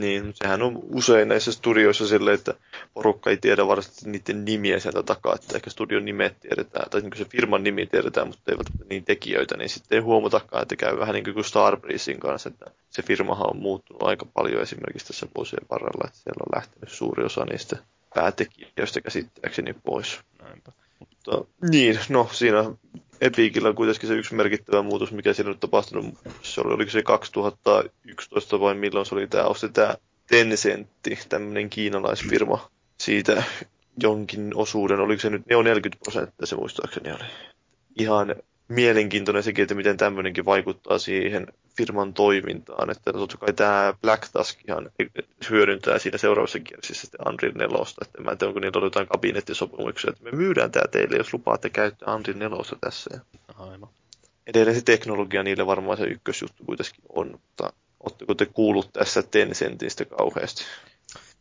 [0.00, 2.54] Niin, sehän on usein näissä studioissa silleen, että
[2.94, 7.16] porukka ei tiedä varsinaisesti niiden nimiä sieltä takaa, että ehkä studion nimet tiedetään, tai niin
[7.16, 10.98] se firman nimi tiedetään, mutta ei välttämättä niin tekijöitä, niin sitten ei huomatakaan, että käy
[10.98, 15.66] vähän niin kuin Starbreezein kanssa, että se firmahan on muuttunut aika paljon esimerkiksi tässä vuosien
[15.70, 17.76] varrella, että siellä on lähtenyt suuri osa niistä
[18.14, 20.20] päätekijöistä käsittääkseni pois.
[20.42, 20.72] näinpä.
[20.98, 22.64] Mutta, niin, no siinä
[23.20, 26.14] Epicillä on kuitenkin se yksi merkittävä muutos, mikä siinä on tapahtunut.
[26.42, 29.94] Se oli, oliko se 2011 vai milloin se oli tämä, osti tämä
[30.26, 33.42] Tencentti, tämmöinen kiinalaisfirma, siitä
[34.02, 37.24] jonkin osuuden, oliko se nyt, ne on 40 prosenttia se muistaakseni oli.
[37.98, 38.34] Ihan
[38.68, 41.46] mielenkiintoinen sekin, että miten tämmöinenkin vaikuttaa siihen
[41.76, 42.90] firman toimintaan.
[42.90, 44.90] Että totta kai tämä Black Tusk ihan
[45.50, 47.76] hyödyntää siinä seuraavassa kierroksessa sitten Unreal 4.
[48.02, 51.32] Että mä en tiedä, onko niillä ollut jotain kabinettisopimuksia, että me myydään tämä teille, jos
[51.32, 53.10] lupaatte käyttää Unreal 4 tässä.
[53.14, 53.20] Ja
[53.58, 53.88] Aivan.
[54.46, 57.72] edelleen se teknologia niille varmaan se ykkösjuttu kuitenkin on, mutta
[58.06, 60.64] Oletteko te kuullut tässä Tencentistä kauheasti?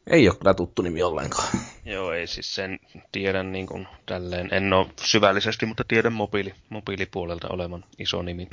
[0.08, 1.48] Ei ole kyllä tuttu nimi ollenkaan.
[1.86, 2.80] Joo, ei siis sen
[3.12, 8.48] tiedän niin kuin tälleen, en ole syvällisesti, mutta tiedän mobiili, mobiilipuolelta olevan iso nimi.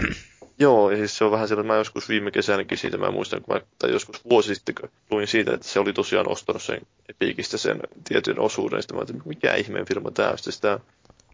[0.63, 3.55] Joo, ja siis se on vähän sellainen, mä joskus viime kesänäkin siitä, mä muistan, kun
[3.55, 7.59] mä, tai joskus vuosi sitten, kun luin siitä, että se oli tosiaan ostanut sen Epicistä
[7.59, 10.79] sen tietyn osuuden, sitten mä ajattelin, mikä ihmeen firma tämä on, sitten sitä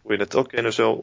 [0.05, 0.99] luin, että okei, no se on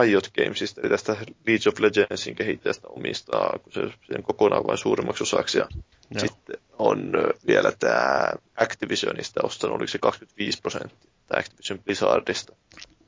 [0.00, 1.12] Riot Gamesista, eli tästä
[1.46, 5.66] League of Legendsin kehittäjästä omistaa, kun se sen kokonaan vain suuremmaksi osaksi, ja
[6.10, 6.20] Joo.
[6.20, 7.12] sitten on
[7.46, 12.52] vielä tämä Activisionista ostanut, oliko se 25 prosenttia, tämä Activision Blizzardista,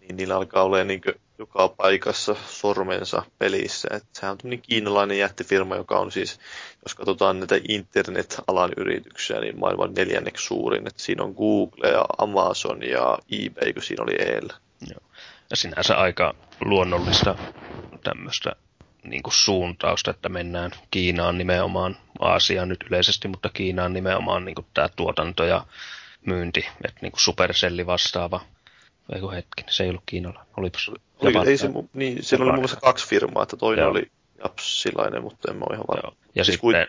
[0.00, 1.00] niin niillä alkaa olla niin
[1.38, 3.88] joka paikassa sormensa pelissä.
[3.92, 6.40] Et sehän on tämmöinen kiinalainen jättifirma, joka on siis,
[6.82, 10.86] jos katsotaan näitä internet-alan yrityksiä, niin maailman neljänneksi suurin.
[10.86, 14.48] Et siinä on Google ja Amazon ja eBay, kun siinä oli EL.
[15.50, 17.34] Ja sinänsä aika luonnollista
[18.04, 18.52] tämmöistä
[19.04, 24.66] niin kuin suuntausta, että mennään Kiinaan nimenomaan, Aasiaan nyt yleisesti, mutta Kiinaan nimenomaan niin kuin
[24.74, 25.66] tämä tuotanto ja
[26.26, 28.40] myynti, että niin kuin Supercelli vastaava
[29.14, 30.54] Ei kun hetki, se ei ollut kiinalainen.
[30.56, 33.90] Olipas Oli, Japan- ei se, niin, siellä oli muun muassa kaksi firmaa, että toinen Joo.
[33.90, 34.10] oli
[34.44, 36.02] japsilainen, mutta en mä ole ihan varma.
[36.08, 36.16] Joo.
[36.34, 36.86] Ja Siis sitten,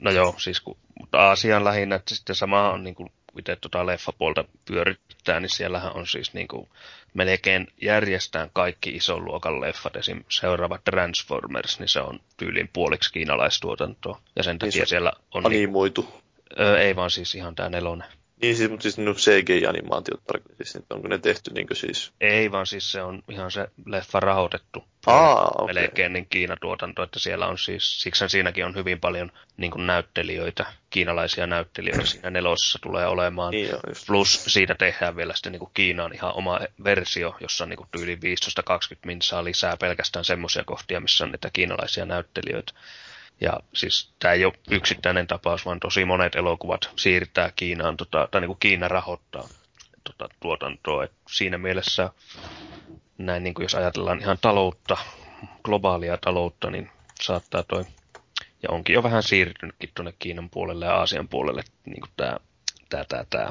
[0.00, 3.86] no joo, siis kun, mutta Aasian lähinnä, että sitten sama on niin kuin itse tuota
[3.86, 6.68] leffapuolta pyörittää, niin siellähän on siis niin kuin
[7.14, 9.96] melkein järjestään kaikki ison luokan leffat.
[9.96, 10.24] Esim.
[10.28, 14.20] seuraava Transformers, niin se on tyyliin puoliksi kiinalaistuotantoa.
[14.36, 16.08] Ja sen takia se siellä on, niin, Animoitu.
[16.60, 18.08] ö, ei vaan siis ihan tämä nelonen.
[18.42, 22.12] Niin siis, mutta siis no CGI-animaatiot tarkoitin, siis, että onko ne tehty niin siis...
[22.20, 24.84] Ei vaan siis se on ihan se leffa rahoitettu.
[25.06, 25.74] Aa, okei.
[25.74, 30.66] melkein niin Kiinatuotanto, että siellä on siis, siksi siinäkin on hyvin paljon niin kuin näyttelijöitä,
[30.90, 33.50] kiinalaisia näyttelijöitä siinä nelosessa tulee olemaan.
[33.50, 33.80] Niin joo.
[34.06, 37.88] Plus siitä tehdään vielä sitten niin kuin Kiinaan ihan oma versio, jossa on niin kuin
[37.90, 38.18] tyyli 15-20
[39.06, 42.72] minsaa lisää pelkästään semmoisia kohtia, missä on niitä kiinalaisia näyttelijöitä.
[43.40, 48.40] Ja siis tämä ei ole yksittäinen tapaus, vaan tosi monet elokuvat siirtää Kiinaan, tota, tai
[48.40, 49.48] niin kuin Kiina rahoittaa
[50.04, 51.04] tota, tuotantoa.
[51.04, 52.10] Et siinä mielessä
[53.18, 54.96] näin niin kuin jos ajatellaan ihan taloutta,
[55.64, 56.90] globaalia taloutta, niin
[57.20, 57.84] saattaa toi,
[58.62, 62.36] ja onkin jo vähän siirtynytkin tuonne Kiinan puolelle ja Aasian puolelle, niin kuin tämä,
[62.88, 63.50] tämä, tämä, tämä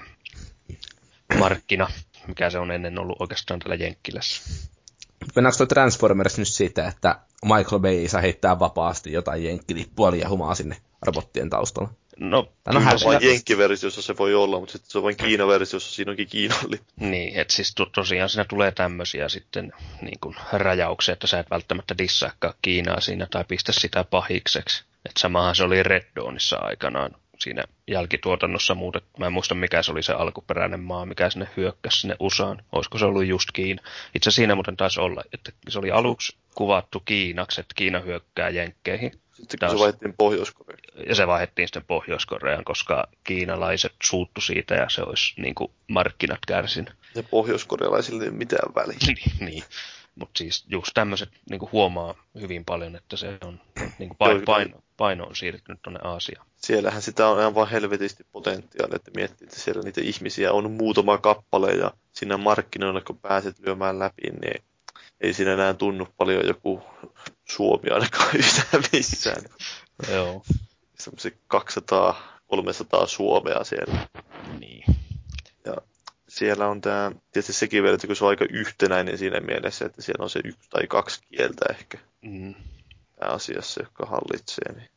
[1.37, 1.87] markkina,
[2.27, 4.53] mikä se on ennen ollut oikeastaan täällä Jenkkilässä.
[5.35, 10.29] Mennäänkö tuo Transformers nyt siitä, että Michael Bay ei saa heittää vapaasti jotain jenkkilippua liian
[10.29, 11.89] humaa sinne robottien taustalla?
[12.19, 16.11] No, no kyllä Vain jenkkiversiossa se voi olla, mutta sitten se on vain Kiina-versiossa, siinä
[16.11, 16.79] onkin Kiinalli.
[16.99, 21.49] Niin, että siis to, tosiaan siinä tulee tämmöisiä sitten niin kuin rajauksia, että sä et
[21.49, 24.83] välttämättä dissaakaan Kiinaa siinä tai pistä sitä pahikseksi.
[25.05, 29.03] Että samahan se oli Red Dawnissa aikanaan siinä jälkituotannossa muutet.
[29.19, 32.63] Mä en muista mikä se oli se alkuperäinen maa, mikä sinne hyökkäsi sinne USAan.
[32.71, 33.81] Olisiko se ollut just Kiina?
[34.15, 39.11] Itse siinä muuten taisi olla, että se oli aluksi kuvattu Kiinaksi, että Kiina hyökkää Jenkkeihin.
[39.33, 41.07] Sitten kun se vaihdettiin Pohjois-Koreaan.
[41.07, 46.39] Ja se vaihdettiin sitten Pohjois-Koreaan, koska kiinalaiset suuttu siitä ja se olisi niin kuin markkinat
[46.47, 46.87] kärsin.
[47.15, 48.97] Ja pohjoiskorealaisille ei mitään väliä.
[49.07, 49.63] niin, niin.
[50.15, 53.61] Mutta siis just tämmöiset niin huomaa hyvin paljon, että se on
[53.99, 56.47] niin kuin paino, paino, paino on siirtynyt tuonne Aasiaan.
[56.55, 61.17] Siellähän sitä on ihan vaan helvetisti potentiaalia, että miettii, että siellä niitä ihmisiä on muutama
[61.17, 64.63] kappale ja siinä markkinoilla, kun pääset lyömään läpi, niin
[65.21, 66.83] ei siinä enää tunnu paljon joku
[67.45, 69.43] Suomi ainakaan yhtään missään.
[70.11, 70.43] Joo.
[70.99, 71.37] Semmoiset
[73.03, 74.07] 200-300 Suomea siellä.
[74.59, 74.83] Niin.
[75.65, 75.75] Ja
[76.27, 80.01] siellä on tämä, tietysti sekin vielä, että kun se on aika yhtenäinen siinä mielessä, että
[80.01, 82.55] siellä on se yksi tai kaksi kieltä ehkä Mm.
[83.19, 84.89] pääasiassa, joka hallitsee, niin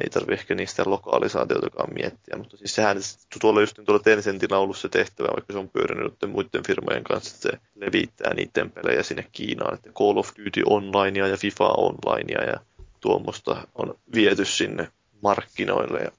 [0.00, 2.96] ei tarvi ehkä niistä lokalisaatioitakaan miettiä, mutta siis sehän
[3.40, 7.04] tuolla just niin tuolla Tencentillä on ollut se tehtävä, vaikka se on pyörinyt muiden firmojen
[7.04, 11.68] kanssa, että se levittää niiden pelejä sinne Kiinaan, että Call of Duty Onlinea ja FIFA
[11.68, 12.60] Onlinea ja
[13.00, 14.88] tuommoista on viety sinne
[15.22, 16.10] markkinoille ja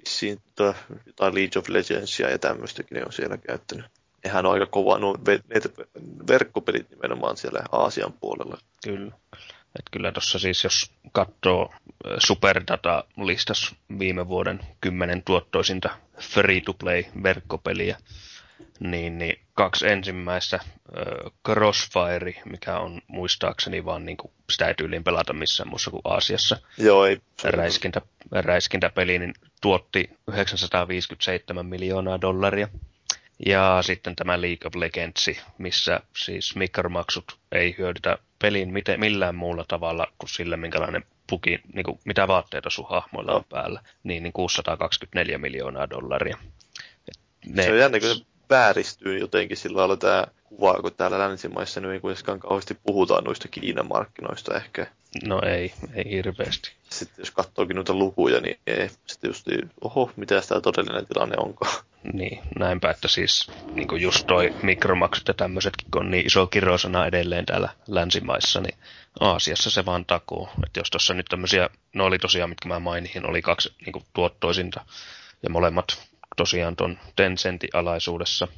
[0.00, 0.38] vissiin
[1.06, 3.86] jotain League of Legendsia ja tämmöistäkin ne on siellä käyttänyt.
[4.24, 5.60] Nehän on aika kova, ve- ne
[6.28, 8.58] verkkopelit nimenomaan siellä Aasian puolella.
[8.84, 9.12] Kyllä.
[9.78, 11.74] Et kyllä tuossa siis, jos katsoo
[12.06, 17.96] ö, Superdata listas viime vuoden kymmenen tuottoisinta free-to-play-verkkopeliä,
[18.80, 20.60] niin, niin kaksi ensimmäistä
[20.96, 26.02] ö, Crossfire, mikä on muistaakseni vaan niin kuin, sitä ei tyyliin pelata missään muussa kuin
[26.04, 27.20] Aasiassa, Joo, ei.
[27.44, 28.00] räiskintä,
[28.32, 32.68] räiskintäpeli, niin tuotti 957 miljoonaa dollaria.
[33.46, 39.64] Ja sitten tämä League of Legends, missä siis mikromaksut ei hyödytä pelin miten, millään muulla
[39.68, 44.32] tavalla kuin sillä, minkälainen puki, niin kuin, mitä vaatteita sun hahmoilla on päällä, niin, niin
[44.32, 46.36] 624 miljoonaa dollaria.
[47.08, 51.18] Et Ne, Se on jännä, kun se vääristyy jotenkin sillä lailla tämä kuva, kun täällä
[51.18, 54.86] länsimaissa nyt ei kuitenkaan kauheasti puhutaan noista Kiinan markkinoista ehkä.
[55.24, 56.72] No ei, ei hirveästi.
[56.90, 59.46] Sitten jos katsookin noita lukuja, niin ei, sitten just,
[59.80, 61.84] oho, mitä tämä todellinen tilanne onkaan.
[62.12, 66.46] Niin, näinpä, että siis niin kuin just toi mikromaksut ja tämmöisetkin, kun on niin iso
[66.46, 68.78] kirosana edelleen täällä länsimaissa, niin
[69.20, 70.48] Aasiassa se vaan takuu.
[70.66, 74.04] Että jos tuossa nyt tämmöisiä, no oli tosiaan, mitkä mä mainihin, oli kaksi niin kuin
[74.12, 74.84] tuottoisinta,
[75.42, 78.48] ja molemmat tosiaan ton Tencentin alaisuudessa.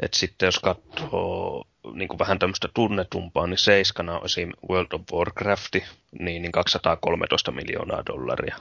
[0.00, 4.52] Et sitten jos katsoo niin kuin vähän tämmöistä tunnetumpaa, niin seiskana on esim.
[4.70, 5.74] World of Warcraft,
[6.18, 8.56] niin, niin 213 miljoonaa dollaria.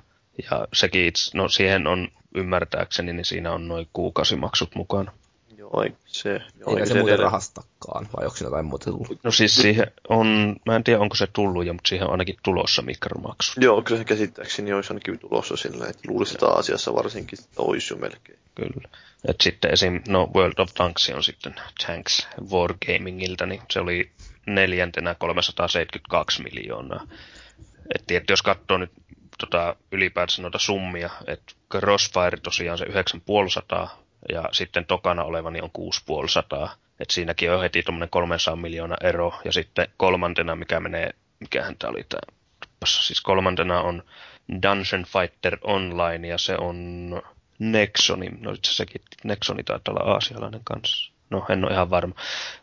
[0.51, 5.11] Ja sekin itse, no siihen on ymmärtääkseni, niin siinä on noin kuukausimaksut mukana.
[5.57, 6.29] Joo, ei se...
[6.29, 9.19] Joo, Eikä ei se muuten edelleen- rahastakaan, vai onko siinä jotain muuta tullut?
[9.23, 12.35] No siis siihen on, mä en tiedä onko se tullut jo, mutta siihen on ainakin
[12.43, 13.51] tulossa mikromaksu.
[13.61, 17.93] Joo, kyllä se käsittääkseni olisi ainakin tulossa sillä, että luulisin, että Aasiassa varsinkin että olisi
[17.93, 18.39] jo melkein.
[18.55, 18.89] Kyllä.
[19.27, 20.01] Et sitten esim.
[20.07, 21.55] No World of Tanks on sitten
[21.87, 24.11] Tanks Wargamingilta, niin se oli
[24.45, 27.07] neljäntenä 372 miljoonaa.
[27.95, 28.91] Et tietysti jos katsoo nyt
[29.37, 35.71] tota, ylipäätänsä noita summia, että Crossfire tosiaan se 9500 ja sitten tokana oleva niin on
[35.71, 36.75] 6500.
[36.99, 39.33] Et siinäkin on heti tuommoinen 300 miljoonaa ero.
[39.45, 42.33] Ja sitten kolmantena, mikä menee, mikähän tämä oli tämä,
[42.85, 44.03] siis kolmantena on
[44.51, 46.77] Dungeon Fighter Online, ja se on
[47.59, 51.13] Nexoni, no itse sekin, Nexoni taitaa olla aasialainen kanssa.
[51.29, 52.15] No, en ole ihan varma.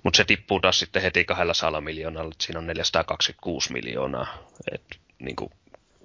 [0.02, 4.26] Mutta se tippuu taas sitten heti 200 miljoonalla, että siinä on 426 miljoonaa.
[4.72, 4.82] Et,
[5.18, 5.50] niin kuin,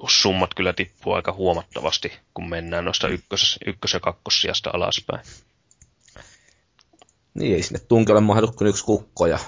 [0.09, 5.25] summat kyllä tippuu aika huomattavasti, kun mennään noista ykkös, ykkös- ja kakkossijasta alaspäin.
[7.33, 9.39] Niin, ei sinne tunkelle mahdu kuin yksi kukko, ja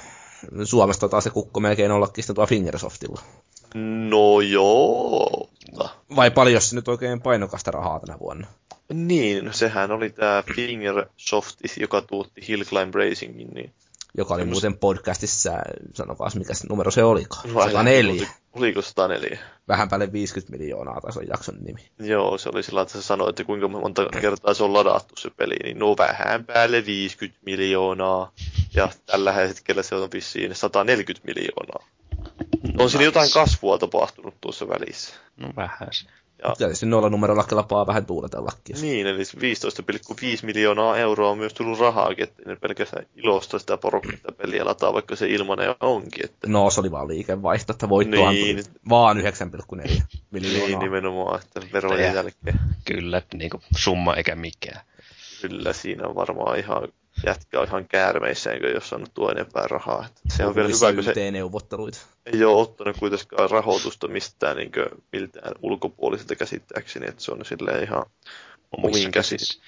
[0.63, 3.21] Suomesta taas se kukko melkein ollakin sitten tuolla Fingersoftilla.
[4.09, 5.49] No joo.
[6.15, 8.47] Vai paljon se nyt oikein painokasta rahaa tänä vuonna?
[8.93, 13.73] Niin, no sehän oli tämä Fingersoft, joka tuotti Hill Climb Racingin, niin
[14.17, 15.51] joka oli muuten podcastissa,
[15.93, 17.53] sanokaa mikä se numero se olikaan.
[17.53, 18.27] No, 104.
[18.53, 19.39] Oliko 104?
[19.67, 21.89] Vähän päälle 50 miljoonaa taisi on jakson nimi.
[21.99, 25.29] Joo, se oli sillä että se sanoi, että kuinka monta kertaa se on ladattu se
[25.29, 28.31] peli, niin no vähän päälle 50 miljoonaa.
[28.73, 31.87] Ja tällä hetkellä se on vissiin 140 miljoonaa.
[32.79, 35.15] On siinä jotain kasvua tapahtunut tuossa välissä.
[35.37, 35.89] No vähän.
[36.43, 38.81] Ja, ja se nolla numerolla kelpaa vähän tuuletellakin.
[38.81, 39.25] Niin, eli 15,5
[40.43, 45.15] miljoonaa euroa on myös tullut rahaakin, että ne pelkästään ilosta sitä porukkaa peliä lataa, vaikka
[45.15, 46.25] se ilmanen onkin.
[46.25, 46.47] Että...
[46.47, 48.63] No, se oli vaan liikevaihto, että voittohan niin.
[48.89, 49.23] vaan 9,4
[50.31, 50.67] miljoonaa.
[50.67, 52.59] Niin, nimenomaan, että verojen jälkeen.
[52.85, 54.81] Kyllä, niin kuin summa eikä mikään.
[55.41, 56.87] Kyllä, siinä on varmaan ihan
[57.25, 60.05] jätkä on ihan käärmeissään, jos on tuo enempää rahaa.
[60.05, 61.97] Että se on vielä hyvä, kun se neuvotteluita.
[62.25, 64.71] ei ole ottanut kuitenkaan rahoitusta mistään niin
[65.11, 68.05] miltään ulkopuoliselta käsittääkseni, että se on silleen ihan
[68.71, 69.61] omiin käsissä.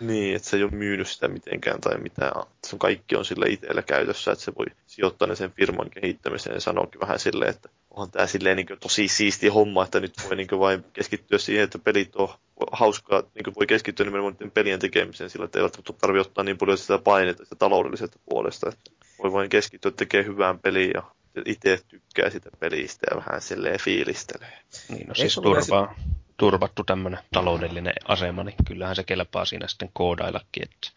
[0.00, 2.32] Niin, että se ei ole myynyt sitä mitenkään tai mitään.
[2.66, 6.54] Se on kaikki on sille itsellä käytössä, että se voi sijoittaa ne sen firman kehittämiseen
[6.54, 10.36] ja sanoakin vähän silleen, että on tämä silleen niin tosi siisti homma, että nyt voi
[10.36, 12.28] niin vain keskittyä siihen, että pelit on
[12.72, 15.68] hauskaa, niin voi keskittyä nimenomaan pelien tekemiseen sillä, että ei
[16.00, 18.68] tarvitse ottaa niin paljon sitä painetta sitä taloudellisesta puolesta.
[18.68, 18.90] Että
[19.22, 21.02] voi vain keskittyä tekemään hyvään peliin ja
[21.46, 24.58] itse tykkää sitä pelistä ja vähän silleen fiilistelee.
[24.88, 25.94] Niin, no siis turvaa,
[26.36, 30.90] turvattu tämmöinen taloudellinen asema, niin kyllähän se kelpaa siinä sitten koodaillakin, että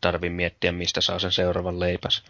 [0.00, 2.24] tarvii miettiä, mistä saa sen seuraavan leipäs.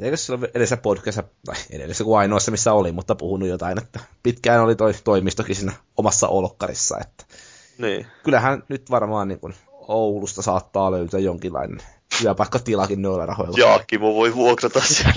[0.00, 4.00] Eikö se ole edellisessä podcastissa, tai edellisessä kuin ainoassa, missä oli, mutta puhunut jotain, että
[4.22, 7.24] pitkään oli toi toimistokin siinä omassa olkkarissa, että
[7.78, 8.06] niin.
[8.22, 9.54] kyllähän nyt varmaan niin kuin
[9.88, 11.78] Oulusta saattaa löytää jonkinlainen
[12.18, 13.58] työpaikkatilakin noilla rahoilla.
[13.58, 15.12] Jaakimo voi vuokrata sen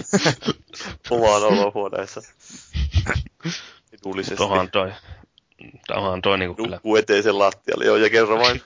[1.10, 2.22] omaan olohuoneessa.
[3.94, 4.36] Edullisesti.
[4.36, 4.92] Tuohan toi,
[5.90, 6.76] Onhan toi niinku kyllä...
[6.76, 8.62] Nukkuu eteisen lattialle, joo, ja kerro vain.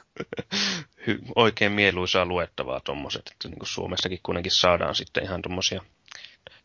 [1.35, 5.81] oikein mieluisaa luettavaa tommoset, että niinku Suomessakin kuitenkin saadaan sitten ihan tommosia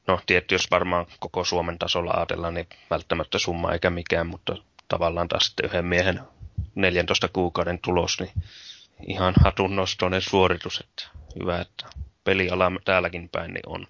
[0.07, 4.57] No tietty, jos varmaan koko Suomen tasolla ajatellaan, niin välttämättä summa eikä mikään, mutta
[4.89, 6.20] tavallaan taas sitten yhden miehen
[6.74, 8.33] 14 kuukauden tulos, niin
[9.07, 11.09] ihan hatunnostoinen suoritus, että
[11.41, 11.87] hyvä, että
[12.24, 13.87] peliala täälläkin päin niin on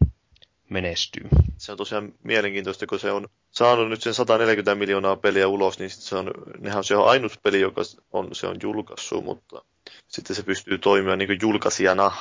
[0.70, 1.28] menestyy.
[1.56, 5.90] Se on tosiaan mielenkiintoista, kun se on saanut nyt sen 140 miljoonaa peliä ulos, niin
[5.90, 7.82] se on, nehän on se on ainut peli, joka
[8.12, 9.62] on, se on julkaissut, mutta
[10.06, 12.12] sitten se pystyy toimimaan niin julkaisijana.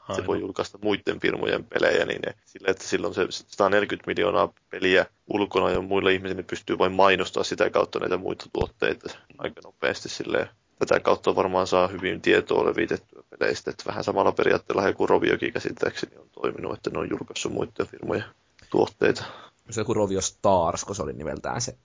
[0.00, 0.16] Aivan.
[0.16, 5.06] Se voi julkaista muiden firmojen pelejä, niin ne, sillä, että silloin se 140 miljoonaa peliä
[5.26, 10.48] ulkona ja muille ihmisille pystyy vain mainostaa sitä kautta näitä muita tuotteita aika nopeasti silleen
[10.78, 13.70] tätä kautta varmaan saa hyvin tietoa levitettyä peleistä.
[13.70, 18.24] Että vähän samalla periaatteella kuin Roviokin käsittääkseni on toiminut, että ne on julkaissut muiden firmojen
[18.70, 19.24] tuotteita.
[19.70, 21.76] Se joku Rovio Stars, kun se oli nimeltään se,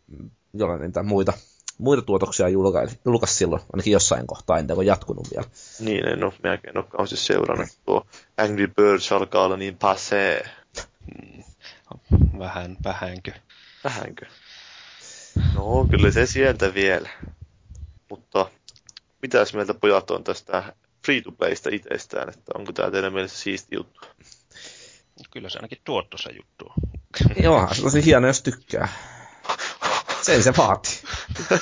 [0.53, 1.33] jolla niitä muita,
[1.81, 5.47] muita tuotoksia julkaisi, julkaisi silloin, ainakin jossain kohtaa, en ole jatkunut vielä.
[5.79, 7.67] Niin, en ole melkein ole kauheasti seurannut.
[7.85, 8.05] Tuo
[8.37, 10.47] Angry Birds alkaa olla niin passé.
[12.39, 13.31] Vähän, vähänkö?
[13.83, 14.25] Vähänkö?
[15.55, 17.09] No, kyllä se sieltä vielä.
[18.09, 18.51] Mutta
[19.21, 20.73] mitäs mieltä pojat on tästä
[21.05, 24.07] free-to-playsta itsestään, että onko tämä teidän mielestä siisti juttu?
[25.31, 26.73] Kyllä se ainakin tuottosa juttu.
[27.43, 28.87] Joo, se on hieno, jos tykkää.
[30.21, 30.99] Sen se vaatii.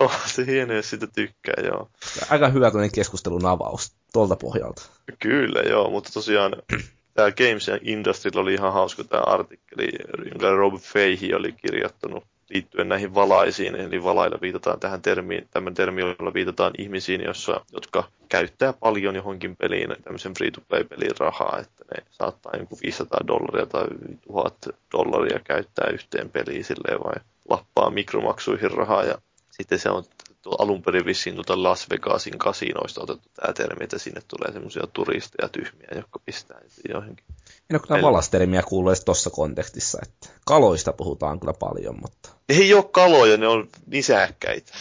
[0.00, 1.90] oh, se hieno, jos sitä tykkää, joo.
[2.30, 4.82] Aika hyvä toinen keskustelun avaus tuolta pohjalta.
[5.18, 6.52] Kyllä, joo, mutta tosiaan
[7.14, 9.88] tämä Games Industry oli ihan hauska tämä artikkeli,
[10.30, 16.00] jonka Rob Feihi oli kirjoittanut liittyen näihin valaisiin, eli valailla viitataan tähän termiin, tämän termi,
[16.00, 22.52] jolla viitataan ihmisiin, jossa, jotka käyttää paljon johonkin peliin, tämmöisen free-to-play-pelin rahaa, että ne saattaa
[22.58, 23.86] joku 500 dollaria tai
[24.26, 24.56] 1000
[24.92, 27.14] dollaria käyttää yhteen peliin silleen vai
[27.48, 29.18] lappaa mikromaksuihin rahaa ja
[29.50, 30.04] sitten se on
[30.42, 34.86] tuo alun perin vissiin tuota Las Vegasin kasinoista otettu tämä termi, että sinne tulee semmoisia
[34.92, 37.24] turisteja tyhmiä, jotka pistää johonkin.
[37.70, 42.28] En ole kyllä valastermiä kuullut edes tuossa kontekstissa, että kaloista puhutaan kyllä paljon, mutta...
[42.48, 44.72] Ei ole kaloja, ne on nisäkkäitä.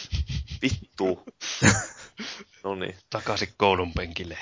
[0.61, 1.23] Vittu.
[2.64, 2.95] no niin.
[3.10, 4.38] Takaisin koulun penkille.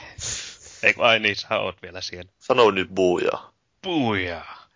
[0.84, 2.32] Ei, ai niin, sä oot vielä siellä.
[2.40, 3.54] Sano nyt buujaa.
[3.82, 4.68] Puujaa.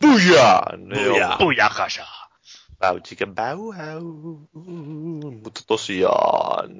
[0.00, 0.76] Bujaa!
[0.76, 0.96] No
[2.80, 4.02] Bautsika bauhau.
[5.44, 6.70] Mutta tosiaan,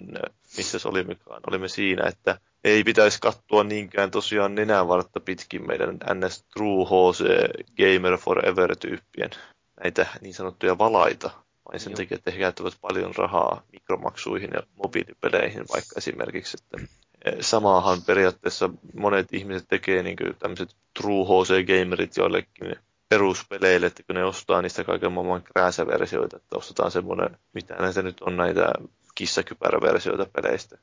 [0.56, 1.42] missä se olimmekaan?
[1.46, 7.24] Olimme siinä, että ei pitäisi katsoa niinkään tosiaan nenänvartta pitkin meidän NS True HC
[7.76, 9.30] Gamer Forever-tyyppien
[9.82, 11.30] näitä niin sanottuja valaita,
[11.68, 11.96] vain sen Joo.
[11.96, 16.88] takia, että he käyttävät paljon rahaa mikromaksuihin ja mobiilipeleihin vaikka esimerkiksi, että
[17.24, 22.76] eh, samaahan periaatteessa monet ihmiset tekee niin tämmöiset True HC-gamerit joillekin
[23.10, 28.20] peruspeleille, että kun ne ostaa niistä kaiken maailman krääsäversioita, että ostetaan semmoinen, mitä näitä nyt
[28.20, 28.72] on näitä
[29.14, 30.78] kissakypäräversioita peleistä.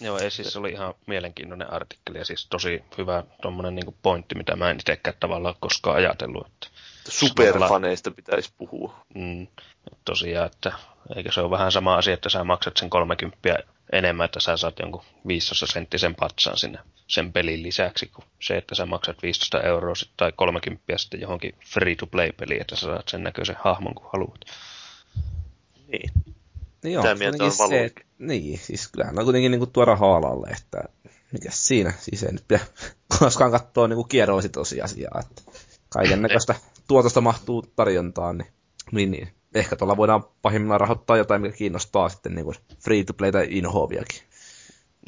[0.00, 4.34] Joo, ei siis se oli ihan mielenkiintoinen artikkeli ja siis tosi hyvä tommonen niinku pointti,
[4.34, 6.46] mitä mä en itsekään tavallaan koskaan ajatellut.
[6.46, 6.66] Että,
[7.08, 8.94] Superfaneista pitäisi puhua.
[9.14, 9.46] mm,
[10.04, 10.72] tosiaan, että
[11.16, 13.38] eikö se ole vähän sama asia, että sä maksat sen 30
[13.92, 18.74] enemmän, että sä saat jonkun 15 senttisen patsaan sinne sen pelin lisäksi, kuin se, että
[18.74, 23.56] sä maksat 15 euroa sit, tai 30 sitten johonkin free-to-play-peliin, että sä saat sen näköisen
[23.64, 24.40] hahmon, kun haluat.
[25.88, 26.10] Niin.
[26.82, 29.96] Niin joo, Mitä mieltä kuitenkin on se, että- Niin, siis kyllähän on kuitenkin niin tuoda
[29.96, 30.84] haalalle, että
[31.32, 32.60] mikä siinä, siis ei nyt pidä
[33.18, 35.42] koskaan katsoa niin kierroisi tosiasiaa, että
[35.88, 36.54] kaiken näköistä
[36.88, 38.50] tuotosta mahtuu tarjontaan, niin,
[38.92, 39.28] niin, niin.
[39.54, 42.54] Ehkä tuolla voidaan pahimmillaan rahoittaa jotain, mikä kiinnostaa sitten niin
[42.84, 44.22] free to play tai inhoviakin.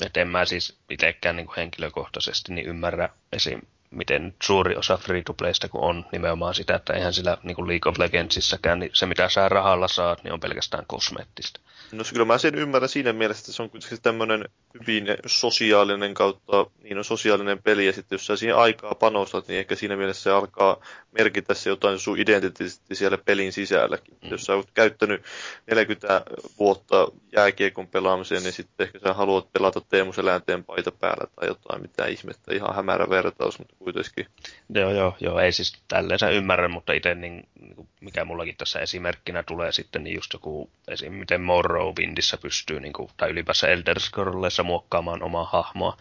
[0.07, 3.61] Et en mä siis itsekään niin henkilökohtaisesti niin ymmärrä esim.
[3.91, 7.99] miten suuri osa free-to-playsta kun on nimenomaan sitä, että eihän sillä niin kuin League of
[7.99, 11.61] Legendsissäkään, niin se mitä sä rahalla saat, niin on pelkästään kosmeettista.
[11.93, 14.45] No kyllä mä sen ymmärrän siinä mielessä, että se on kuitenkin tämmöinen
[14.81, 19.59] hyvin sosiaalinen kautta, niin on sosiaalinen peli, ja sitten jos sä siihen aikaa panostat, niin
[19.59, 20.77] ehkä siinä mielessä se alkaa
[21.13, 24.17] merkitä se jotain sun identiteetti siellä pelin sisälläkin.
[24.23, 24.31] Mm.
[24.31, 25.23] Jos sä oot käyttänyt
[25.67, 26.23] 40
[26.59, 31.83] vuotta jääkiekon pelaamiseen, niin sitten ehkä sä haluat pelata Teemu Selänteen paita päällä tai jotain,
[31.83, 34.27] mitä ihmettä, ihan hämärä vertaus, mutta kuitenkin.
[34.75, 38.81] Joo, joo, joo, ei siis tälleen sä ymmärrän, mutta itse niin, niin mikä mullakin tässä
[38.81, 41.13] esimerkkinä tulee sitten, niin just joku esim.
[41.13, 41.41] miten
[41.83, 45.97] Morrowindissä pystyy, niin kuin, tai ylipäänsä Elder Scrollsissa muokkaamaan omaa hahmoa,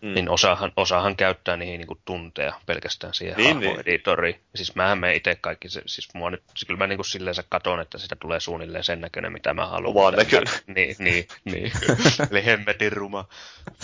[0.00, 0.14] mm.
[0.14, 3.68] niin osahan, osahan käyttää niihin niin kuin tunteja pelkästään siihen Niin, niin, niin.
[3.68, 4.40] hahmoeditoriin.
[4.54, 7.34] Siis mähän menen itse kaikki, se, siis mua nyt, siis kyllä mä niin kuin silleen
[7.48, 10.14] katon, että sitä tulee suunnilleen sen näköinen, mitä mä haluan.
[10.14, 10.54] Mitä- näköinen.
[10.76, 11.72] Niin, niin, niin.
[12.30, 13.28] Eli hemmetin ruma.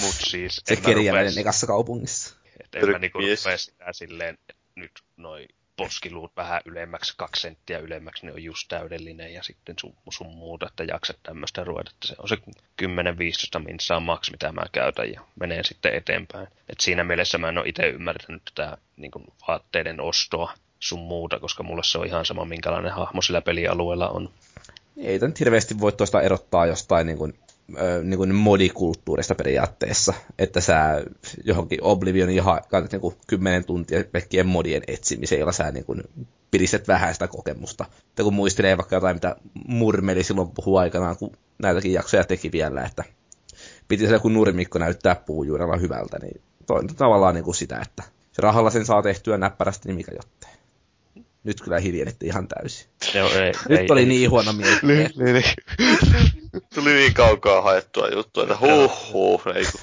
[0.00, 0.60] Mut siis...
[0.64, 2.34] Se en mä kerjäläinen rupes- ekassa kaupungissa.
[2.60, 3.44] että en mä niinku Tyrkkimies.
[3.44, 5.48] rupea sitä silleen, että nyt noi
[5.80, 10.66] poskiluut vähän ylemmäksi, kaksi senttiä ylemmäksi, ne on just täydellinen ja sitten sun, sun muuta,
[10.66, 11.90] että jaksat tämmöistä ruveta.
[11.94, 12.36] Että se on se
[12.82, 16.48] 10-15 minsaa maks, mitä mä käytän ja menee sitten eteenpäin.
[16.68, 21.40] Et siinä mielessä mä en ole itse ymmärtänyt tätä niin kuin vaatteiden ostoa sun muuta,
[21.40, 24.30] koska mulle se on ihan sama, minkälainen hahmo sillä pelialueella on.
[24.96, 27.38] Ei tämä nyt hirveästi voi tuosta erottaa jostain niin kuin,
[28.02, 31.04] niin kuin modikulttuurista periaatteessa, että sä
[31.44, 36.02] johonkin Oblivionin ihan käytät niin kuin 10 tuntia pelkkien modien etsimiseen, jolla sä niin kuin
[36.50, 37.84] piristät vähän sitä kokemusta.
[38.08, 39.36] Että kun muistelee vaikka jotain, mitä
[39.66, 43.04] Murmeli silloin puhuu aikanaan, kun näitäkin jaksoja teki vielä, että
[43.88, 48.02] piti se joku nurmikko näyttää puujuurella hyvältä, niin toi nyt tavallaan niin kuin sitä, että
[48.32, 50.49] se rahalla sen saa tehtyä näppärästi, niin mikä jottei.
[51.44, 52.90] Nyt kyllä hiljennettiin ihan täysin.
[53.14, 54.06] Joo, ei, Nyt ei, oli ei.
[54.06, 54.52] niin huono
[54.82, 55.42] mielipide.
[56.74, 59.80] Tuli niin kaukaa haettua juttua, että huh huh, ei kun.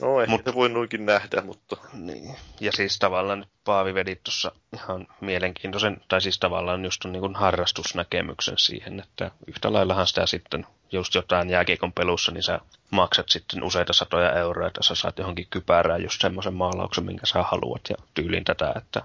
[0.00, 2.36] No ehkä Mut- se voi noinkin nähdä, mutta Niin.
[2.60, 7.20] Ja siis tavallaan nyt Paavi vedi tuossa ihan mielenkiintoisen, tai siis tavallaan just on niin
[7.20, 12.60] kuin harrastusnäkemyksen siihen, että yhtä laillahan sitä sitten just jotain jääkiekon pelussa, niin sä
[12.90, 17.42] maksat sitten useita satoja euroja, että sä saat johonkin kypärään just semmoisen maalauksen, minkä sä
[17.42, 19.02] haluat, ja tyylin tätä, että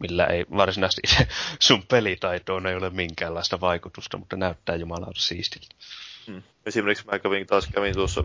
[0.00, 1.24] millä ei varsinaisesti
[1.60, 5.74] sun pelitaitoon ei ole minkäänlaista vaikutusta, mutta näyttää jumalauta siistiltä.
[6.26, 6.42] mm.
[6.66, 8.24] esimerkiksi mä kävin taas kävin tuossa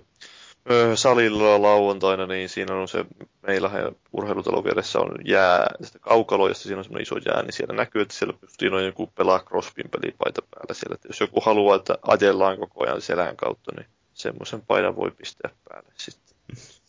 [0.72, 3.06] ö, salilla lauantaina, niin siinä on se,
[3.48, 3.72] meillä
[4.14, 8.02] urheilutalon vieressä on jää, sitä kaukalo, ja siinä on semmoinen iso jää, niin siellä näkyy,
[8.02, 10.96] että siellä pystyy noin joku pelaa Crosbyn pelipaita päällä siellä.
[10.96, 15.52] Että jos joku haluaa, että ajellaan koko ajan selän kautta, niin semmoisen paidan voi pistää
[15.70, 16.36] päälle sitten.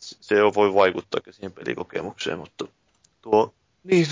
[0.00, 2.64] Se voi vaikuttaa siihen pelikokemukseen, mutta
[3.22, 3.54] tuo,
[3.84, 4.06] niin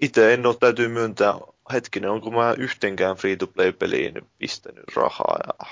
[0.00, 1.34] itse en ole täytyy myöntää,
[1.72, 5.66] hetkinen, onko mä yhtenkään free-to-play-peliin pistänyt rahaa ja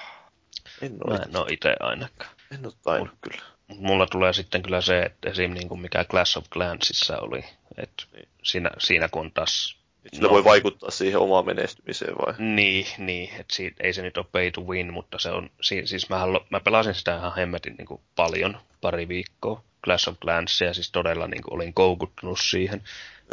[0.82, 2.30] en Mä ole, en ole itse ainakaan.
[2.50, 3.42] en ole tainnut kyllä.
[3.68, 5.52] Mut Mulla tulee sitten kyllä se, että esim.
[5.52, 7.44] Niin kuin mikä Clash of Clansissa oli,
[7.76, 8.28] että Niin.
[8.42, 9.81] siinä, siinä kun taas...
[10.12, 10.34] Sillä No.
[10.34, 12.34] voi vaikuttaa siihen omaan menestymiseen vai?
[12.38, 15.86] Niin, niin että siitä, ei se nyt ole pay to win, mutta se on, si,
[15.86, 20.74] siis mähän, mä pelasin sitä ihan hemmetin niin kuin paljon, pari viikkoa, Clash of Clansia,
[20.74, 22.82] siis todella niin kuin olin koukuttunut siihen.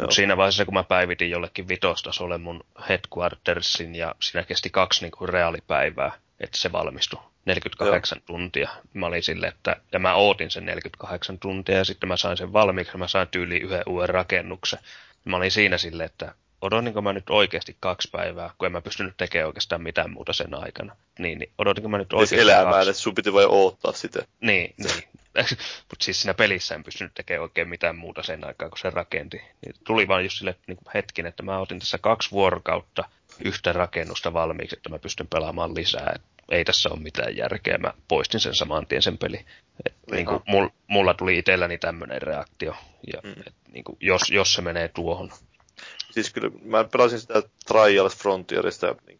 [0.00, 5.12] Mutta siinä vaiheessa, kun mä päivitin jollekin vitostasolle mun headquartersin, ja siinä kesti kaksi niin
[5.12, 7.20] kuin reaalipäivää, että se valmistui.
[7.44, 8.22] 48 Joo.
[8.26, 8.70] tuntia.
[8.94, 12.52] Mä olin sille, että, ja mä ootin sen 48 tuntia, ja sitten mä sain sen
[12.52, 14.78] valmiiksi, ja mä sain tyyli yhden uuden rakennuksen.
[15.24, 19.14] Mä olin siinä sille, että odotinko mä nyt oikeasti kaksi päivää, kun en mä pystynyt
[19.16, 20.96] tekemään oikeastaan mitään muuta sen aikana.
[21.18, 22.90] Niin, niin odotinko mä nyt oikeasti elämään, kaksi...
[22.90, 24.22] että sun piti vain odottaa sitä.
[24.40, 25.04] Niin, niin.
[25.90, 29.36] Mutta siis siinä pelissä en pystynyt tekemään oikein mitään muuta sen aikaa, kun se rakenti.
[29.36, 33.04] Niin tuli vaan just sille niin hetkin, että mä otin tässä kaksi vuorokautta
[33.44, 36.12] yhtä rakennusta valmiiksi, että mä pystyn pelaamaan lisää.
[36.14, 37.78] Et ei tässä ole mitään järkeä.
[37.78, 39.44] Mä poistin sen saman tien sen peli.
[39.86, 42.76] Et, niin kuin, mulla, mulla tuli itselläni tämmöinen reaktio.
[43.12, 43.42] Ja, mm.
[43.46, 45.30] et, niin kuin, jos, jos se menee tuohon,
[46.10, 49.18] siis kyllä mä pelasin sitä Trials Frontierista niin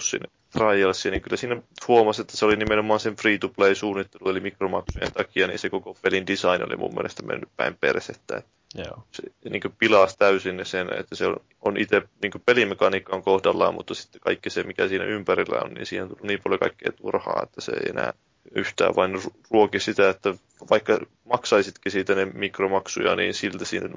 [0.00, 5.46] sinne Trialsia, niin kyllä siinä huomasi, että se oli nimenomaan sen free-to-play-suunnittelu, eli mikromaksujen takia,
[5.46, 8.42] niin se koko pelin design oli mun mielestä mennyt päin persettä.
[8.74, 9.04] Joo.
[9.12, 13.94] Se niin pilasi täysin sen, että se on, on itse, niin pelimekaniikka on kohdallaan, mutta
[13.94, 17.60] sitten kaikki se, mikä siinä ympärillä on, niin siihen on niin paljon kaikkea turhaa, että
[17.60, 18.12] se ei enää
[18.54, 19.12] yhtään vain
[19.50, 20.34] ruoki sitä, että
[20.70, 23.88] vaikka maksaisitkin siitä ne mikromaksuja, niin silti siinä,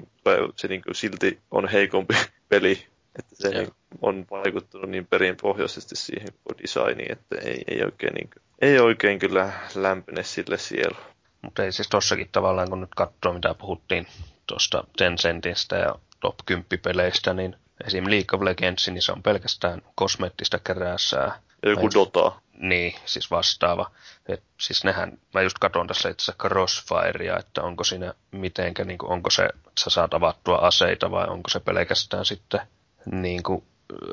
[0.56, 2.14] se niin kuin silti on heikompi
[2.48, 2.86] peli.
[3.18, 3.72] Että se niin
[4.02, 6.28] on vaikuttanut niin perinpohjaisesti siihen
[6.62, 10.98] designiin, että ei, ei, oikein, niin kuin, ei oikein kyllä lämpene sille siellä.
[11.42, 14.06] Mutta ei siis tossakin tavallaan, kun nyt katsoo mitä puhuttiin
[14.46, 17.56] tuosta Tencentistä ja top 10 peleistä, niin
[17.86, 18.04] esim.
[18.04, 21.40] League of Legends, niin se on pelkästään kosmeettista kerääsää.
[21.62, 22.32] Ja joku Dota.
[22.58, 23.90] Niin, siis vastaava.
[24.26, 28.98] Et, siis nehän, mä just katson tässä itse asiassa Crossfirea, että onko siinä mitenkä, niin
[28.98, 32.60] kuin, onko se, että sä saat avattua aseita vai onko se pelkästään sitten
[33.12, 33.64] niin kuin,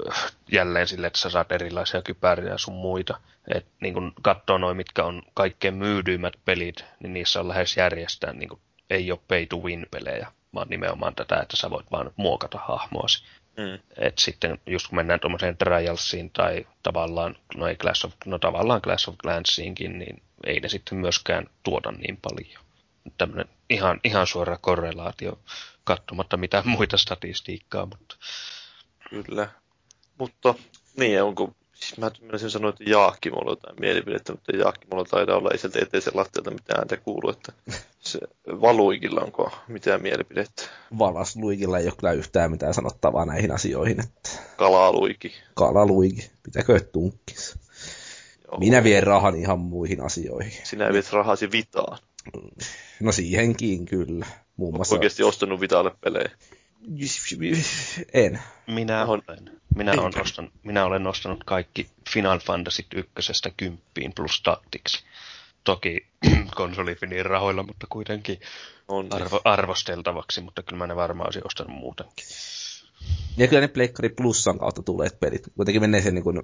[0.10, 3.20] äh, jälleen sille, että sä saat erilaisia kypäriä sun muita.
[3.56, 8.40] Et niin kun katsoo noin, mitkä on kaikkein myydyimmät pelit, niin niissä on lähes järjestään,
[8.40, 12.12] niin kuin, ei ole pay to win pelejä, vaan nimenomaan tätä, että sä voit vaan
[12.16, 13.24] muokata hahmoasi.
[13.62, 13.80] Mm.
[13.98, 18.82] Et sitten just kun mennään tuommoiseen Trialsiin tai tavallaan, no, ei Clash of, no tavallaan
[18.82, 22.64] Clash of Clansiinkin, niin ei ne sitten myöskään tuoda niin paljon.
[23.18, 25.40] Tämmöinen ihan, ihan suora korrelaatio,
[25.84, 28.16] katsomatta mitään muita statistiikkaa, mutta...
[29.10, 29.48] Kyllä.
[30.18, 30.56] Mutta
[30.98, 35.06] niin, onko Siis mä menisin sanoa, että Jaakki mulla on jotain mielipidettä, mutta Jaakki mulla
[35.06, 37.54] taidaa olla, ei sieltä eteisen lattialta mitään ääntä kuulu, että
[38.12, 40.64] se Valuikilla onko mitään mielipidettä?
[40.98, 44.00] Valas Luikilla ei ole kyllä yhtään mitään sanottavaa näihin asioihin.
[44.00, 44.30] Että...
[44.58, 45.34] Kalaluiki.
[45.54, 46.32] Kalaluiki.
[46.44, 47.56] Pitääkö tunkkis?
[48.46, 48.60] Joo.
[48.60, 50.54] Minä vien rahan ihan muihin asioihin.
[50.64, 51.98] Sinä viet rahasi Vitaan.
[53.00, 54.26] No siihenkin kyllä.
[54.58, 54.96] Muun muassa...
[54.96, 56.32] oikeasti ostanut Vitaalle pelejä?
[58.14, 58.40] En.
[58.68, 65.04] Minä olen, minä, olen ostanut, minä olen ostanut kaikki Final Fantasy ykkösestä kymppiin plus Tactics.
[65.64, 66.08] Toki
[66.56, 68.40] konsolifinin rahoilla, mutta kuitenkin
[69.10, 72.26] arvo, arvosteltavaksi, mutta kyllä mä ne varmaan olisin ostanut muutenkin.
[73.38, 76.44] Ja kyllä ne Pleikkari Plussan kautta tulleet pelit kuitenkin menee sen niin kuin, ö,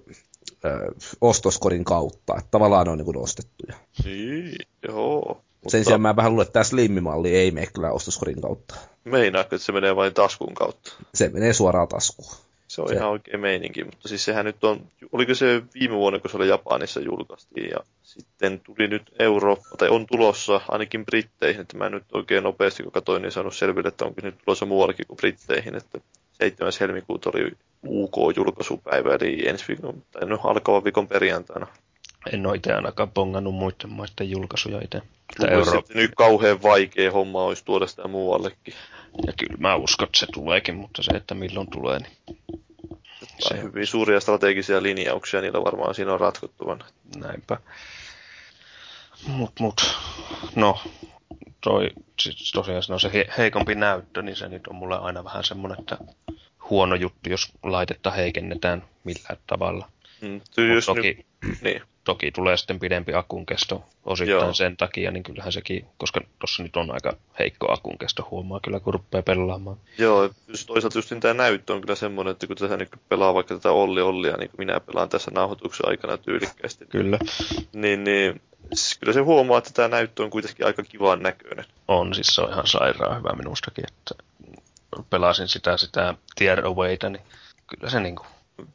[1.21, 3.77] ostoskorin kautta, että tavallaan ne on niin kuin ostettuja.
[4.05, 4.55] Niin,
[4.87, 5.41] joo.
[5.63, 5.69] Mutta...
[5.69, 8.75] Sen sijaan mä vähän luulen, että tämä slimmimalli ei mene kyllä ostoskorin kautta.
[9.03, 10.93] Meinaatko, että se menee vain taskun kautta?
[11.13, 12.31] Se menee suoraan taskuun.
[12.67, 12.95] Se on se...
[12.95, 16.47] ihan oikein meininki, mutta siis sehän nyt on, oliko se viime vuonna, kun se oli
[16.47, 22.03] Japanissa julkaistiin, ja sitten tuli nyt Eurooppa, tai on tulossa ainakin Britteihin, että mä nyt
[22.13, 25.99] oikein nopeasti, kun katsoin, niin saanut selville, että onko nyt tulossa muuallekin kuin Britteihin, että
[26.33, 26.73] 7.
[26.79, 27.51] helmikuuta oli
[27.87, 31.67] UK-julkaisupäivä, eli ensi viikon, tai no alkava viikon perjantaina.
[32.33, 35.01] En ole itse ainakaan pongannut muiden maiden julkaisuja itse.
[35.49, 35.83] Euro...
[35.93, 38.73] nyt kauhean vaikea homma olisi tuoda sitä muuallekin.
[39.27, 42.37] Ja kyllä mä uskon, että se tuleekin, mutta se, että milloin tulee, niin...
[43.39, 43.61] Se...
[43.61, 46.85] Hyvin suuria strategisia linjauksia niillä varmaan siinä on ratkottavana.
[47.15, 47.57] Näinpä.
[49.27, 49.97] Mut, mut,
[50.55, 50.79] no,
[51.61, 51.89] toi,
[52.21, 55.97] siis tosiaan no se heikompi näyttö, niin se nyt on mulle aina vähän semmoinen, että
[56.69, 59.89] huono juttu, jos laitetta heikennetään millään tavalla.
[60.21, 60.41] Mm,
[60.85, 64.53] toki, nyt, niin toki tulee sitten pidempi akun kesto osittain Joo.
[64.53, 68.79] sen takia, niin kyllähän sekin, koska tuossa nyt on aika heikko akun kesto, huomaa kyllä,
[68.79, 69.77] kun rupeaa pelaamaan.
[69.97, 73.55] Joo, just toisaalta just tämä näyttö on kyllä semmoinen, että kun tätä nyt pelaa vaikka
[73.55, 76.85] tätä Olli Ollia, niin kuin minä pelaan tässä nauhoituksen aikana tyylikkäästi.
[76.85, 77.19] Kyllä.
[77.73, 78.41] Niin, niin
[78.73, 81.65] siis kyllä se huomaa, että tämä näyttö on kuitenkin aika kivan näköinen.
[81.87, 84.23] On, siis se on ihan sairaan hyvä minustakin, että
[85.09, 87.23] pelasin sitä, sitä Tier Awayta, niin
[87.67, 88.25] kyllä se niinku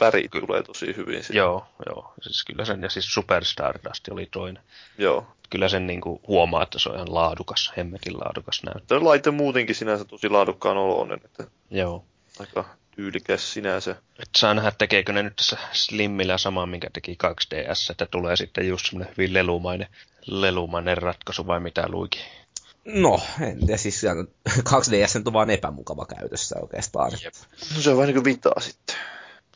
[0.01, 1.25] värit Ky- tulee tosi hyvin.
[1.25, 1.39] Siitä.
[1.39, 2.15] Joo, joo.
[2.21, 4.63] Siis kyllä sen, ja siis Super Stardust oli toinen.
[4.99, 5.27] Joo.
[5.51, 8.85] Kyllä sen niin kuin huomaa, että se on ihan laadukas, hemmetin laadukas näyttö.
[8.87, 12.05] Tämä laite muutenkin sinänsä tosi laadukkaan oloinen, että Joo.
[12.39, 12.65] aika
[12.97, 13.91] tyylikäs sinänsä.
[14.19, 18.69] Et saa nähdä, tekeekö ne nyt tässä Slimmillä samaa, minkä teki 2DS, että tulee sitten
[18.69, 19.89] just semmoinen hyvin lelumainen,
[20.27, 22.23] lelumainen ratkaisu vai mitä luikin.
[22.85, 24.03] No, en tiedä, siis
[24.49, 27.13] 2DS on vaan epämukava käytössä oikeastaan.
[27.25, 27.35] Jep.
[27.75, 28.97] No se on vähän niin kuin vitaa sitten.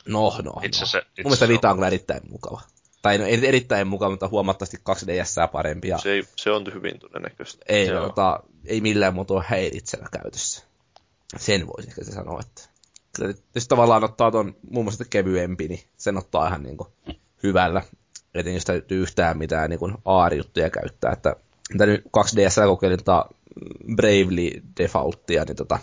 [0.07, 0.87] No, no, itse no.
[0.87, 2.61] Se, itse Mun mielestä Vita on kyllä erittäin mukava.
[3.03, 5.89] Tai no erittäin mukaan, mutta huomattavasti 2DS parempi.
[5.89, 7.65] Ja Se, ei, se on hyvin todennäköistä.
[7.69, 8.07] ei, Joo.
[8.07, 10.63] tota, ei millään muotoa häiritsevä käytössä.
[11.37, 12.63] Sen voisi ehkä se sanoa, että
[13.17, 16.89] kyllä jos tavallaan ottaa tuon muun muassa kevyempi, niin sen ottaa ihan niin kuin
[17.43, 17.83] hyvällä.
[18.35, 21.13] Etenkin jos täytyy yhtään mitään niin AR-juttuja käyttää.
[21.13, 21.37] Että,
[21.73, 23.27] mitä nyt 2DS kokeilin tota
[23.97, 25.79] Bravely Defaultia, niin tota,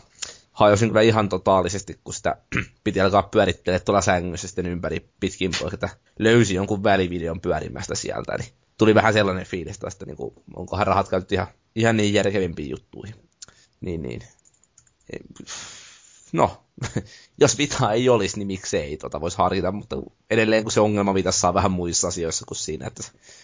[0.54, 2.36] hajosin kyllä ihan totaalisesti, kun sitä
[2.84, 5.90] piti alkaa pyörittelemään tuolla sängyssä sitten ympäri pitkin pois, että
[6.20, 11.10] löysi jonkun välivideon pyörimästä sieltä, niin tuli vähän sellainen fiilis tästä, niin kuin, onkohan rahat
[11.10, 13.16] käytetty ihan, ihan niin järkevimpiin juttuihin.
[13.82, 14.22] Niin, niin.
[16.34, 16.64] No,
[17.42, 19.96] jos Vita ei olisi, niin miksei tota voisi harkita, mutta
[20.30, 23.04] edelleen kun se ongelma Vitassa on vähän muissa asioissa kuin siinä, että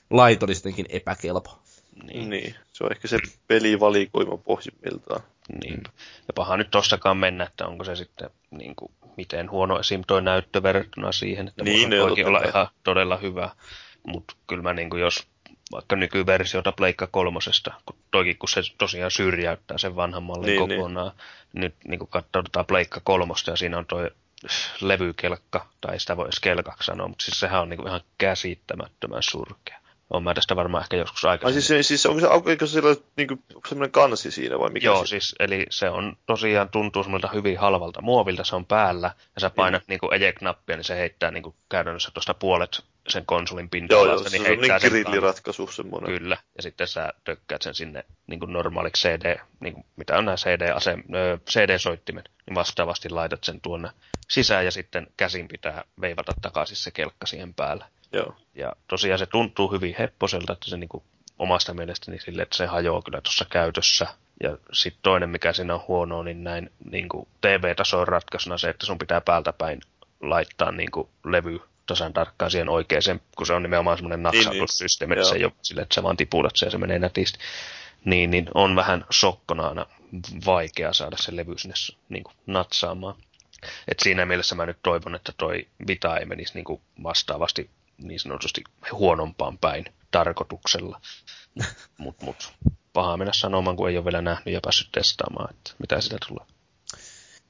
[0.10, 1.60] lait olisi jotenkin epäkelpo.
[2.04, 2.30] Niin.
[2.30, 5.22] Niin, se on ehkä se pelivalikoima pohjimmiltaan.
[5.64, 5.84] Niin.
[6.28, 10.02] Ja paha nyt tossakaan mennä, että onko se sitten niin kuin, miten huono esim.
[10.08, 13.50] toi näyttö verrattuna siihen, että Niin, voikin totta olla ihan todella hyvä.
[14.08, 15.28] Mutta kyllä mä niin kuin, jos
[15.72, 20.80] vaikka nykyversiota Pleikka kolmosesta, kun toikin kun se tosiaan syrjäyttää sen vanhan mallin Niin, niin,
[20.80, 21.12] kokonaan,
[21.54, 21.62] niin.
[21.62, 24.12] nyt niin kuin katsotaan Pleikka kolmosta ja siinä on toi
[24.82, 29.24] levykelkka, tai sitä voi edes kelkaksi sanoa, mutta siis sehän on niin kuin ihan käsittämättömän
[29.24, 29.79] surkea.
[30.10, 31.62] Olen mä tästä varmaan ehkä joskus Ai aikaisemmin.
[31.64, 32.28] siis, siis onko se,
[32.60, 35.10] se sillä, niinku, onko semmoinen kansi siinä vai mikä Joo, se?
[35.10, 39.50] siis eli se on tosiaan tuntuu semmoilta hyvin halvalta muovilta, se on päällä, ja sä
[39.50, 44.30] painat niinku eject-nappia, niin se heittää niinku käytännössä tuosta puolet sen konsolin Joo, pinta-alasta, joo,
[44.30, 46.20] se niin on niin heittää sen grilliratkaisu semmoinen.
[46.20, 50.26] Kyllä, ja sitten sä tökkäät sen sinne niin kuin normaaliksi CD, niin kuin, mitä on
[50.26, 53.90] nämä CD-ase, ö, CD-soittimet, niin vastaavasti laitat sen tuonne
[54.30, 57.86] sisään ja sitten käsin pitää veivata takaisin se kelkka siihen päälle.
[58.14, 58.36] Joo.
[58.56, 61.04] Ja tosiaan se tuntuu hyvin hepposelta, että se niin kuin,
[61.40, 64.08] omasta mielestäni sille, että se hajoaa kyllä tuossa käytössä.
[64.44, 67.10] Ja sitten toinen, mikä siinä on huono, niin näin niin
[67.42, 69.82] TV-tason ratkaisuna se, että sun pitää päältä päin
[70.22, 75.22] laittaa niin kuin levy tasan tarkkaan siihen oikeaan, kun se on nimenomaan semmoinen naksautussysteemi, että
[75.22, 75.30] Joo.
[75.30, 77.40] se ei ole sille, että sä vaan tipulat sen ja se menee nätisti.
[78.06, 79.86] Niin, niin on vähän sokkona aina
[80.46, 81.76] vaikea saada se levy sinne
[82.10, 83.16] niin kuin natsaamaan.
[83.88, 87.70] Et siinä mielessä mä nyt toivon, että toi Vita ei menisi niin kuin vastaavasti
[88.00, 91.02] niin sanotusti huonompaan päin tarkoituksella.
[91.98, 92.54] Mut, mut,
[92.94, 96.46] paha mennä sanomaan, kun ei ole vielä nähnyt ja päässyt testaamaan, että mitä sitä tulee.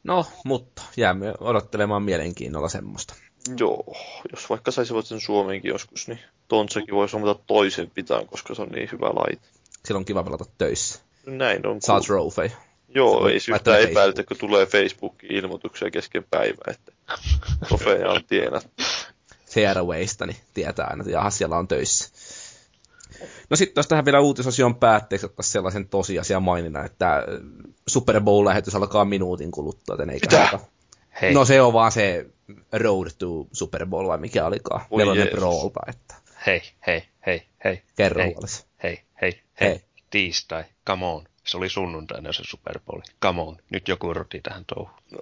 [0.03, 3.15] No, mutta jäämme odottelemaan mielenkiinnolla semmoista.
[3.57, 3.95] Joo,
[4.31, 8.69] jos vaikka saisivat sen Suomeenkin joskus, niin Tontsakin voisi omata toisen pitaan, koska se on
[8.69, 9.47] niin hyvä laite.
[9.85, 10.99] Silloin on kiva pelata töissä.
[11.25, 11.81] Näin on.
[11.81, 12.51] Saa trofei.
[12.95, 14.25] Joo, ei epäilytä, Facebookiin.
[14.25, 16.91] kun tulee Facebookin ilmoituksia kesken päivää, että
[17.67, 18.83] trofeja on tienattu.
[19.49, 22.09] Fairwaysta, niin tietää aina, että jaha, siellä on töissä.
[23.49, 27.23] No sitten jos tähän vielä uutisosion päätteeksi ottaisiin sellaisen tosiasian maininnan, että äh,
[27.87, 30.59] Super Bowl-lähetys alkaa minuutin kuluttua, joten eikä Mitä?
[31.21, 32.25] Hei, No se on vaan se
[32.71, 34.81] Road to Super Bowl, vai mikä olikaan.
[34.91, 35.27] Voi Nelonen.
[35.27, 36.15] Brawlta, että
[36.45, 37.83] hei, hei, hei, hei.
[37.95, 38.35] kerro hei,
[38.83, 39.81] hei, hei, hei, Hei.
[40.09, 41.23] Tiistai, come on.
[41.49, 43.01] Se oli sunnuntaina se Super Bowl.
[43.23, 45.01] Come on, nyt joku roti tähän touhuun.
[45.11, 45.19] No,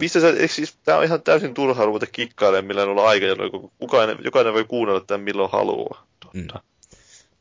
[0.00, 3.70] mistä sä, eikö siis, tää on ihan täysin turhaa ruveta kikkailemaan millään olla aika, jolloin
[3.78, 6.06] kukaan, jokainen voi kuunnella tämän milloin haluaa.
[6.34, 6.46] Mm.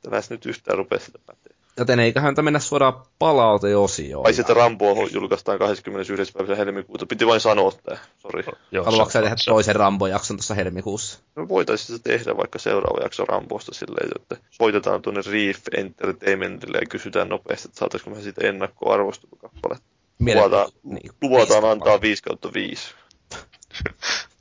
[0.02, 1.59] Tänään nyt yhtään rupea sitä päteä.
[1.80, 4.26] Joten eiköhän tämä mennä suoraan palauteosioon.
[4.26, 6.34] Ai sieltä Rambo julkaistaan 21.
[6.34, 7.06] päivä helmikuuta.
[7.06, 7.98] Piti vain sanoa tää.
[8.18, 8.44] Sori.
[8.86, 11.20] Haluatko sä se tehdä se toisen Rambo-jakson tuossa helmikuussa?
[11.36, 16.86] Me voitaisiin sitä tehdä vaikka seuraava jakso Rambosta silleen, että soitetaan tuonne Reef Entertainmentille ja
[16.90, 19.82] kysytään nopeasti, että saataisiko me siitä ennakkoarvostelukappalet.
[20.20, 22.94] Luvataan, niin, luvataan viisi antaa 5 kautta 5.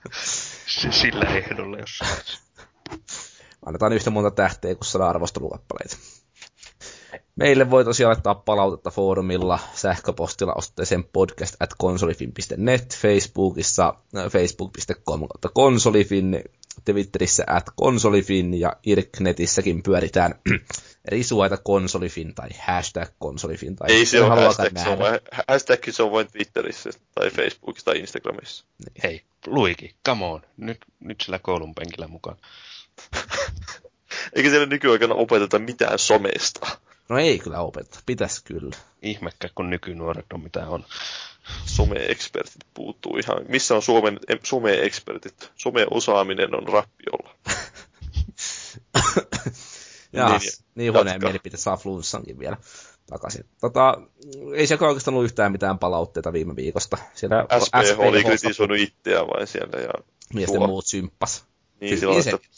[0.80, 2.38] Se sillä ehdolla, jos saat.
[3.66, 5.96] Annetaan yhtä monta tähteä kuin saada arvostelukappaleita.
[7.38, 15.48] Meille voi tosiaan laittaa palautetta foorumilla, sähköpostilla osoitteeseen podcast at konsolifin.net, Facebookissa äh, facebook.com kautta
[15.48, 16.44] konsolifin,
[16.84, 20.34] Twitterissä at konsolifin ja Irknetissäkin pyöritään
[21.08, 23.76] risuaita konsolifin tai hashtag konsolifin.
[23.76, 27.84] Tai Ei se ole hashtag, se on, vain, hashtag se on vain Twitterissä tai Facebookissa
[27.84, 28.64] tai Instagramissa.
[29.02, 30.42] Hei, Luiki, come on.
[30.56, 32.36] Nyt, nyt sillä koulun penkillä mukaan.
[34.34, 36.87] Eikä siellä nykyaikana opeteta mitään somesta.
[37.08, 38.76] No ei kyllä opeta, pitäisi kyllä.
[39.02, 40.84] Ihmekkä, kun nykynuoret on mitä on.
[41.66, 43.44] Some-ekspertit puuttuu ihan.
[43.48, 45.50] Missä on Suomen some-ekspertit?
[45.56, 47.34] Some-osaaminen on rappiolla.
[50.12, 52.56] Ja Niin, niin, niin huoneen mielipite saa flunssankin vielä
[53.06, 53.44] takaisin.
[53.60, 54.00] Tota,
[54.54, 56.98] ei se oikeastaan ollut yhtään mitään palautteita viime viikosta.
[57.14, 59.90] Siellä SP oli hosta- kritisoinut itseään vain siellä ja
[60.34, 60.66] Miesten Tuo.
[60.66, 61.44] muut symppas.
[61.80, 62.48] niin Kyllä silloin, se- että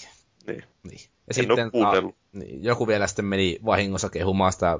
[0.47, 0.65] niin.
[0.83, 1.01] Niin.
[1.31, 4.79] Ja En sitten ole niin, joku vielä sitten meni vahingossa kehumaan sitä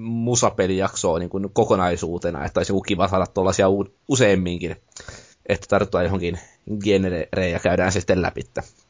[0.00, 4.76] musapelijaksoa niin kuin kokonaisuutena, että olisi joku kiva saada tuollaisia u- useamminkin,
[5.46, 6.38] että tarttua johonkin
[6.84, 8.40] genereen ja käydään se sitten läpi.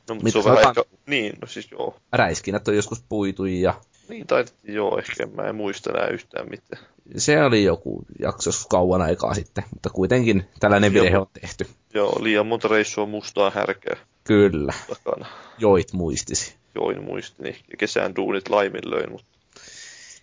[0.08, 0.84] No, mutta se on vähän ehkä...
[1.06, 1.96] Niin, no siis joo.
[2.12, 3.74] Räiskinät on joskus puitu ja
[4.08, 6.82] Niin taidettiin joo, ehkä mä en muista enää yhtään mitään.
[7.16, 11.66] se oli joku jakso kauan aikaa sitten, mutta kuitenkin tällainen virhe on tehty.
[11.94, 15.26] Joo, liian monta reissua mustaa härkää Kyllä, takana.
[15.58, 16.54] joit muistisi.
[16.74, 19.26] Join muistini ja kesän duunit laiminlöin, mutta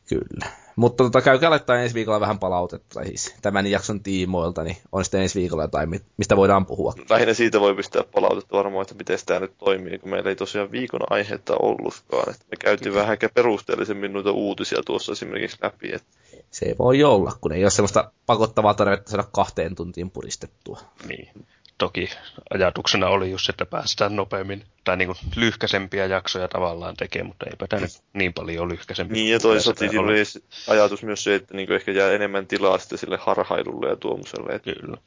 [0.09, 0.51] Kyllä.
[0.75, 5.21] Mutta tota, käykää laittaa ensi viikolla vähän palautetta, siis tämän jakson tiimoilta, niin on sitten
[5.21, 6.93] ensi viikolla jotain, mi- mistä voidaan puhua.
[7.09, 10.71] lähinnä siitä voi pistää palautetta varmaan, että miten tämä nyt toimii, kun meillä ei tosiaan
[10.71, 12.29] viikon aihetta ollutkaan.
[12.29, 15.93] Että me käytiin vähän ehkä perusteellisemmin noita uutisia tuossa esimerkiksi läpi.
[15.93, 16.17] Että
[16.51, 20.79] Se voi olla, kun ei ole semmoista pakottavaa tarvetta saada kahteen tuntiin puristettua.
[21.07, 21.29] Niin.
[21.77, 22.09] Toki
[22.49, 27.67] ajatuksena oli just, että päästään nopeammin, tai niin kuin lyhkäisempiä jaksoja tavallaan tekemään, mutta eipä
[27.67, 29.13] tämä nyt niin paljon lyhkäisempi.
[29.13, 30.23] niin ja toisaalta siinä oli
[30.67, 34.55] ajatus myös se, että niin ehkä jää enemmän tilaa sitten sille harhailulle ja tuommoiselle.
[34.55, 34.97] Että Kyllä.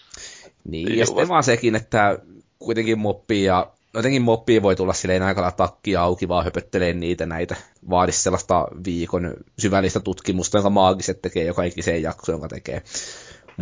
[0.65, 2.19] Niin, Ei ja sitten vaan sekin, että
[2.59, 7.27] kuitenkin moppii ja jotenkin moppii voi tulla silleen aika lailla takkia auki vaan höpöttelee niitä
[7.27, 7.57] näitä.
[7.91, 12.83] Vaadisi sellaista viikon syvällistä tutkimusta, jonka maagiset tekee joka ikiseen jakso, jonka tekee.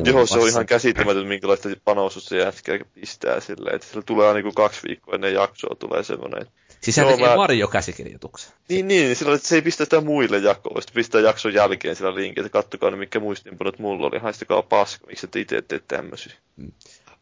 [0.04, 4.42] Joo, se on ihan käsittämätön, minkälaista panostusta se jätkä pistää silleen, että sillä tulee niin
[4.42, 6.46] kuin kaksi viikkoa ennen jaksoa tulee semmoinen.
[6.80, 8.52] Siis hän Joo, tekee mä- varjokäsikirjoituksen.
[8.68, 12.14] Niin, niin, sillä että se ei pistä sitä muille jakoon, sitten pistää jakson jälkeen sillä
[12.14, 16.32] linkillä, että kattokaa ne, mikä muistiinpanot mulla oli, haistakaa paska, miksi ette itse tee tämmöisiä.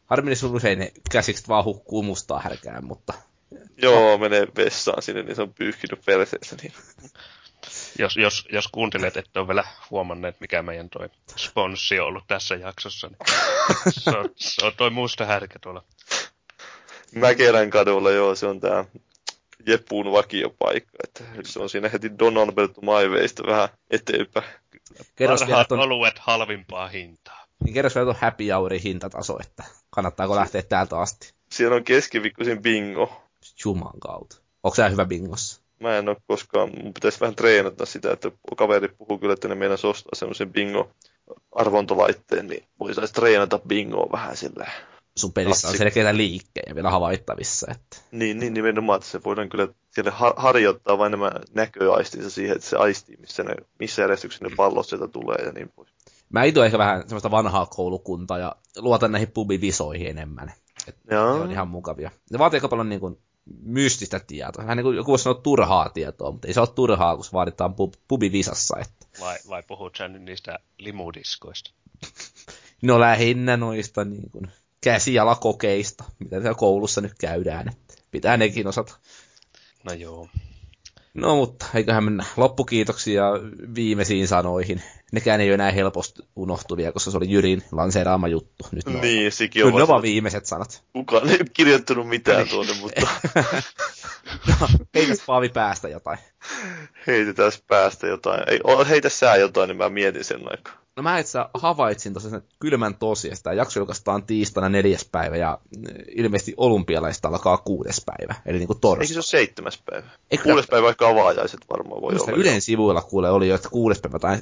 [0.05, 3.13] Harmillisesti usein ne käsikset vaan hukkuu mustaa härkään, mutta
[3.77, 6.55] Joo, menee vessaan sinne, niin se on pyyhkinyt perseensä.
[6.61, 6.73] Niin.
[7.99, 12.55] Jos, jos, jos kuuntelet, että on vielä huomanneet, mikä meidän toi sponssi on ollut tässä
[12.55, 13.17] jaksossa, niin
[13.89, 15.83] se on, se on toi musta härkä tuolla.
[17.15, 18.85] Mäkelän kadulla, joo, se on tää
[19.67, 20.97] Jeppuun vakiopaikka.
[21.03, 24.45] Että se on siinä heti Don Alberto Maiveista vähän eteenpäin.
[25.15, 27.45] kerros vielä Parhaat ton, oluet halvimpaa hintaa.
[27.63, 31.33] niin kerros vielä ton happy hourin hintataso, että kannattaako lähteä täältä asti.
[31.51, 33.23] Siellä on keskiviikkoisin bingo.
[33.65, 34.35] Juman kautta.
[34.63, 35.61] Onko sä hyvä bingossa?
[35.79, 39.55] Mä en ole koskaan, mun pitäisi vähän treenata sitä, että kaveri puhuu kyllä, että ne
[39.55, 40.89] meinas ostaa semmoisen bingo
[41.51, 44.71] arvontolaitteen, niin voisi treenata bingoa vähän sillä.
[45.17, 49.67] Sun pelissä on selkeitä liikkejä vielä havaittavissa, että Niin, niin nimenomaan, että se voidaan kyllä
[49.91, 54.55] siellä har- harjoittaa vain nämä näköaistinsa siihen, että se aistii, missä, ne, missä järjestyksessä ne
[54.57, 55.89] pallot sieltä tulee ja niin pois.
[56.29, 60.53] mä itse ehkä vähän semmoista vanhaa koulukuntaa ja luotan näihin pubivisoihin enemmän.
[60.87, 62.11] Et ne on ihan mukavia.
[62.31, 63.17] Ne vaatii aika paljon niin kuin
[63.61, 64.63] mystistä tietoa.
[64.63, 67.31] Vähän niin kuin joku voisi sanoa turhaa tietoa, mutta ei se ole turhaa, kun se
[67.31, 68.77] vaaditaan pub, pubivisassa.
[68.79, 69.07] Että.
[69.19, 71.71] Vai, vai puhut sä nyt niistä limudiskoista?
[72.81, 74.51] No lähinnä noista niin kuin
[74.81, 77.69] käsijalakokeista, mitä siellä koulussa nyt käydään.
[77.69, 78.97] Että pitää nekin osata.
[79.83, 80.27] No joo.
[81.13, 83.23] No mutta eiköhän mennä loppukiitoksia
[83.75, 84.81] viimeisiin sanoihin.
[85.11, 88.65] Nekään ei ole enää helposti unohtuvia, koska se oli Jyrin lanseeraama juttu.
[88.71, 90.83] Nyt ne on- Niin, sikin Kyllä on ne on vaan viimeiset sanat.
[90.93, 93.01] kukaan ei kirjoittanut mitään tuonne, mutta
[94.47, 96.19] No, heitäs Paavi päästä jotain.
[97.07, 98.43] heitetään päästä jotain.
[98.47, 98.59] Ei,
[98.89, 100.86] heitä sä jotain, niin mä mietin sen aikaa.
[100.97, 103.37] No mä itse havaitsin tuossa sen kylmän tosiaan.
[103.43, 105.83] Tämä jakso julkaistaan tiistaina neljäs päivä ja mm,
[106.15, 108.35] ilmeisesti olympialaista alkaa kuudes päivä.
[108.45, 109.07] Eli niin kuin Eikö torstai.
[109.07, 110.07] se ole seitsemäs päivä?
[110.31, 112.41] Eikö Kuudes päivä vaikka avaajaiset varmaan voi Minusta olla.
[112.41, 114.37] Ylen sivuilla kuule oli jo, että kuudes päivä tai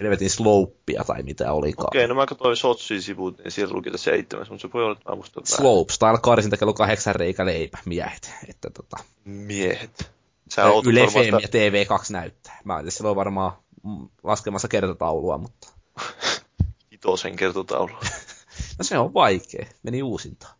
[0.00, 1.88] helvetin slopea tai mitä olikaan.
[1.88, 4.92] Okei, no mä katsoin Sotsin sivut, niin siellä luki, että seitsemäs, mutta se voi olla,
[4.92, 5.56] että mä muistan väärin.
[5.56, 8.30] Slopestyle karsinta kello kahdeksan reikä leipä, miehet.
[8.48, 10.10] Että tota, Miehet.
[10.48, 12.60] Sä Yle FM ja TV2 näyttää.
[12.64, 13.52] Mä olin silloin varmaan
[13.84, 15.75] mm, laskemassa kertotaulua, mutta
[16.90, 18.00] Itosen kertotaulua.
[18.78, 19.66] no se on vaikea.
[19.82, 20.54] Meni uusintaan.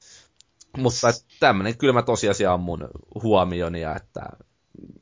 [0.77, 1.09] Mutta
[1.41, 2.89] tämmönen kylmä tosiasia on mun
[3.23, 4.21] huomioni, ja että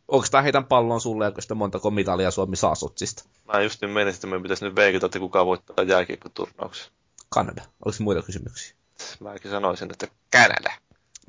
[0.08, 3.24] oikeastaan heitän pallon sulle, ja sitten montako mitalia Suomi saa sotsista.
[3.52, 6.92] Mä just niin menin, että meidän pitäisi nyt veikata, että kuka voittaa jääkiekkoturnauksen.
[7.28, 7.62] Kanada.
[7.84, 8.74] Oliko muita kysymyksiä?
[9.20, 10.72] Mäkin sanoisin, että Kanada.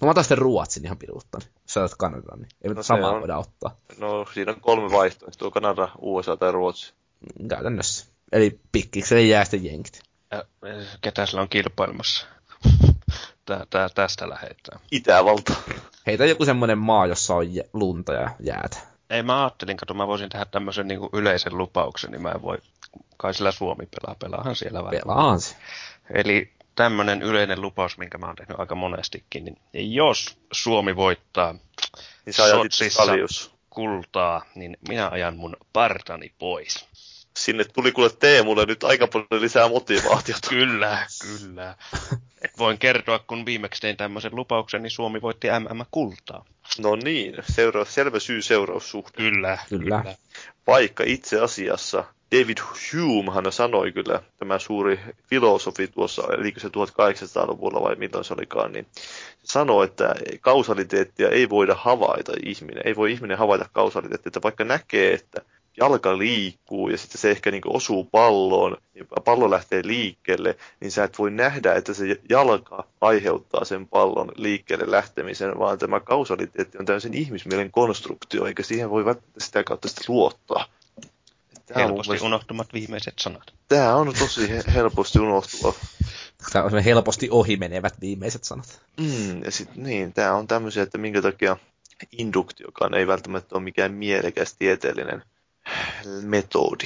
[0.01, 1.41] No mä otan sitten Ruotsin ihan piruuttan.
[1.43, 3.19] Jos sä otat Kanadan, niin ei No samaa on.
[3.19, 6.93] voida ottaa No siinä on kolme vaihtoehtoa, Kanada, USA tai Ruotsi.
[7.39, 8.05] Mm, käytännössä.
[8.31, 10.01] Eli pikkikseen jää sitten jenkit.
[10.33, 10.43] Ä,
[11.01, 12.27] ketä sillä on kilpailemassa?
[13.45, 14.79] Tää, tää, tästä lähetään.
[14.91, 15.53] Itävalta.
[16.07, 18.77] Heitä joku semmoinen maa, jossa on lunta ja jäätä.
[19.09, 22.57] Ei mä ajattelin, kato mä voisin tehdä tämmöisen niin yleisen lupauksen, niin mä en voi,
[23.17, 24.99] kai sillä Suomi pelaa, pelaahan siellä vähän.
[24.99, 25.55] Pelaan se.
[26.13, 31.53] Eli tämmöinen yleinen lupaus, minkä mä oon tehnyt aika monestikin, niin jos Suomi voittaa
[32.25, 33.03] Niin Sotsissa
[33.69, 36.85] kultaa, niin minä ajan mun partani pois.
[37.37, 40.49] Sinne tuli kuule Teemulle nyt aika paljon lisää motivaatiota.
[40.49, 41.75] Kyllä, kyllä.
[42.45, 46.45] Et voin kertoa, kun viimeksi tein tämmöisen lupauksen, niin Suomi voitti MM-kultaa.
[46.79, 49.17] No niin, seura- selvä syy-seuraussuhde.
[49.17, 50.15] Kyllä, Kyllä.
[50.67, 52.57] Vaikka itse asiassa David
[52.93, 54.99] Humehan sanoi kyllä, tämä suuri
[55.29, 58.87] filosofi tuossa, eli se 1800-luvulla vai milloin se olikaan, niin
[59.43, 65.13] sanoi, että kausaliteettia ei voida havaita ihminen, ei voi ihminen havaita kausaliteettia, että vaikka näkee,
[65.13, 65.41] että
[65.77, 71.03] jalka liikkuu ja sitten se ehkä niin osuu palloon, niin pallo lähtee liikkeelle, niin sä
[71.03, 76.85] et voi nähdä, että se jalka aiheuttaa sen pallon liikkeelle lähtemisen, vaan tämä kausaliteetti on
[76.85, 80.65] täysin ihmismielen konstruktio, eikä siihen voi välttämättä sitä kautta sitten luottaa.
[81.65, 82.25] Tämä helposti mielestä...
[82.25, 83.53] unohtumat viimeiset sanat.
[83.67, 85.73] Tämä on tosi he- helposti unohtuva.
[86.51, 88.81] Tämä on helposti ohimenevät viimeiset sanat.
[88.97, 91.57] Mm, ja sit, niin, tämä on tämmöisiä, että minkä takia
[92.11, 95.23] induktiokaan ei välttämättä ole mikään mielekäs tieteellinen
[96.21, 96.85] metodi.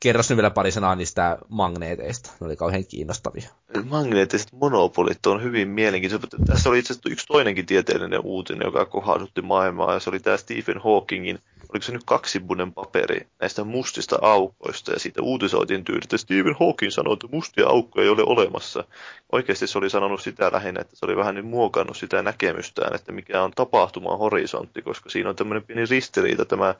[0.00, 2.30] Kerros nyt vielä pari sanaa niistä magneeteista.
[2.40, 3.48] Ne oli kauhean kiinnostavia.
[3.84, 6.28] Magneettiset monopolit on hyvin mielenkiintoisia.
[6.46, 10.36] Tässä oli itse asiassa yksi toinenkin tieteellinen uutinen, joka kohaudutti maailmaa, ja se oli tämä
[10.36, 11.38] Stephen Hawkingin
[11.74, 16.92] oliko se nyt kaksibunen paperi näistä mustista aukoista, ja siitä uutisoitiin tyyli, että Stephen Hawking
[16.92, 18.84] sanoi, että mustia aukkoja ei ole olemassa.
[19.32, 23.12] Oikeasti se oli sanonut sitä lähinnä, että se oli vähän niin muokannut sitä näkemystään, että
[23.12, 26.74] mikä on tapahtuma horisontti, koska siinä on tämmöinen pieni ristiriita tämä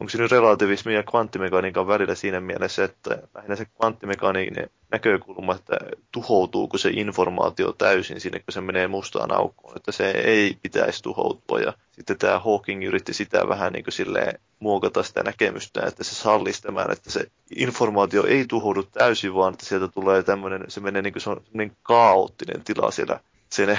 [0.00, 5.76] onko se nyt relativismi ja kvanttimekaniikan välillä siinä mielessä, että lähinnä se kvanttimekaniikan näkökulma, että
[6.12, 11.60] tuhoutuuko se informaatio täysin sinne, kun se menee mustaan aukkoon, että se ei pitäisi tuhoutua.
[11.60, 16.62] Ja sitten tämä Hawking yritti sitä vähän niin kuin muokata sitä näkemystä, että se sallisi
[16.62, 17.26] tämän, että se
[17.56, 21.42] informaatio ei tuhoudu täysin, vaan että sieltä tulee tämmöinen, se menee niin kuin se on
[21.82, 23.20] kaoottinen tila siellä
[23.50, 23.78] sen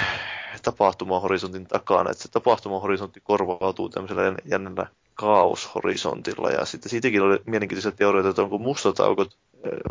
[0.62, 4.86] tapahtumahorisontin takana, että se tapahtumahorisontti korvautuu tämmöisellä jännällä
[5.20, 6.50] kaoshorisontilla.
[6.50, 9.36] Ja sitten siitäkin oli mielenkiintoisia teorioita, että onko mustat aukot,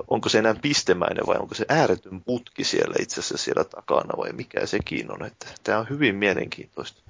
[0.07, 4.33] onko se enää pistemäinen vai onko se ääretön putki siellä itse asiassa siellä takana vai
[4.33, 5.25] mikä sekin on.
[5.25, 7.01] Että tämä on hyvin mielenkiintoista.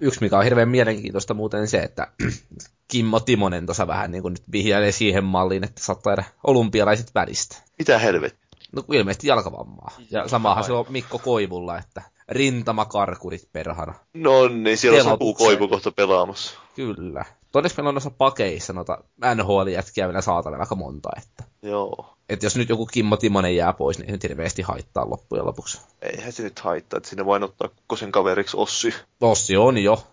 [0.00, 2.06] Yksi, mikä on hirveän mielenkiintoista muuten se, että
[2.92, 7.56] Kimmo Timonen tuossa vähän niin kuin nyt vihjailee siihen malliin, että saattaa jäädä olympialaiset välistä.
[7.78, 8.48] Mitä helvettiä?
[8.72, 9.96] No ilmeisesti jalkavammaa.
[10.10, 13.94] Ja samahan se on Mikko Koivulla, että rintamakarkurit perhana.
[14.14, 16.58] No niin, siellä on Koivu kohta pelaamassa.
[16.76, 17.24] Kyllä.
[17.52, 18.98] Todeksi meillä on noissa pakeissa noita
[19.34, 21.44] NHL-jätkiä vielä saatavilla aika monta, että...
[21.62, 22.14] Joo.
[22.28, 25.80] Että jos nyt joku Kimmo Timonen jää pois, niin ei nyt hirveästi haittaa loppujen lopuksi.
[26.02, 28.94] Eihän se nyt haittaa, että sinne vain ottaa sen kaveriksi Ossi.
[29.20, 30.06] Ossi on jo.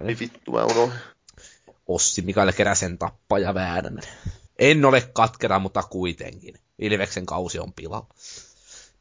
[0.00, 0.98] Ei vittu, mä unohdin.
[1.88, 4.04] Ossi Mikael Keräsen tappaja Väänänen.
[4.58, 6.54] En ole katkera, mutta kuitenkin.
[6.78, 8.06] Ilveksen kausi on pilalla.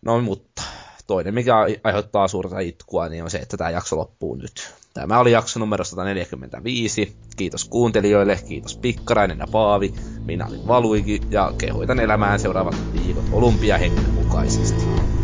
[0.01, 0.61] No mutta
[1.07, 4.73] toinen, mikä aiheuttaa suurta itkua, niin on se, että tämä jakso loppuu nyt.
[4.93, 7.15] Tämä oli jakso numero 145.
[7.37, 9.93] Kiitos kuuntelijoille, kiitos Pikkarainen ja Paavi.
[10.25, 15.20] Minä olin Valuiki ja kehoitan elämään seuraavat viikot olympiahengen mukaisesti.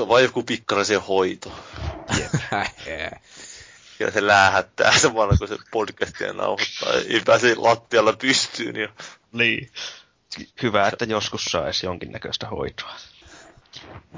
[0.00, 1.52] Se on vain joku pikkaraisen hoito.
[4.00, 6.92] ja se läähättää samalla, kun se podcastia nauhoittaa.
[6.92, 8.76] Ei pääse lattialla pystyyn.
[8.76, 8.88] Ja...
[9.32, 9.70] Niin.
[10.62, 12.94] Hyvä, että joskus saisi jonkinnäköistä hoitoa.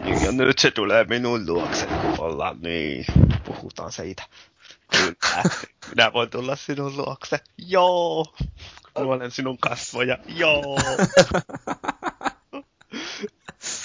[0.04, 3.04] Niin, ja nyt se tulee minun luokse, kun ollaan niin.
[3.44, 4.22] Puhutaan siitä.
[4.90, 5.42] Kyllä.
[5.90, 7.40] Minä voin tulla sinun luokse.
[7.58, 8.34] Joo.
[8.94, 10.18] Kuulen sinun kasvoja.
[10.26, 10.78] Joo.